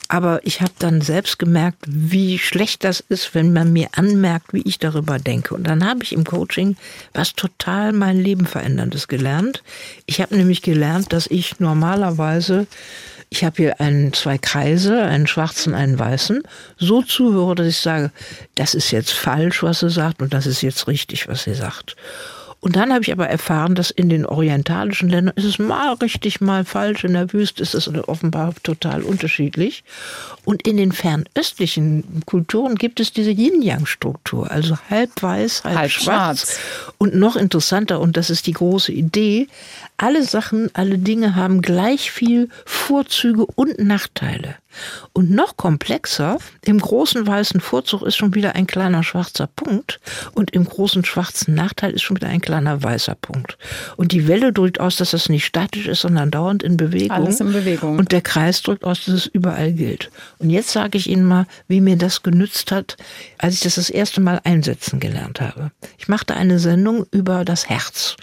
aber 0.08 0.44
ich 0.44 0.60
habe 0.62 0.72
dann 0.80 1.00
selbst 1.00 1.38
gemerkt, 1.38 1.78
wie 1.86 2.40
schlecht 2.40 2.82
das 2.82 2.98
ist, 2.98 3.36
wenn 3.36 3.52
man 3.52 3.72
mir 3.72 3.86
anmerkt, 3.94 4.52
wie 4.52 4.62
ich 4.62 4.80
darüber 4.80 5.20
denke. 5.20 5.54
Und 5.54 5.64
dann 5.68 5.86
habe 5.86 6.02
ich 6.02 6.12
im 6.12 6.24
Coaching 6.24 6.76
was 7.12 7.34
total 7.34 7.92
mein 7.92 8.18
Leben 8.20 8.46
veränderndes 8.46 9.06
gelernt. 9.06 9.62
Ich 10.06 10.20
habe 10.20 10.36
nämlich 10.36 10.60
gelernt, 10.60 11.12
dass 11.12 11.28
ich 11.28 11.60
normalerweise 11.60 12.66
ich 13.30 13.44
habe 13.44 13.56
hier 13.56 13.80
einen, 13.80 14.12
zwei 14.12 14.38
Kreise, 14.38 15.02
einen 15.02 15.26
schwarzen, 15.26 15.74
einen 15.74 15.98
weißen, 15.98 16.42
so 16.78 17.02
zuhöre, 17.02 17.54
dass 17.54 17.66
ich 17.66 17.78
sage, 17.78 18.10
das 18.54 18.74
ist 18.74 18.90
jetzt 18.90 19.12
falsch, 19.12 19.62
was 19.62 19.80
sie 19.80 19.90
sagt, 19.90 20.22
und 20.22 20.32
das 20.32 20.46
ist 20.46 20.62
jetzt 20.62 20.86
richtig, 20.86 21.28
was 21.28 21.44
sie 21.44 21.54
sagt. 21.54 21.96
Und 22.64 22.76
dann 22.76 22.94
habe 22.94 23.02
ich 23.02 23.12
aber 23.12 23.28
erfahren, 23.28 23.74
dass 23.74 23.90
in 23.90 24.08
den 24.08 24.24
orientalischen 24.24 25.10
Ländern 25.10 25.36
ist 25.36 25.44
es 25.44 25.58
mal 25.58 25.92
richtig, 25.96 26.40
mal 26.40 26.64
falsch. 26.64 27.04
In 27.04 27.12
der 27.12 27.30
Wüste 27.30 27.62
ist 27.62 27.74
es 27.74 27.88
offenbar 28.08 28.54
total 28.62 29.02
unterschiedlich. 29.02 29.84
Und 30.46 30.66
in 30.66 30.78
den 30.78 30.90
fernöstlichen 30.90 32.22
Kulturen 32.24 32.76
gibt 32.76 33.00
es 33.00 33.12
diese 33.12 33.32
Yin-Yang-Struktur, 33.32 34.50
also 34.50 34.78
halb 34.88 35.10
weiß, 35.22 35.64
halb, 35.64 35.76
halb 35.76 35.90
schwarz. 35.90 36.40
schwarz. 36.40 36.60
Und 36.96 37.14
noch 37.14 37.36
interessanter, 37.36 38.00
und 38.00 38.16
das 38.16 38.30
ist 38.30 38.46
die 38.46 38.52
große 38.52 38.92
Idee, 38.92 39.46
alle 39.98 40.24
Sachen, 40.24 40.70
alle 40.72 40.96
Dinge 40.96 41.34
haben 41.34 41.60
gleich 41.60 42.10
viel 42.10 42.48
Vorzüge 42.64 43.44
und 43.44 43.78
Nachteile. 43.78 44.54
Und 45.12 45.30
noch 45.30 45.56
komplexer, 45.56 46.38
im 46.64 46.78
großen 46.78 47.26
weißen 47.26 47.60
Vorzug 47.60 48.02
ist 48.02 48.16
schon 48.16 48.34
wieder 48.34 48.54
ein 48.54 48.66
kleiner 48.66 49.02
schwarzer 49.02 49.46
Punkt 49.46 50.00
und 50.32 50.52
im 50.52 50.64
großen 50.64 51.04
schwarzen 51.04 51.54
Nachteil 51.54 51.92
ist 51.92 52.02
schon 52.02 52.16
wieder 52.16 52.28
ein 52.28 52.40
kleiner 52.40 52.82
weißer 52.82 53.14
Punkt. 53.14 53.58
Und 53.96 54.12
die 54.12 54.28
Welle 54.28 54.52
drückt 54.52 54.80
aus, 54.80 54.96
dass 54.96 55.12
das 55.12 55.28
nicht 55.28 55.44
statisch 55.44 55.86
ist, 55.86 56.00
sondern 56.00 56.30
dauernd 56.30 56.62
in 56.62 56.76
Bewegung. 56.76 57.10
Alles 57.10 57.40
in 57.40 57.52
Bewegung. 57.52 57.98
Und 57.98 58.12
der 58.12 58.22
Kreis 58.22 58.62
drückt 58.62 58.84
aus, 58.84 59.04
dass 59.04 59.14
es 59.14 59.26
überall 59.26 59.72
gilt. 59.72 60.10
Und 60.38 60.50
jetzt 60.50 60.70
sage 60.70 60.98
ich 60.98 61.08
Ihnen 61.08 61.24
mal, 61.24 61.46
wie 61.68 61.80
mir 61.80 61.96
das 61.96 62.22
genützt 62.22 62.72
hat, 62.72 62.96
als 63.38 63.54
ich 63.54 63.60
das 63.60 63.76
das 63.76 63.90
erste 63.90 64.20
Mal 64.20 64.40
einsetzen 64.44 65.00
gelernt 65.00 65.40
habe. 65.40 65.70
Ich 65.98 66.08
machte 66.08 66.34
eine 66.34 66.58
Sendung 66.58 67.06
über 67.10 67.44
das 67.44 67.68
Herz 67.68 68.16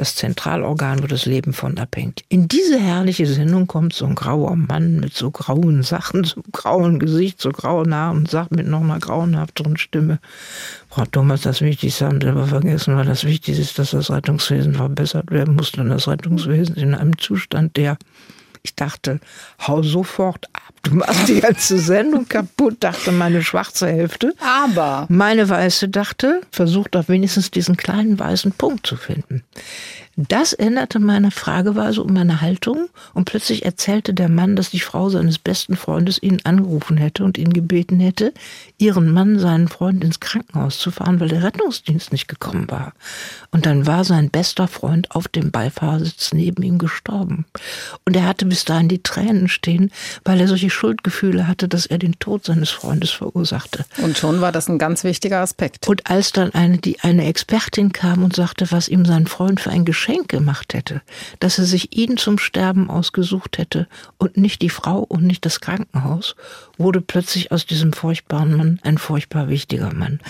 das 0.00 0.14
Zentralorgan, 0.14 1.02
wo 1.02 1.06
das 1.06 1.26
Leben 1.26 1.52
von 1.52 1.78
abhängt. 1.78 2.22
In 2.28 2.48
diese 2.48 2.78
herrliche 2.78 3.26
Sendung 3.26 3.66
kommt 3.66 3.92
so 3.92 4.06
ein 4.06 4.14
grauer 4.14 4.56
Mann 4.56 5.00
mit 5.00 5.14
so 5.14 5.30
grauen 5.30 5.82
Sachen, 5.82 6.24
so 6.24 6.40
grauen 6.52 6.98
Gesicht, 6.98 7.40
so 7.40 7.50
grauen 7.50 7.94
Haaren 7.94 8.18
und 8.18 8.30
sagt 8.30 8.52
mit 8.52 8.66
noch 8.66 8.80
einer 8.80 8.98
grauenhafteren 8.98 9.76
Stimme, 9.76 10.20
Frau 10.88 11.04
Thomas, 11.04 11.42
das 11.42 11.60
Wichtigste 11.60 12.06
haben 12.06 12.20
Sie 12.20 12.28
aber 12.28 12.46
vergessen, 12.46 12.96
weil 12.96 13.04
das 13.04 13.24
Wichtigste 13.24 13.62
ist, 13.62 13.78
dass 13.78 13.90
das 13.90 14.10
Rettungswesen 14.10 14.74
verbessert 14.74 15.30
werden 15.30 15.56
muss 15.56 15.74
und 15.74 15.88
das 15.88 16.08
Rettungswesen 16.08 16.76
in 16.76 16.94
einem 16.94 17.18
Zustand, 17.18 17.76
der 17.76 17.98
ich 18.62 18.74
dachte, 18.74 19.20
hau 19.66 19.82
sofort 19.82 20.46
ab. 20.52 20.62
Du 20.82 20.94
machst 20.94 21.28
die 21.28 21.40
ganze 21.40 21.78
Sendung 21.78 22.28
kaputt, 22.28 22.76
dachte 22.80 23.12
meine 23.12 23.42
schwarze 23.42 23.88
Hälfte. 23.88 24.34
Aber. 24.40 25.06
Meine 25.08 25.48
weiße 25.48 25.88
dachte, 25.88 26.40
versucht 26.50 26.94
doch 26.94 27.08
wenigstens 27.08 27.50
diesen 27.50 27.76
kleinen 27.76 28.18
weißen 28.18 28.52
Punkt 28.52 28.86
zu 28.86 28.96
finden. 28.96 29.42
Das 30.26 30.52
änderte 30.52 30.98
meine 30.98 31.30
Frageweise 31.30 32.02
und 32.02 32.12
meine 32.12 32.40
Haltung 32.40 32.88
und 33.14 33.26
plötzlich 33.26 33.64
erzählte 33.64 34.12
der 34.12 34.28
Mann, 34.28 34.56
dass 34.56 34.70
die 34.70 34.80
Frau 34.80 35.10
seines 35.10 35.38
besten 35.38 35.76
Freundes 35.76 36.20
ihn 36.20 36.40
angerufen 36.42 36.96
hätte 36.96 37.22
und 37.22 37.38
ihn 37.38 37.52
gebeten 37.52 38.00
hätte, 38.00 38.34
ihren 38.78 39.12
Mann, 39.12 39.38
seinen 39.38 39.68
Freund 39.68 40.02
ins 40.02 40.18
Krankenhaus 40.18 40.80
zu 40.80 40.90
fahren, 40.90 41.20
weil 41.20 41.28
der 41.28 41.44
Rettungsdienst 41.44 42.10
nicht 42.10 42.26
gekommen 42.26 42.68
war. 42.68 42.94
Und 43.52 43.64
dann 43.64 43.86
war 43.86 44.02
sein 44.02 44.28
bester 44.28 44.66
Freund 44.66 45.12
auf 45.12 45.28
dem 45.28 45.52
Beifahrersitz 45.52 46.32
neben 46.32 46.64
ihm 46.64 46.78
gestorben. 46.78 47.44
Und 48.04 48.16
er 48.16 48.26
hatte 48.26 48.44
bis 48.44 48.64
dahin 48.64 48.88
die 48.88 49.04
Tränen 49.04 49.46
stehen, 49.46 49.92
weil 50.24 50.40
er 50.40 50.48
solche 50.48 50.70
Schuldgefühle 50.70 51.46
hatte, 51.46 51.68
dass 51.68 51.86
er 51.86 51.98
den 51.98 52.18
Tod 52.18 52.44
seines 52.44 52.70
Freundes 52.70 53.10
verursachte. 53.10 53.84
Und 53.98 54.18
schon 54.18 54.40
war 54.40 54.50
das 54.50 54.68
ein 54.68 54.80
ganz 54.80 55.04
wichtiger 55.04 55.42
Aspekt. 55.42 55.86
Und 55.86 56.10
als 56.10 56.32
dann 56.32 56.52
eine, 56.54 56.78
die, 56.78 56.98
eine 57.02 57.24
Expertin 57.26 57.92
kam 57.92 58.24
und 58.24 58.34
sagte, 58.34 58.72
was 58.72 58.88
ihm 58.88 59.04
sein 59.04 59.28
Freund 59.28 59.60
für 59.60 59.70
ein 59.70 59.84
Geschenk 59.84 60.07
Geschenk 60.08 60.28
gemacht 60.28 60.72
hätte, 60.72 61.02
dass 61.38 61.58
er 61.58 61.64
sich 61.64 61.94
ihn 61.94 62.16
zum 62.16 62.38
Sterben 62.38 62.88
ausgesucht 62.88 63.58
hätte 63.58 63.88
und 64.16 64.38
nicht 64.38 64.62
die 64.62 64.70
Frau 64.70 65.00
und 65.00 65.22
nicht 65.22 65.44
das 65.44 65.60
Krankenhaus, 65.60 66.34
wurde 66.78 67.02
plötzlich 67.02 67.52
aus 67.52 67.66
diesem 67.66 67.92
furchtbaren 67.92 68.56
Mann 68.56 68.80
ein 68.84 68.96
furchtbar 68.96 69.48
wichtiger 69.48 69.92
Mann. 69.92 70.20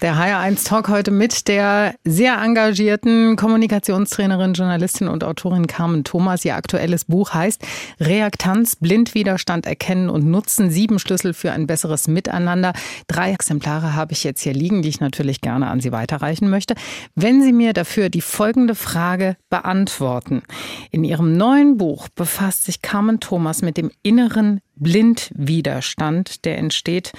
Der 0.00 0.14
HR1 0.14 0.64
Talk 0.64 0.88
heute 0.88 1.10
mit 1.10 1.48
der 1.48 1.94
sehr 2.04 2.40
engagierten 2.40 3.34
Kommunikationstrainerin, 3.34 4.54
Journalistin 4.54 5.08
und 5.08 5.24
Autorin 5.24 5.66
Carmen 5.66 6.04
Thomas. 6.04 6.44
Ihr 6.44 6.54
aktuelles 6.54 7.04
Buch 7.06 7.34
heißt 7.34 7.60
Reaktanz, 7.98 8.76
Blindwiderstand 8.76 9.66
erkennen 9.66 10.08
und 10.08 10.24
nutzen. 10.24 10.70
Sieben 10.70 11.00
Schlüssel 11.00 11.34
für 11.34 11.50
ein 11.50 11.66
besseres 11.66 12.06
Miteinander. 12.06 12.74
Drei 13.08 13.32
Exemplare 13.32 13.94
habe 13.94 14.12
ich 14.12 14.22
jetzt 14.22 14.40
hier 14.42 14.54
liegen, 14.54 14.82
die 14.82 14.88
ich 14.88 15.00
natürlich 15.00 15.40
gerne 15.40 15.66
an 15.66 15.80
Sie 15.80 15.90
weiterreichen 15.90 16.48
möchte. 16.48 16.74
Wenn 17.16 17.42
Sie 17.42 17.52
mir 17.52 17.72
dafür 17.72 18.08
die 18.08 18.20
folgende 18.20 18.76
Frage 18.76 19.27
beantworten. 19.50 20.42
In 20.90 21.04
Ihrem 21.04 21.36
neuen 21.36 21.76
Buch 21.76 22.08
befasst 22.08 22.64
sich 22.64 22.82
Carmen 22.82 23.20
Thomas 23.20 23.62
mit 23.62 23.76
dem 23.76 23.90
inneren 24.02 24.60
Blindwiderstand, 24.76 26.44
der 26.44 26.58
entsteht, 26.58 27.12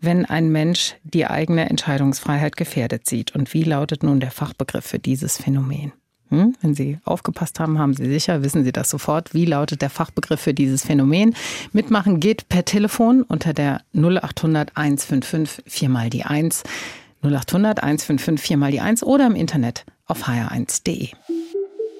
wenn 0.00 0.24
ein 0.24 0.50
Mensch 0.50 0.94
die 1.04 1.26
eigene 1.26 1.68
Entscheidungsfreiheit 1.68 2.56
gefährdet 2.56 3.06
sieht. 3.06 3.34
Und 3.34 3.54
wie 3.54 3.64
lautet 3.64 4.02
nun 4.02 4.20
der 4.20 4.30
Fachbegriff 4.30 4.84
für 4.84 4.98
dieses 4.98 5.38
Phänomen? 5.38 5.92
Hm? 6.28 6.56
Wenn 6.60 6.74
Sie 6.74 6.98
aufgepasst 7.04 7.60
haben, 7.60 7.78
haben 7.78 7.94
Sie 7.94 8.06
sicher, 8.06 8.42
wissen 8.42 8.64
Sie 8.64 8.72
das 8.72 8.90
sofort. 8.90 9.32
Wie 9.32 9.44
lautet 9.44 9.80
der 9.80 9.90
Fachbegriff 9.90 10.40
für 10.40 10.54
dieses 10.54 10.84
Phänomen? 10.84 11.34
Mitmachen 11.72 12.18
geht 12.18 12.48
per 12.48 12.64
Telefon 12.64 13.22
unter 13.22 13.52
der 13.52 13.82
0800 13.94 14.76
155 14.76 15.64
4 15.66 15.88
mal 15.88 16.10
die 16.10 16.24
1. 16.24 16.64
0800 17.22 17.82
155 17.82 18.46
4 18.46 18.56
mal 18.56 18.72
die 18.72 18.80
1 18.80 19.02
oder 19.04 19.26
im 19.26 19.36
Internet 19.36 19.84
auf 20.06 20.26
hr1.de. 20.26 21.10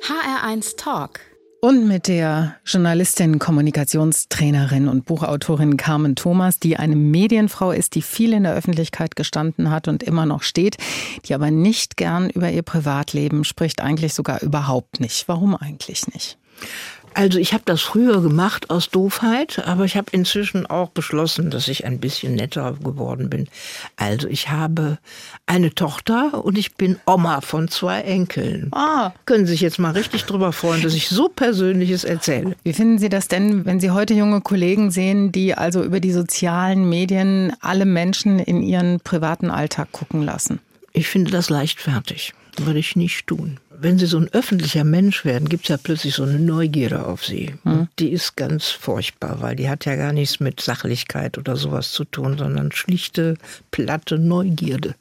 HR1 0.07 0.76
Talk 0.76 1.18
und 1.61 1.88
mit 1.88 2.07
der 2.07 2.54
Journalistin, 2.64 3.40
Kommunikationstrainerin 3.40 4.86
und 4.86 5.04
Buchautorin 5.04 5.76
Carmen 5.76 6.14
Thomas, 6.14 6.61
die 6.61 6.76
eine 6.76 6.94
Medienfrau 6.94 7.72
ist, 7.72 7.96
die 7.96 8.02
viel 8.02 8.32
in 8.32 8.44
der 8.44 8.54
Öffentlichkeit 8.54 9.16
gestanden 9.16 9.68
hat 9.68 9.88
und 9.88 10.04
immer 10.04 10.24
noch 10.24 10.44
steht, 10.44 10.76
die 11.24 11.34
aber 11.34 11.50
nicht 11.50 11.96
gern 11.96 12.30
über 12.30 12.48
ihr 12.52 12.62
Privatleben 12.62 13.42
spricht, 13.42 13.80
eigentlich 13.80 14.14
sogar 14.14 14.42
überhaupt 14.42 15.00
nicht. 15.00 15.26
Warum 15.26 15.57
eigentlich 15.57 16.07
nicht? 16.07 16.38
Also 17.16 17.38
ich 17.38 17.54
habe 17.54 17.62
das 17.64 17.80
früher 17.80 18.20
gemacht 18.20 18.68
aus 18.68 18.90
Doofheit, 18.90 19.66
aber 19.66 19.86
ich 19.86 19.96
habe 19.96 20.08
inzwischen 20.12 20.66
auch 20.66 20.90
beschlossen, 20.90 21.50
dass 21.50 21.66
ich 21.66 21.86
ein 21.86 21.98
bisschen 21.98 22.34
netter 22.34 22.74
geworden 22.74 23.30
bin. 23.30 23.48
Also 23.96 24.28
ich 24.28 24.50
habe 24.50 24.98
eine 25.46 25.74
Tochter 25.74 26.44
und 26.44 26.58
ich 26.58 26.74
bin 26.74 26.98
Oma 27.06 27.40
von 27.40 27.68
zwei 27.68 28.02
Enkeln. 28.02 28.68
Ah. 28.72 29.12
Können 29.24 29.46
Sie 29.46 29.52
sich 29.52 29.62
jetzt 29.62 29.78
mal 29.78 29.92
richtig 29.92 30.26
drüber 30.26 30.52
freuen, 30.52 30.82
dass 30.82 30.92
ich 30.92 31.08
so 31.08 31.30
Persönliches 31.30 32.04
erzähle. 32.04 32.54
Wie 32.64 32.74
finden 32.74 32.98
Sie 32.98 33.08
das 33.08 33.28
denn, 33.28 33.64
wenn 33.64 33.80
Sie 33.80 33.92
heute 33.92 34.12
junge 34.12 34.42
Kollegen 34.42 34.90
sehen, 34.90 35.32
die 35.32 35.54
also 35.54 35.82
über 35.82 36.00
die 36.00 36.12
sozialen 36.12 36.86
Medien 36.86 37.54
alle 37.62 37.86
Menschen 37.86 38.40
in 38.40 38.62
ihren 38.62 39.00
privaten 39.00 39.50
Alltag 39.50 39.90
gucken 39.90 40.20
lassen? 40.20 40.60
Ich 40.92 41.08
finde 41.08 41.30
das 41.30 41.48
leichtfertig. 41.48 42.34
Würde 42.58 42.78
ich 42.78 42.94
nicht 42.94 43.26
tun 43.26 43.58
wenn 43.80 43.98
sie 43.98 44.06
so 44.06 44.18
ein 44.18 44.32
öffentlicher 44.32 44.84
Mensch 44.84 45.24
werden, 45.24 45.48
gibt 45.48 45.64
es 45.64 45.68
ja 45.68 45.76
plötzlich 45.76 46.14
so 46.14 46.22
eine 46.22 46.38
Neugierde 46.38 47.06
auf 47.06 47.24
sie. 47.24 47.54
Mhm. 47.64 47.88
Die 47.98 48.10
ist 48.10 48.36
ganz 48.36 48.68
furchtbar, 48.68 49.40
weil 49.40 49.56
die 49.56 49.68
hat 49.68 49.84
ja 49.84 49.96
gar 49.96 50.12
nichts 50.12 50.40
mit 50.40 50.60
Sachlichkeit 50.60 51.38
oder 51.38 51.56
sowas 51.56 51.92
zu 51.92 52.04
tun, 52.04 52.38
sondern 52.38 52.72
schlichte, 52.72 53.36
platte 53.70 54.18
Neugierde. 54.18 54.94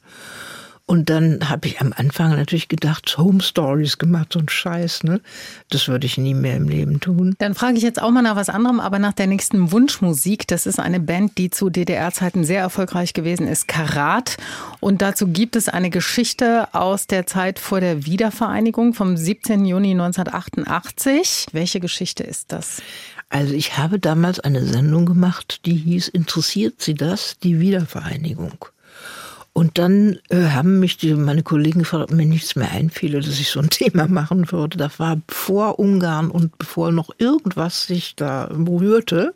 Und 0.88 1.10
dann 1.10 1.50
habe 1.50 1.66
ich 1.66 1.80
am 1.80 1.92
Anfang 1.96 2.30
natürlich 2.30 2.68
gedacht, 2.68 3.18
Home 3.18 3.42
Stories 3.42 3.98
gemacht, 3.98 4.32
so 4.32 4.38
ein 4.38 4.48
Scheiß, 4.48 5.02
ne? 5.02 5.20
Das 5.68 5.88
würde 5.88 6.06
ich 6.06 6.16
nie 6.16 6.32
mehr 6.32 6.56
im 6.56 6.68
Leben 6.68 7.00
tun. 7.00 7.34
Dann 7.38 7.56
frage 7.56 7.76
ich 7.76 7.82
jetzt 7.82 8.00
auch 8.00 8.12
mal 8.12 8.22
nach 8.22 8.36
was 8.36 8.48
anderem, 8.48 8.78
aber 8.78 9.00
nach 9.00 9.12
der 9.12 9.26
nächsten 9.26 9.72
Wunschmusik. 9.72 10.46
Das 10.46 10.64
ist 10.64 10.78
eine 10.78 11.00
Band, 11.00 11.38
die 11.38 11.50
zu 11.50 11.70
DDR-Zeiten 11.70 12.44
sehr 12.44 12.60
erfolgreich 12.60 13.14
gewesen 13.14 13.48
ist, 13.48 13.66
Karat. 13.66 14.36
Und 14.78 15.02
dazu 15.02 15.26
gibt 15.26 15.56
es 15.56 15.68
eine 15.68 15.90
Geschichte 15.90 16.72
aus 16.72 17.08
der 17.08 17.26
Zeit 17.26 17.58
vor 17.58 17.80
der 17.80 18.06
Wiedervereinigung 18.06 18.94
vom 18.94 19.16
17. 19.16 19.64
Juni 19.64 19.90
1988. 19.90 21.48
Welche 21.50 21.80
Geschichte 21.80 22.22
ist 22.22 22.52
das? 22.52 22.80
Also 23.28 23.54
ich 23.54 23.76
habe 23.76 23.98
damals 23.98 24.38
eine 24.38 24.64
Sendung 24.64 25.04
gemacht, 25.04 25.66
die 25.66 25.74
hieß 25.74 26.06
Interessiert 26.06 26.80
Sie 26.80 26.94
das? 26.94 27.38
Die 27.42 27.58
Wiedervereinigung. 27.58 28.66
Und 29.56 29.78
dann 29.78 30.18
äh, 30.28 30.50
haben 30.50 30.80
mich 30.80 30.98
die, 30.98 31.14
meine 31.14 31.42
Kollegen 31.42 31.78
gefragt, 31.78 32.10
ob 32.10 32.10
mir 32.10 32.26
nichts 32.26 32.56
mehr 32.56 32.70
einfiele, 32.72 33.20
dass 33.20 33.40
ich 33.40 33.48
so 33.48 33.58
ein 33.58 33.70
Thema 33.70 34.06
machen 34.06 34.52
würde. 34.52 34.76
Das 34.76 34.98
war 34.98 35.16
vor 35.28 35.78
Ungarn 35.78 36.30
und 36.30 36.58
bevor 36.58 36.92
noch 36.92 37.08
irgendwas 37.16 37.86
sich 37.86 38.14
da 38.16 38.50
berührte. 38.52 39.32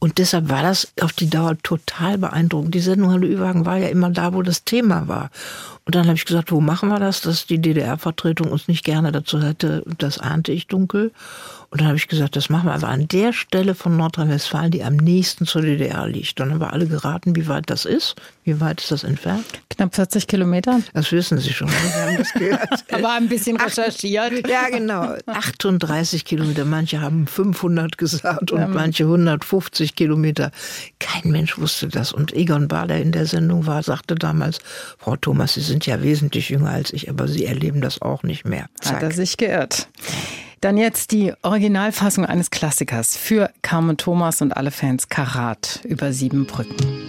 Und 0.00 0.18
deshalb 0.18 0.48
war 0.48 0.64
das 0.64 0.92
auf 1.00 1.12
die 1.12 1.30
Dauer 1.30 1.56
total 1.62 2.18
beeindruckend. 2.18 2.74
Die 2.74 2.80
Sendung 2.80 3.12
Hallo 3.12 3.28
Überhagen 3.28 3.64
war 3.64 3.76
ja 3.76 3.86
immer 3.86 4.10
da, 4.10 4.34
wo 4.34 4.42
das 4.42 4.64
Thema 4.64 5.06
war. 5.06 5.30
Und 5.84 5.94
dann 5.94 6.06
habe 6.06 6.16
ich 6.16 6.24
gesagt, 6.24 6.50
wo 6.50 6.60
machen 6.60 6.88
wir 6.88 6.98
das, 6.98 7.20
dass 7.20 7.46
die 7.46 7.60
DDR-Vertretung 7.60 8.50
uns 8.50 8.66
nicht 8.66 8.84
gerne 8.84 9.12
dazu 9.12 9.40
hätte, 9.40 9.84
das 9.98 10.18
ahnte 10.18 10.50
ich 10.50 10.66
dunkel. 10.66 11.12
Und 11.70 11.82
dann 11.82 11.88
habe 11.88 11.98
ich 11.98 12.08
gesagt, 12.08 12.34
das 12.34 12.48
machen 12.48 12.66
wir 12.66 12.72
aber 12.72 12.88
an 12.88 13.08
der 13.08 13.34
Stelle 13.34 13.74
von 13.74 13.94
Nordrhein-Westfalen, 13.98 14.70
die 14.70 14.82
am 14.82 14.96
nächsten 14.96 15.44
zur 15.44 15.60
DDR 15.60 16.08
liegt. 16.08 16.40
Dann 16.40 16.50
haben 16.50 16.60
wir 16.60 16.72
alle 16.72 16.86
geraten, 16.86 17.36
wie 17.36 17.46
weit 17.46 17.68
das 17.68 17.84
ist. 17.84 18.14
Wie 18.44 18.58
weit 18.58 18.80
ist 18.80 18.90
das 18.90 19.04
entfernt? 19.04 19.44
Knapp 19.68 19.94
40 19.94 20.26
Kilometer. 20.26 20.80
Das 20.94 21.12
wissen 21.12 21.36
Sie 21.38 21.52
schon. 21.52 21.68
Wir 21.68 22.06
haben 22.06 22.16
das 22.16 22.32
gehört. 22.32 22.84
aber 22.92 23.12
ein 23.12 23.28
bisschen 23.28 23.58
recherchiert. 23.58 24.48
Ja, 24.48 24.70
genau. 24.70 25.14
38 25.26 26.24
Kilometer. 26.24 26.64
Manche 26.64 27.02
haben 27.02 27.26
500 27.26 27.98
gesagt 27.98 28.50
und 28.50 28.60
ja. 28.60 28.66
manche 28.66 29.04
150 29.04 29.94
Kilometer. 29.94 30.50
Kein 30.98 31.30
Mensch 31.30 31.58
wusste 31.58 31.88
das. 31.88 32.14
Und 32.14 32.32
Egon 32.32 32.68
Bahr, 32.68 32.86
der 32.86 33.02
in 33.02 33.12
der 33.12 33.26
Sendung 33.26 33.66
war, 33.66 33.82
sagte 33.82 34.14
damals, 34.14 34.58
Frau 34.96 35.16
Thomas, 35.16 35.52
Sie 35.52 35.60
sind 35.60 35.84
ja 35.84 36.02
wesentlich 36.02 36.48
jünger 36.48 36.70
als 36.70 36.94
ich, 36.94 37.10
aber 37.10 37.28
Sie 37.28 37.44
erleben 37.44 37.82
das 37.82 38.00
auch 38.00 38.22
nicht 38.22 38.46
mehr. 38.46 38.70
Zack. 38.80 38.96
Hat 38.96 39.02
er 39.02 39.10
sich 39.10 39.36
geirrt. 39.36 39.88
Dann 40.60 40.76
jetzt 40.76 41.12
die 41.12 41.32
Originalfassung 41.42 42.24
eines 42.26 42.50
Klassikers 42.50 43.16
für 43.16 43.50
Carmen 43.62 43.96
Thomas 43.96 44.42
und 44.42 44.56
alle 44.56 44.70
Fans 44.70 45.08
Karat 45.08 45.80
über 45.84 46.12
sieben 46.12 46.46
Brücken. 46.46 47.07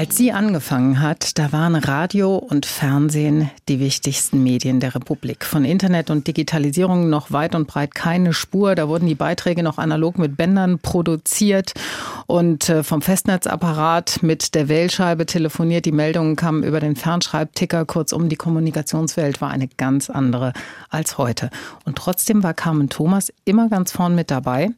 Als 0.00 0.16
sie 0.16 0.32
angefangen 0.32 1.02
hat, 1.02 1.36
da 1.38 1.52
waren 1.52 1.74
Radio 1.74 2.36
und 2.36 2.64
Fernsehen 2.64 3.50
die 3.68 3.80
wichtigsten 3.80 4.42
Medien 4.42 4.80
der 4.80 4.94
Republik. 4.94 5.44
Von 5.44 5.66
Internet 5.66 6.08
und 6.08 6.26
Digitalisierung 6.26 7.10
noch 7.10 7.32
weit 7.32 7.54
und 7.54 7.66
breit 7.66 7.94
keine 7.94 8.32
Spur. 8.32 8.74
Da 8.74 8.88
wurden 8.88 9.06
die 9.06 9.14
Beiträge 9.14 9.62
noch 9.62 9.76
analog 9.76 10.16
mit 10.16 10.38
Bändern 10.38 10.78
produziert 10.78 11.74
und 12.30 12.68
äh, 12.68 12.84
vom 12.84 13.02
Festnetzapparat 13.02 14.22
mit 14.22 14.54
der 14.54 14.68
Wählscheibe 14.68 15.26
telefoniert. 15.26 15.84
Die 15.84 15.92
Meldungen 15.92 16.36
kamen 16.36 16.62
über 16.62 16.78
den 16.78 16.94
Fernschreibticker. 16.94 17.84
Kurzum, 17.84 18.28
die 18.28 18.36
Kommunikationswelt 18.36 19.40
war 19.40 19.50
eine 19.50 19.66
ganz 19.66 20.08
andere 20.08 20.52
als 20.90 21.18
heute. 21.18 21.50
Und 21.84 21.96
trotzdem 21.96 22.44
war 22.44 22.54
Carmen 22.54 22.88
Thomas 22.88 23.32
immer 23.44 23.68
ganz 23.68 23.90
vorn 23.90 24.14
mit 24.14 24.30
dabei. 24.30 24.70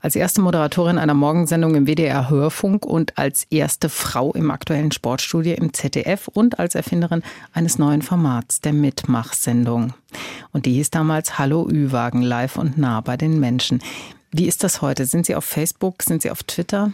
Als 0.00 0.14
erste 0.14 0.40
Moderatorin 0.40 0.98
einer 0.98 1.14
Morgensendung 1.14 1.74
im 1.74 1.86
WDR 1.86 2.30
Hörfunk 2.30 2.86
und 2.86 3.18
als 3.18 3.44
erste 3.50 3.88
Frau 3.88 4.32
im 4.32 4.50
aktuellen 4.52 4.92
Sportstudie 4.92 5.54
im 5.54 5.72
ZDF 5.72 6.28
und 6.28 6.60
als 6.60 6.76
Erfinderin 6.76 7.22
eines 7.52 7.78
neuen 7.78 8.02
Formats, 8.02 8.60
der 8.60 8.72
Mitmachsendung. 8.72 9.94
Und 10.52 10.64
die 10.64 10.74
hieß 10.74 10.90
damals 10.90 11.38
Hallo 11.38 11.68
Ü-Wagen 11.68 12.22
live 12.22 12.56
und 12.56 12.78
nah 12.78 13.00
bei 13.00 13.16
den 13.16 13.40
Menschen. 13.40 13.80
Wie 14.32 14.46
ist 14.46 14.62
das 14.62 14.80
heute? 14.80 15.06
Sind 15.06 15.26
Sie 15.26 15.34
auf 15.34 15.44
Facebook? 15.44 16.02
Sind 16.02 16.22
Sie 16.22 16.30
auf 16.30 16.42
Twitter? 16.44 16.92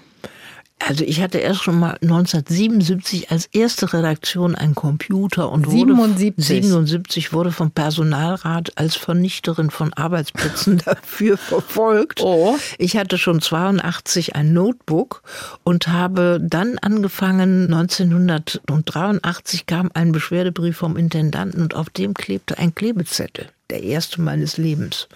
Also 0.79 1.05
ich 1.05 1.23
hatte 1.23 1.39
erst 1.39 1.63
schon 1.63 1.79
mal 1.79 1.97
1977 2.03 3.31
als 3.31 3.47
erste 3.47 3.95
Redaktion 3.95 4.55
einen 4.55 4.75
Computer 4.75 5.51
und 5.51 5.69
77. 5.69 5.97
wurde 5.97 6.43
77 6.43 7.33
wurde 7.33 7.51
vom 7.51 7.71
Personalrat 7.71 8.73
als 8.77 8.95
Vernichterin 8.95 9.71
von 9.71 9.95
Arbeitsplätzen 9.95 10.77
dafür 10.85 11.39
verfolgt. 11.39 12.21
Oh. 12.23 12.59
Ich 12.77 12.99
hatte 12.99 13.17
schon 13.17 13.41
82 13.41 14.37
ein 14.37 14.53
Notebook 14.53 15.23
und 15.65 15.89
habe 15.89 16.39
dann 16.43 16.77
angefangen 16.79 17.73
1983 17.73 19.65
kam 19.65 19.91
ein 19.95 20.13
Beschwerdebrief 20.13 20.77
vom 20.77 20.99
Intendanten 20.99 21.63
und 21.63 21.75
auf 21.75 21.89
dem 21.89 22.13
klebte 22.13 22.59
ein 22.59 22.75
Klebezettel, 22.75 23.49
der 23.71 23.83
erste 23.83 24.21
meines 24.21 24.59
Lebens. 24.59 25.09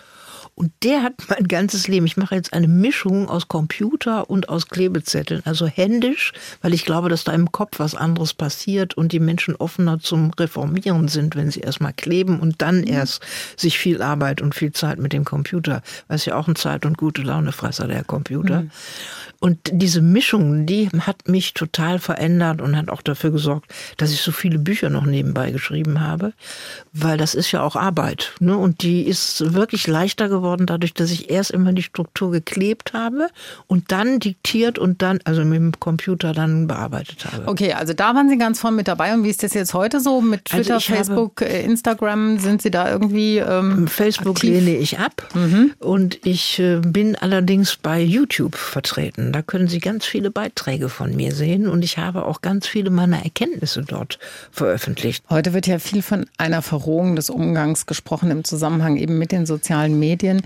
Und 0.61 0.73
der 0.83 1.03
hat 1.03 1.15
mein 1.31 1.49
ganzes 1.49 1.89
Leben, 1.89 2.05
ich 2.05 2.19
mache 2.19 2.35
jetzt 2.35 2.53
eine 2.53 2.69
Mischung 2.69 3.31
aus 3.31 3.49
Computer 3.49 4.29
und 4.29 4.51
aus 4.51 4.69
Klebezetteln, 4.69 5.41
also 5.47 5.67
händisch, 5.67 6.35
weil 6.61 6.75
ich 6.75 6.85
glaube, 6.85 7.09
dass 7.09 7.25
da 7.25 7.33
im 7.33 7.51
Kopf 7.51 7.79
was 7.79 7.95
anderes 7.95 8.35
passiert 8.35 8.93
und 8.93 9.13
die 9.13 9.21
Menschen 9.21 9.57
offener 9.57 10.01
zum 10.01 10.33
Reformieren 10.33 11.09
sind, 11.09 11.35
wenn 11.35 11.51
sie 11.51 11.61
erstmal 11.61 11.95
kleben 11.95 12.41
und 12.41 12.61
dann 12.61 12.83
mhm. 12.83 12.89
erst 12.89 13.23
sich 13.57 13.79
viel 13.79 14.03
Arbeit 14.03 14.43
und 14.43 14.55
viel 14.55 14.71
Zeit 14.73 14.99
mit 14.99 15.15
dem 15.15 15.25
Computer, 15.25 15.81
weil 16.09 16.17
es 16.17 16.27
ja 16.27 16.37
auch 16.37 16.47
ein 16.47 16.57
Zeit- 16.57 16.85
und 16.85 16.99
gute 16.99 17.23
Launefresser, 17.23 17.89
der 17.89 18.05
Computer. 18.05 18.61
Mhm. 18.61 18.71
Und 19.43 19.59
diese 19.73 20.03
Mischung, 20.03 20.67
die 20.67 20.91
hat 20.91 21.27
mich 21.27 21.55
total 21.55 21.99
verändert 21.99 22.61
und 22.61 22.77
hat 22.77 22.91
auch 22.91 23.01
dafür 23.01 23.31
gesorgt, 23.31 23.73
dass 23.97 24.13
ich 24.13 24.21
so 24.21 24.33
viele 24.33 24.59
Bücher 24.59 24.91
noch 24.91 25.07
nebenbei 25.07 25.51
geschrieben 25.51 26.03
habe, 26.03 26.35
weil 26.93 27.17
das 27.17 27.35
ist 27.35 27.51
ja 27.51 27.63
auch 27.63 27.75
Arbeit. 27.75 28.35
Ne? 28.41 28.55
Und 28.55 28.83
die 28.83 29.05
ist 29.05 29.55
wirklich 29.55 29.87
leichter 29.87 30.29
geworden 30.29 30.50
dadurch, 30.57 30.95
dass 30.95 31.11
ich 31.11 31.31
erst 31.31 31.51
immer 31.51 31.73
die 31.73 31.83
Struktur 31.83 32.31
geklebt 32.31 32.93
habe 32.93 33.29
und 33.67 33.93
dann 33.93 34.21
diktiert 34.21 34.79
und 34.79 35.03
dann, 35.03 35.21
also 35.25 35.45
mit 35.45 35.59
dem 35.59 35.81
Computer 35.81 36.33
dann 36.33 36.67
bearbeitet 36.67 37.25
habe. 37.25 37.49
Okay, 37.49 37.73
also 37.73 37.93
da 37.93 38.15
waren 38.15 38.29
Sie 38.29 38.39
ganz 38.39 38.61
vorne 38.61 38.77
mit 38.77 38.89
dabei. 38.89 39.15
Und 39.15 39.25
wie 39.25 39.31
ist 39.31 39.43
das 39.43 39.55
jetzt 39.55 39.75
heute 39.75 40.01
so 40.01 40.21
mit 40.21 40.53
also 40.53 40.63
Twitter, 40.63 40.75
also 40.75 40.93
Facebook, 40.93 41.43
äh, 41.43 41.63
Instagram? 41.63 42.39
Sind 42.39 42.63
Sie 42.63 42.71
da 42.71 42.91
irgendwie 42.91 43.39
ähm, 43.39 43.89
Facebook 43.89 44.37
aktiv? 44.37 44.51
lehne 44.51 44.77
ich 44.77 44.99
ab 44.99 45.29
mhm. 45.35 45.73
und 45.79 46.25
ich 46.25 46.59
äh, 46.59 46.81
bin 46.81 47.17
allerdings 47.17 47.77
bei 47.77 48.01
YouTube 48.01 48.57
vertreten. 48.57 49.33
Da 49.33 49.43
können 49.43 49.69
Sie 49.69 49.79
ganz 49.79 50.05
viele 50.05 50.31
Beiträge 50.31 50.89
von 50.89 51.15
mir 51.15 51.33
sehen 51.33 51.69
und 51.69 51.85
ich 51.85 51.99
habe 51.99 52.25
auch 52.25 52.43
ganz 52.43 52.67
viele 52.67 52.91
meiner 52.91 53.23
Erkenntnisse 53.25 53.83
dort 53.83 54.19
veröffentlicht. 54.51 55.25
Heute 55.29 55.53
wird 55.53 55.67
ja 55.67 55.79
viel 55.79 56.03
von 56.03 56.27
einer 56.39 56.63
Verrohung 56.63 57.17
des 57.17 57.31
Umgangs 57.31 57.87
gesprochen 57.87 58.31
im 58.31 58.45
Zusammenhang 58.45 58.97
eben 58.97 59.19
mit 59.19 59.33
den 59.33 59.47
sozialen 59.47 59.99
Medien 59.99 60.40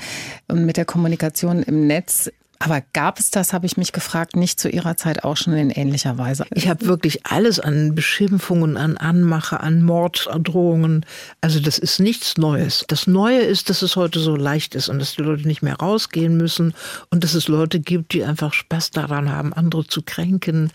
und 0.48 0.64
mit 0.64 0.76
der 0.76 0.84
Kommunikation 0.84 1.62
im 1.62 1.86
Netz. 1.86 2.30
Aber 2.64 2.82
gab 2.94 3.20
es 3.20 3.30
das, 3.30 3.52
habe 3.52 3.66
ich 3.66 3.76
mich 3.76 3.92
gefragt, 3.92 4.36
nicht 4.36 4.58
zu 4.58 4.70
Ihrer 4.70 4.96
Zeit 4.96 5.22
auch 5.22 5.36
schon 5.36 5.52
in 5.52 5.68
ähnlicher 5.68 6.16
Weise? 6.16 6.46
Ich 6.54 6.66
habe 6.66 6.86
wirklich 6.86 7.26
alles 7.26 7.60
an 7.60 7.94
Beschimpfungen, 7.94 8.78
an 8.78 8.96
Anmache, 8.96 9.60
an 9.60 9.82
Morddrohungen. 9.82 11.04
Also 11.42 11.60
das 11.60 11.76
ist 11.76 12.00
nichts 12.00 12.38
Neues. 12.38 12.86
Das 12.88 13.06
Neue 13.06 13.40
ist, 13.40 13.68
dass 13.68 13.82
es 13.82 13.96
heute 13.96 14.18
so 14.18 14.34
leicht 14.34 14.74
ist 14.74 14.88
und 14.88 14.98
dass 14.98 15.14
die 15.14 15.20
Leute 15.20 15.46
nicht 15.46 15.60
mehr 15.60 15.76
rausgehen 15.76 16.38
müssen 16.38 16.72
und 17.10 17.22
dass 17.22 17.34
es 17.34 17.48
Leute 17.48 17.80
gibt, 17.80 18.14
die 18.14 18.24
einfach 18.24 18.54
Spaß 18.54 18.92
daran 18.92 19.30
haben, 19.30 19.52
andere 19.52 19.86
zu 19.86 20.00
kränken. 20.00 20.72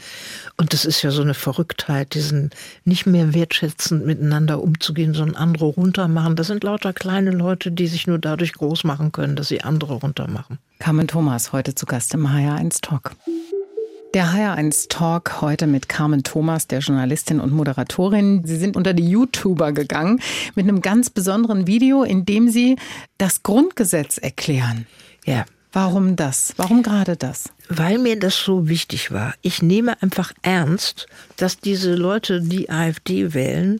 Und 0.57 0.73
das 0.73 0.85
ist 0.85 1.01
ja 1.01 1.09
so 1.09 1.23
eine 1.23 1.33
Verrücktheit, 1.33 2.13
diesen 2.13 2.51
nicht 2.85 3.07
mehr 3.07 3.33
wertschätzend 3.33 4.05
miteinander 4.05 4.61
umzugehen, 4.61 5.15
sondern 5.15 5.37
andere 5.37 5.65
runtermachen. 5.65 6.35
Das 6.35 6.45
sind 6.45 6.63
lauter 6.63 6.93
kleine 6.93 7.31
Leute, 7.31 7.71
die 7.71 7.87
sich 7.87 8.05
nur 8.05 8.19
dadurch 8.19 8.53
groß 8.53 8.83
machen 8.83 9.11
können, 9.11 9.35
dass 9.35 9.47
sie 9.47 9.63
andere 9.63 9.95
runtermachen. 9.95 10.59
Carmen 10.79 11.09
Thomas 11.09 11.51
heute 11.51 11.75
zu 11.75 11.85
Gast 11.85 12.13
im 12.13 12.25
HR1 12.25 12.81
Talk. 12.81 13.11
Der 14.13 14.27
HR1 14.27 14.87
Talk 14.87 15.41
heute 15.41 15.67
mit 15.67 15.89
Carmen 15.89 16.23
Thomas, 16.23 16.67
der 16.67 16.79
Journalistin 16.79 17.41
und 17.41 17.51
Moderatorin. 17.51 18.43
Sie 18.45 18.55
sind 18.55 18.77
unter 18.77 18.93
die 18.93 19.07
YouTuber 19.07 19.73
gegangen 19.73 20.21
mit 20.55 20.67
einem 20.67 20.81
ganz 20.81 21.09
besonderen 21.09 21.67
Video, 21.67 22.03
in 22.03 22.23
dem 22.23 22.47
Sie 22.47 22.77
das 23.17 23.43
Grundgesetz 23.43 24.17
erklären. 24.17 24.87
Ja. 25.25 25.45
Warum 25.73 26.15
das? 26.15 26.53
Warum 26.57 26.81
gerade 26.81 27.15
das? 27.17 27.51
Weil 27.69 27.99
mir 27.99 28.17
das 28.19 28.35
so 28.35 28.67
wichtig 28.67 29.11
war. 29.11 29.35
Ich 29.43 29.61
nehme 29.61 30.01
einfach 30.01 30.33
ernst, 30.41 31.05
dass 31.37 31.59
diese 31.59 31.93
Leute, 31.93 32.41
die 32.41 32.71
AfD 32.71 33.35
wählen, 33.35 33.79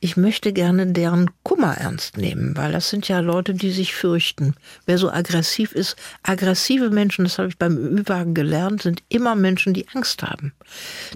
ich 0.00 0.18
möchte 0.18 0.52
gerne 0.52 0.86
deren 0.86 1.30
Kummer 1.42 1.78
ernst 1.78 2.18
nehmen, 2.18 2.54
weil 2.56 2.72
das 2.72 2.90
sind 2.90 3.08
ja 3.08 3.20
Leute, 3.20 3.54
die 3.54 3.70
sich 3.70 3.94
fürchten. 3.94 4.54
Wer 4.84 4.98
so 4.98 5.10
aggressiv 5.10 5.72
ist, 5.72 5.96
aggressive 6.22 6.90
Menschen, 6.90 7.24
das 7.24 7.38
habe 7.38 7.48
ich 7.48 7.56
beim 7.56 7.78
Ü-Wagen 7.78 8.34
gelernt, 8.34 8.82
sind 8.82 9.02
immer 9.08 9.34
Menschen, 9.34 9.72
die 9.72 9.88
Angst 9.94 10.22
haben. 10.22 10.52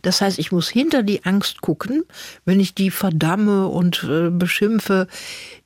Das 0.01 0.23
heißt, 0.23 0.39
ich 0.39 0.53
muss 0.53 0.71
hinter 0.71 1.03
die 1.03 1.25
Angst 1.25 1.61
gucken, 1.61 2.05
wenn 2.47 2.61
ich 2.61 2.75
die 2.75 2.91
verdamme 2.91 3.69
und 3.69 4.05
äh, 4.05 4.31
beschimpfe. 4.31 5.07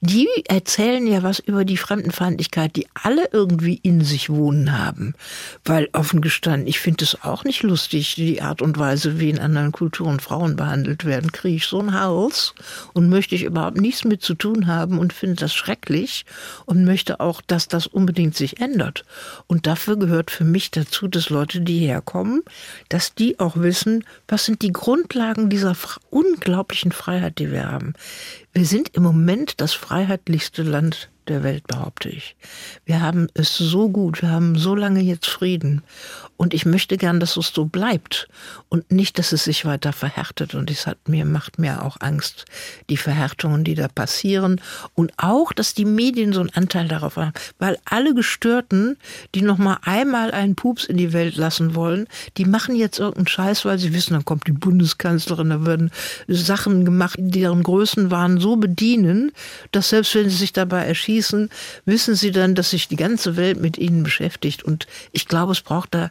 Die 0.03 0.29
erzählen 0.49 1.07
ja 1.07 1.23
was 1.23 1.41
über 1.41 1.67
die 1.67 1.77
Fremdenfeindlichkeit, 1.77 2.75
die 2.75 2.87
alle 2.95 3.29
irgendwie 3.33 3.79
in 3.83 4.03
sich 4.03 4.31
wohnen 4.31 4.79
haben, 4.79 5.15
weil 5.63 5.91
offen 5.93 6.23
gestanden, 6.23 6.67
ich 6.67 6.81
finde 6.81 7.05
es 7.05 7.23
auch 7.23 7.45
nicht 7.45 7.63
lustig, 7.63 8.15
die 8.15 8.41
Art 8.41 8.63
und 8.63 8.79
Weise, 8.79 9.21
wie 9.21 9.29
in 9.29 9.39
anderen 9.39 9.73
Kulturen 9.73 10.19
Frauen 10.19 10.57
behandelt 10.57 11.05
werden. 11.05 11.33
Kriege 11.33 11.57
ich 11.57 11.67
so 11.67 11.81
einen 11.81 11.93
Hals 11.93 12.55
und 12.95 13.11
möchte 13.11 13.35
ich 13.35 13.43
überhaupt 13.43 13.79
nichts 13.79 14.05
mit 14.05 14.23
zu 14.23 14.35
tun 14.35 14.67
haben 14.67 14.99
und 14.99 15.13
finde 15.13 15.37
das 15.37 15.53
schrecklich 15.55 16.25
und 16.65 16.87
möchte 16.87 17.21
auch, 17.21 17.43
dass 17.43 17.69
das 17.69 17.87
unbedingt 17.87 18.35
sich 18.35 18.59
ändert. 18.59 19.05
Und 19.49 19.67
dafür 19.67 19.99
gehört 19.99 20.31
für 20.31 20.45
mich 20.45 20.71
dazu, 20.71 21.09
dass 21.09 21.29
Leute, 21.29 21.61
die 21.61 21.79
herkommen, 21.79 22.41
dass 22.89 23.15
die 23.15 23.39
auch 23.39 23.57
wissen, 23.57 24.05
was 24.29 24.47
sind 24.47 24.63
die 24.63 24.73
Grundlagen 24.73 25.51
dieser 25.51 25.77
unglaublichen 26.09 26.91
Freiheit, 26.91 27.39
die 27.39 27.51
wir 27.51 27.71
haben. 27.71 27.93
Wir 28.53 28.67
sind 28.67 28.97
im 28.97 29.05
Moment 29.05 29.61
das 29.61 29.75
freiheitlichste 29.75 30.63
Land 30.63 31.09
der 31.29 31.45
Welt, 31.45 31.69
behaupte 31.69 32.09
ich. 32.09 32.37
Wir 32.85 33.01
haben 33.01 33.29
es 33.35 33.57
so 33.57 33.89
gut, 33.89 34.23
wir 34.23 34.31
haben 34.31 34.59
so 34.59 34.75
lange 34.75 35.01
jetzt 35.01 35.29
Frieden. 35.29 35.83
Und 36.41 36.55
ich 36.55 36.65
möchte 36.65 36.97
gern, 36.97 37.21
dass 37.21 37.37
es 37.37 37.49
so 37.49 37.67
bleibt 37.67 38.27
und 38.71 38.91
nicht, 38.91 39.19
dass 39.19 39.33
es 39.33 39.45
sich 39.45 39.67
weiter 39.67 39.93
verhärtet. 39.93 40.55
Und 40.55 40.71
es 40.71 40.87
hat 40.87 41.07
mir, 41.07 41.27
macht 41.27 41.59
mir 41.59 41.85
auch 41.85 41.99
Angst, 42.01 42.47
die 42.89 42.97
Verhärtungen, 42.97 43.63
die 43.63 43.75
da 43.75 43.89
passieren. 43.89 44.59
Und 44.95 45.13
auch, 45.19 45.53
dass 45.53 45.75
die 45.75 45.85
Medien 45.85 46.33
so 46.33 46.41
einen 46.41 46.49
Anteil 46.49 46.89
darauf 46.89 47.17
haben. 47.17 47.35
Weil 47.59 47.77
alle 47.85 48.15
Gestörten, 48.15 48.97
die 49.35 49.43
noch 49.43 49.59
mal 49.59 49.81
einmal 49.83 50.31
einen 50.31 50.55
Pups 50.55 50.87
in 50.87 50.97
die 50.97 51.13
Welt 51.13 51.37
lassen 51.37 51.75
wollen, 51.75 52.07
die 52.39 52.47
machen 52.47 52.75
jetzt 52.75 52.99
irgendeinen 52.99 53.29
Scheiß, 53.29 53.67
weil 53.67 53.79
sie 53.79 53.93
wissen, 53.93 54.15
dann 54.15 54.25
kommt 54.25 54.47
die 54.47 54.53
Bundeskanzlerin, 54.53 55.51
da 55.51 55.67
werden 55.67 55.91
Sachen 56.27 56.87
gemacht, 56.87 57.17
deren 57.19 57.63
Größen 57.63 58.11
waren, 58.11 58.41
so 58.41 58.57
bedienen, 58.57 59.33
dass 59.73 59.91
selbst 59.91 60.15
wenn 60.15 60.31
sie 60.31 60.37
sich 60.37 60.55
dabei 60.55 60.87
erschießen, 60.87 61.51
wissen 61.85 62.15
sie 62.15 62.31
dann, 62.31 62.55
dass 62.55 62.71
sich 62.71 62.89
die 62.89 62.97
ganze 62.97 63.37
Welt 63.37 63.61
mit 63.61 63.77
ihnen 63.77 64.05
beschäftigt. 64.05 64.63
Und 64.63 64.87
ich 65.13 65.29
glaube, 65.29 65.53
es 65.53 65.61
braucht 65.61 65.95
da 65.95 66.11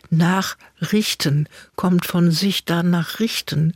nachrichten, 0.11 1.47
kommt 1.75 2.05
von 2.05 2.31
sich 2.31 2.65
danach 2.65 3.19
richten, 3.19 3.73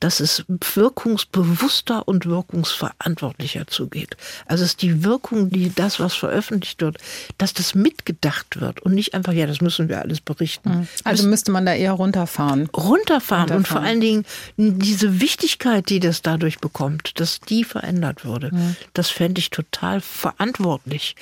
dass 0.00 0.20
es 0.20 0.44
wirkungsbewusster 0.48 2.06
und 2.06 2.26
wirkungsverantwortlicher 2.26 3.66
zugeht. 3.66 4.16
Also 4.46 4.64
es 4.64 4.70
ist 4.70 4.82
die 4.82 5.02
Wirkung, 5.02 5.50
die 5.50 5.72
das, 5.74 5.98
was 5.98 6.14
veröffentlicht 6.14 6.80
wird, 6.80 6.98
dass 7.38 7.52
das 7.52 7.74
mitgedacht 7.74 8.60
wird 8.60 8.80
und 8.80 8.94
nicht 8.94 9.14
einfach, 9.14 9.32
ja, 9.32 9.46
das 9.46 9.60
müssen 9.60 9.88
wir 9.88 10.00
alles 10.00 10.20
berichten. 10.20 10.70
Hm. 10.70 10.88
Also 11.04 11.26
müsste 11.26 11.50
man 11.50 11.66
da 11.66 11.74
eher 11.74 11.92
runterfahren. 11.92 12.66
runterfahren. 12.66 12.98
Runterfahren 13.08 13.56
und 13.56 13.68
vor 13.68 13.80
allen 13.80 14.00
Dingen 14.00 14.24
diese 14.56 15.20
Wichtigkeit, 15.20 15.88
die 15.88 16.00
das 16.00 16.22
dadurch 16.22 16.58
bekommt, 16.58 17.18
dass 17.20 17.40
die 17.40 17.64
verändert 17.64 18.24
würde. 18.24 18.54
Mhm. 18.54 18.76
Das 18.92 19.10
fände 19.10 19.40
ich 19.40 19.50
total 19.50 20.00
verantwortlich. 20.00 21.16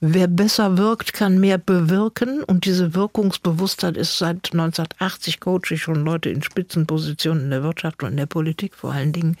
Wer 0.00 0.26
besser 0.26 0.78
wirkt, 0.78 1.12
kann 1.12 1.38
mehr 1.38 1.58
bewirken 1.58 2.42
und 2.42 2.64
diese 2.64 2.94
Wirkungsbewusstheit 2.94 3.96
ist 4.02 4.18
seit 4.18 4.52
1980 4.52 5.40
coache 5.40 5.72
ich 5.72 5.82
schon 5.82 6.04
Leute 6.04 6.28
in 6.28 6.42
Spitzenpositionen 6.42 7.44
in 7.44 7.50
der 7.50 7.62
Wirtschaft 7.62 8.02
und 8.02 8.10
in 8.10 8.16
der 8.16 8.26
Politik 8.26 8.74
vor 8.74 8.92
allen 8.92 9.12
Dingen, 9.12 9.36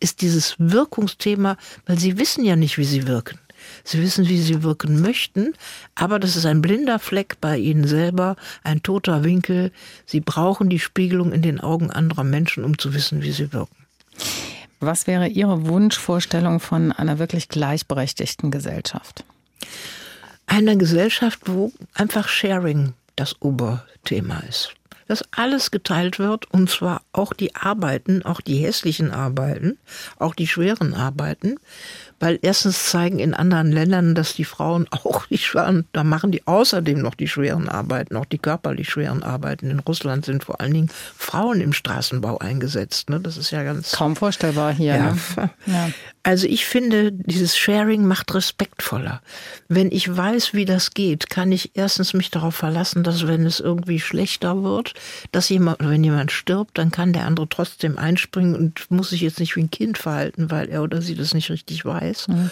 ist 0.00 0.22
dieses 0.22 0.54
Wirkungsthema, 0.58 1.56
weil 1.86 1.98
sie 1.98 2.16
wissen 2.16 2.44
ja 2.44 2.56
nicht, 2.56 2.78
wie 2.78 2.84
sie 2.84 3.06
wirken. 3.06 3.38
Sie 3.82 4.00
wissen, 4.00 4.28
wie 4.28 4.38
sie 4.38 4.62
wirken 4.62 5.00
möchten, 5.00 5.54
aber 5.94 6.18
das 6.18 6.36
ist 6.36 6.46
ein 6.46 6.62
blinder 6.62 6.98
Fleck 6.98 7.36
bei 7.40 7.56
ihnen 7.58 7.86
selber, 7.86 8.36
ein 8.62 8.82
toter 8.82 9.24
Winkel. 9.24 9.72
Sie 10.06 10.20
brauchen 10.20 10.68
die 10.68 10.78
Spiegelung 10.78 11.32
in 11.32 11.42
den 11.42 11.60
Augen 11.60 11.90
anderer 11.90 12.24
Menschen, 12.24 12.64
um 12.64 12.78
zu 12.78 12.94
wissen, 12.94 13.22
wie 13.22 13.32
sie 13.32 13.52
wirken. 13.52 13.76
Was 14.80 15.06
wäre 15.06 15.28
Ihre 15.28 15.66
Wunschvorstellung 15.66 16.60
von 16.60 16.92
einer 16.92 17.18
wirklich 17.18 17.48
gleichberechtigten 17.48 18.50
Gesellschaft? 18.50 19.24
Einer 20.46 20.76
Gesellschaft, 20.76 21.40
wo 21.46 21.72
einfach 21.94 22.28
Sharing 22.28 22.92
das 23.16 23.40
Oberthema 23.40 24.40
ist. 24.48 24.74
Dass 25.06 25.22
alles 25.32 25.70
geteilt 25.70 26.18
wird 26.18 26.50
und 26.50 26.70
zwar 26.70 27.02
auch 27.12 27.34
die 27.34 27.54
Arbeiten, 27.54 28.24
auch 28.24 28.40
die 28.40 28.56
hässlichen 28.56 29.10
Arbeiten, 29.10 29.78
auch 30.18 30.34
die 30.34 30.46
schweren 30.46 30.94
Arbeiten, 30.94 31.56
weil 32.20 32.38
erstens 32.42 32.84
zeigen 32.84 33.18
in 33.18 33.34
anderen 33.34 33.70
Ländern, 33.72 34.14
dass 34.14 34.34
die 34.34 34.44
Frauen 34.44 34.86
auch 34.90 35.26
die 35.26 35.38
schweren, 35.38 35.86
da 35.92 36.04
machen 36.04 36.32
die 36.32 36.46
außerdem 36.46 37.00
noch 37.00 37.14
die 37.14 37.28
schweren 37.28 37.68
Arbeiten, 37.68 38.16
auch 38.16 38.24
die 38.24 38.38
körperlich 38.38 38.90
schweren 38.90 39.22
Arbeiten. 39.22 39.70
In 39.70 39.80
Russland 39.80 40.24
sind 40.24 40.44
vor 40.44 40.60
allen 40.60 40.74
Dingen 40.74 40.90
Frauen 41.16 41.60
im 41.60 41.72
Straßenbau 41.72 42.38
eingesetzt. 42.38 43.10
Ne? 43.10 43.20
Das 43.20 43.36
ist 43.36 43.50
ja 43.50 43.62
ganz 43.62 43.92
kaum 43.92 44.16
vorstellbar 44.16 44.72
hier. 44.72 44.96
Ja. 44.96 45.12
Ne? 45.12 45.20
Ja. 45.66 45.88
Also 46.22 46.46
ich 46.46 46.64
finde, 46.64 47.12
dieses 47.12 47.56
Sharing 47.56 48.06
macht 48.06 48.34
respektvoller. 48.34 49.20
Wenn 49.68 49.92
ich 49.92 50.14
weiß, 50.14 50.54
wie 50.54 50.64
das 50.64 50.92
geht, 50.92 51.28
kann 51.28 51.52
ich 51.52 51.72
erstens 51.74 52.14
mich 52.14 52.30
darauf 52.30 52.54
verlassen, 52.54 53.04
dass 53.04 53.26
wenn 53.26 53.44
es 53.44 53.60
irgendwie 53.60 54.00
schlechter 54.00 54.62
wird, 54.62 54.94
dass 55.32 55.50
jemand, 55.50 55.80
wenn 55.80 56.02
jemand 56.02 56.32
stirbt, 56.32 56.78
dann 56.78 56.90
kann 56.90 57.12
der 57.12 57.26
andere 57.26 57.48
trotzdem 57.48 57.98
einspringen 57.98 58.54
und 58.54 58.90
muss 58.90 59.10
sich 59.10 59.20
jetzt 59.20 59.38
nicht 59.38 59.56
wie 59.56 59.64
ein 59.64 59.70
Kind 59.70 59.98
verhalten, 59.98 60.50
weil 60.50 60.70
er 60.70 60.82
oder 60.82 61.02
sie 61.02 61.14
das 61.14 61.34
nicht 61.34 61.50
richtig 61.50 61.84
weiß. 61.84 62.03
Mhm. 62.28 62.50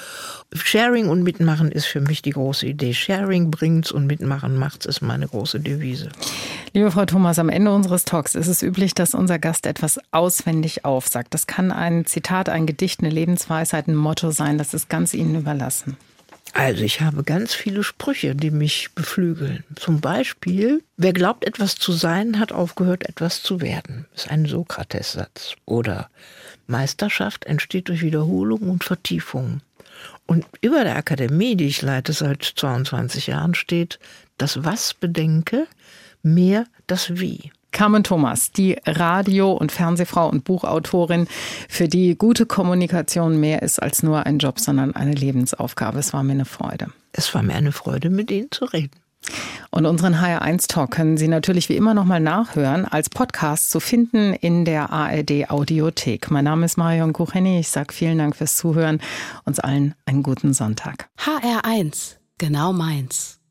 Sharing 0.55 1.09
und 1.09 1.23
Mitmachen 1.23 1.73
ist 1.73 1.87
für 1.87 2.01
mich 2.01 2.23
die 2.23 2.31
große 2.31 2.67
Idee. 2.67 2.93
Sharing 2.93 3.51
bringt's 3.51 3.91
und 3.91 4.07
Mitmachen 4.07 4.57
macht's 4.57 4.87
ist 4.87 5.01
meine 5.01 5.27
große 5.27 5.61
Devise. 5.61 6.11
Liebe 6.73 6.91
Frau 6.91 7.07
Thomas, 7.07 7.39
am 7.39 7.49
Ende 7.49 7.73
unseres 7.73 8.05
Talks 8.05 8.35
ist 8.35 8.49
es 8.49 8.63
üblich, 8.63 8.95
dass 8.95 9.15
unser 9.15 9.39
Gast 9.39 9.67
etwas 9.67 9.99
auswendig 10.11 10.85
aufsagt. 10.85 11.35
Das 11.35 11.47
kann 11.47 11.73
ein 11.73 12.07
Zitat, 12.07 12.49
ein 12.49 12.67
Gedicht, 12.67 13.01
eine 13.01 13.11
Lebensweisheit, 13.11 13.89
ein 13.89 13.97
Motto 13.97 14.31
sein. 14.31 14.59
Das 14.59 14.75
ist 14.75 14.89
ganz 14.89 15.15
Ihnen 15.15 15.37
überlassen. 15.37 15.97
Also 16.55 16.85
ich 16.85 17.01
habe 17.01 17.23
ganz 17.25 17.55
viele 17.55 17.83
Sprüche, 17.83 18.35
die 18.35 18.51
mich 18.51 18.91
beflügeln. 18.95 19.65
Zum 19.75 20.01
Beispiel, 20.01 20.83
wer 20.99 21.15
glaubt 21.15 21.45
etwas 21.47 21.77
zu 21.77 21.93
sein, 21.93 22.39
hat 22.39 22.53
aufgehört 22.53 23.09
etwas 23.09 23.43
zu 23.43 23.63
werden. 23.63 24.07
Das 24.13 24.25
ist 24.25 24.31
ein 24.31 24.45
Sokrates-Satz. 24.45 25.55
Oder 25.65 26.11
Meisterschaft 26.73 27.45
entsteht 27.45 27.89
durch 27.89 28.03
Wiederholung 28.03 28.63
und 28.63 28.83
Vertiefung. 28.83 29.61
Und 30.27 30.45
über 30.61 30.83
der 30.83 30.97
Akademie, 30.97 31.55
die 31.57 31.67
ich 31.67 31.83
leite 31.83 32.13
seit 32.13 32.43
22 32.43 33.29
Jahren, 33.29 33.55
steht, 33.55 34.01
das 34.39 34.65
Was 34.65 34.95
bedenke, 34.95 35.67
mehr 36.23 36.65
das 36.87 37.21
Wie. 37.21 37.53
Carmen 37.71 38.05
Thomas, 38.05 38.53
die 38.53 38.77
Radio- 38.85 39.53
und 39.53 39.73
Fernsehfrau 39.73 40.29
und 40.29 40.45
Buchautorin, 40.45 41.27
für 41.69 41.89
die 41.89 42.17
gute 42.17 42.45
Kommunikation 42.45 43.41
mehr 43.41 43.63
ist 43.63 43.83
als 43.83 44.03
nur 44.03 44.27
ein 44.27 44.39
Job, 44.39 44.61
sondern 44.61 44.95
eine 44.95 45.13
Lebensaufgabe. 45.13 45.99
Es 45.99 46.13
war 46.13 46.23
mir 46.23 46.33
eine 46.33 46.45
Freude. 46.45 46.89
Es 47.13 47.35
war 47.35 47.43
mir 47.43 47.55
eine 47.55 47.73
Freude, 47.73 48.11
mit 48.11 48.31
Ihnen 48.31 48.51
zu 48.51 48.67
reden. 48.67 49.02
Und 49.71 49.87
unseren 49.87 50.15
HR1 50.15 50.69
Talk 50.69 50.91
können 50.91 51.17
Sie 51.17 51.29
natürlich 51.29 51.69
wie 51.69 51.77
immer 51.77 51.95
nochmal 51.95 52.21
nachhören, 52.21 52.85
als 52.85 53.09
Podcast 53.09 53.71
zu 53.71 53.81
finden 53.81 54.35
in 54.35 54.65
der 54.65 54.91
ARD 54.91 55.51
Audiothek. 55.51 56.31
Mein 56.31 56.45
Name 56.45 56.67
ist 56.67 56.77
Marion 56.77 57.13
Kucheni. 57.13 57.61
Ich 57.61 57.69
sage 57.69 57.93
vielen 57.93 58.19
Dank 58.19 58.37
fürs 58.37 58.57
Zuhören. 58.57 59.01
Uns 59.45 59.59
allen 59.59 59.95
einen 60.05 60.23
guten 60.23 60.53
Sonntag. 60.53 61.09
HR1, 61.19 62.17
genau 62.39 62.73
meins. 62.73 63.42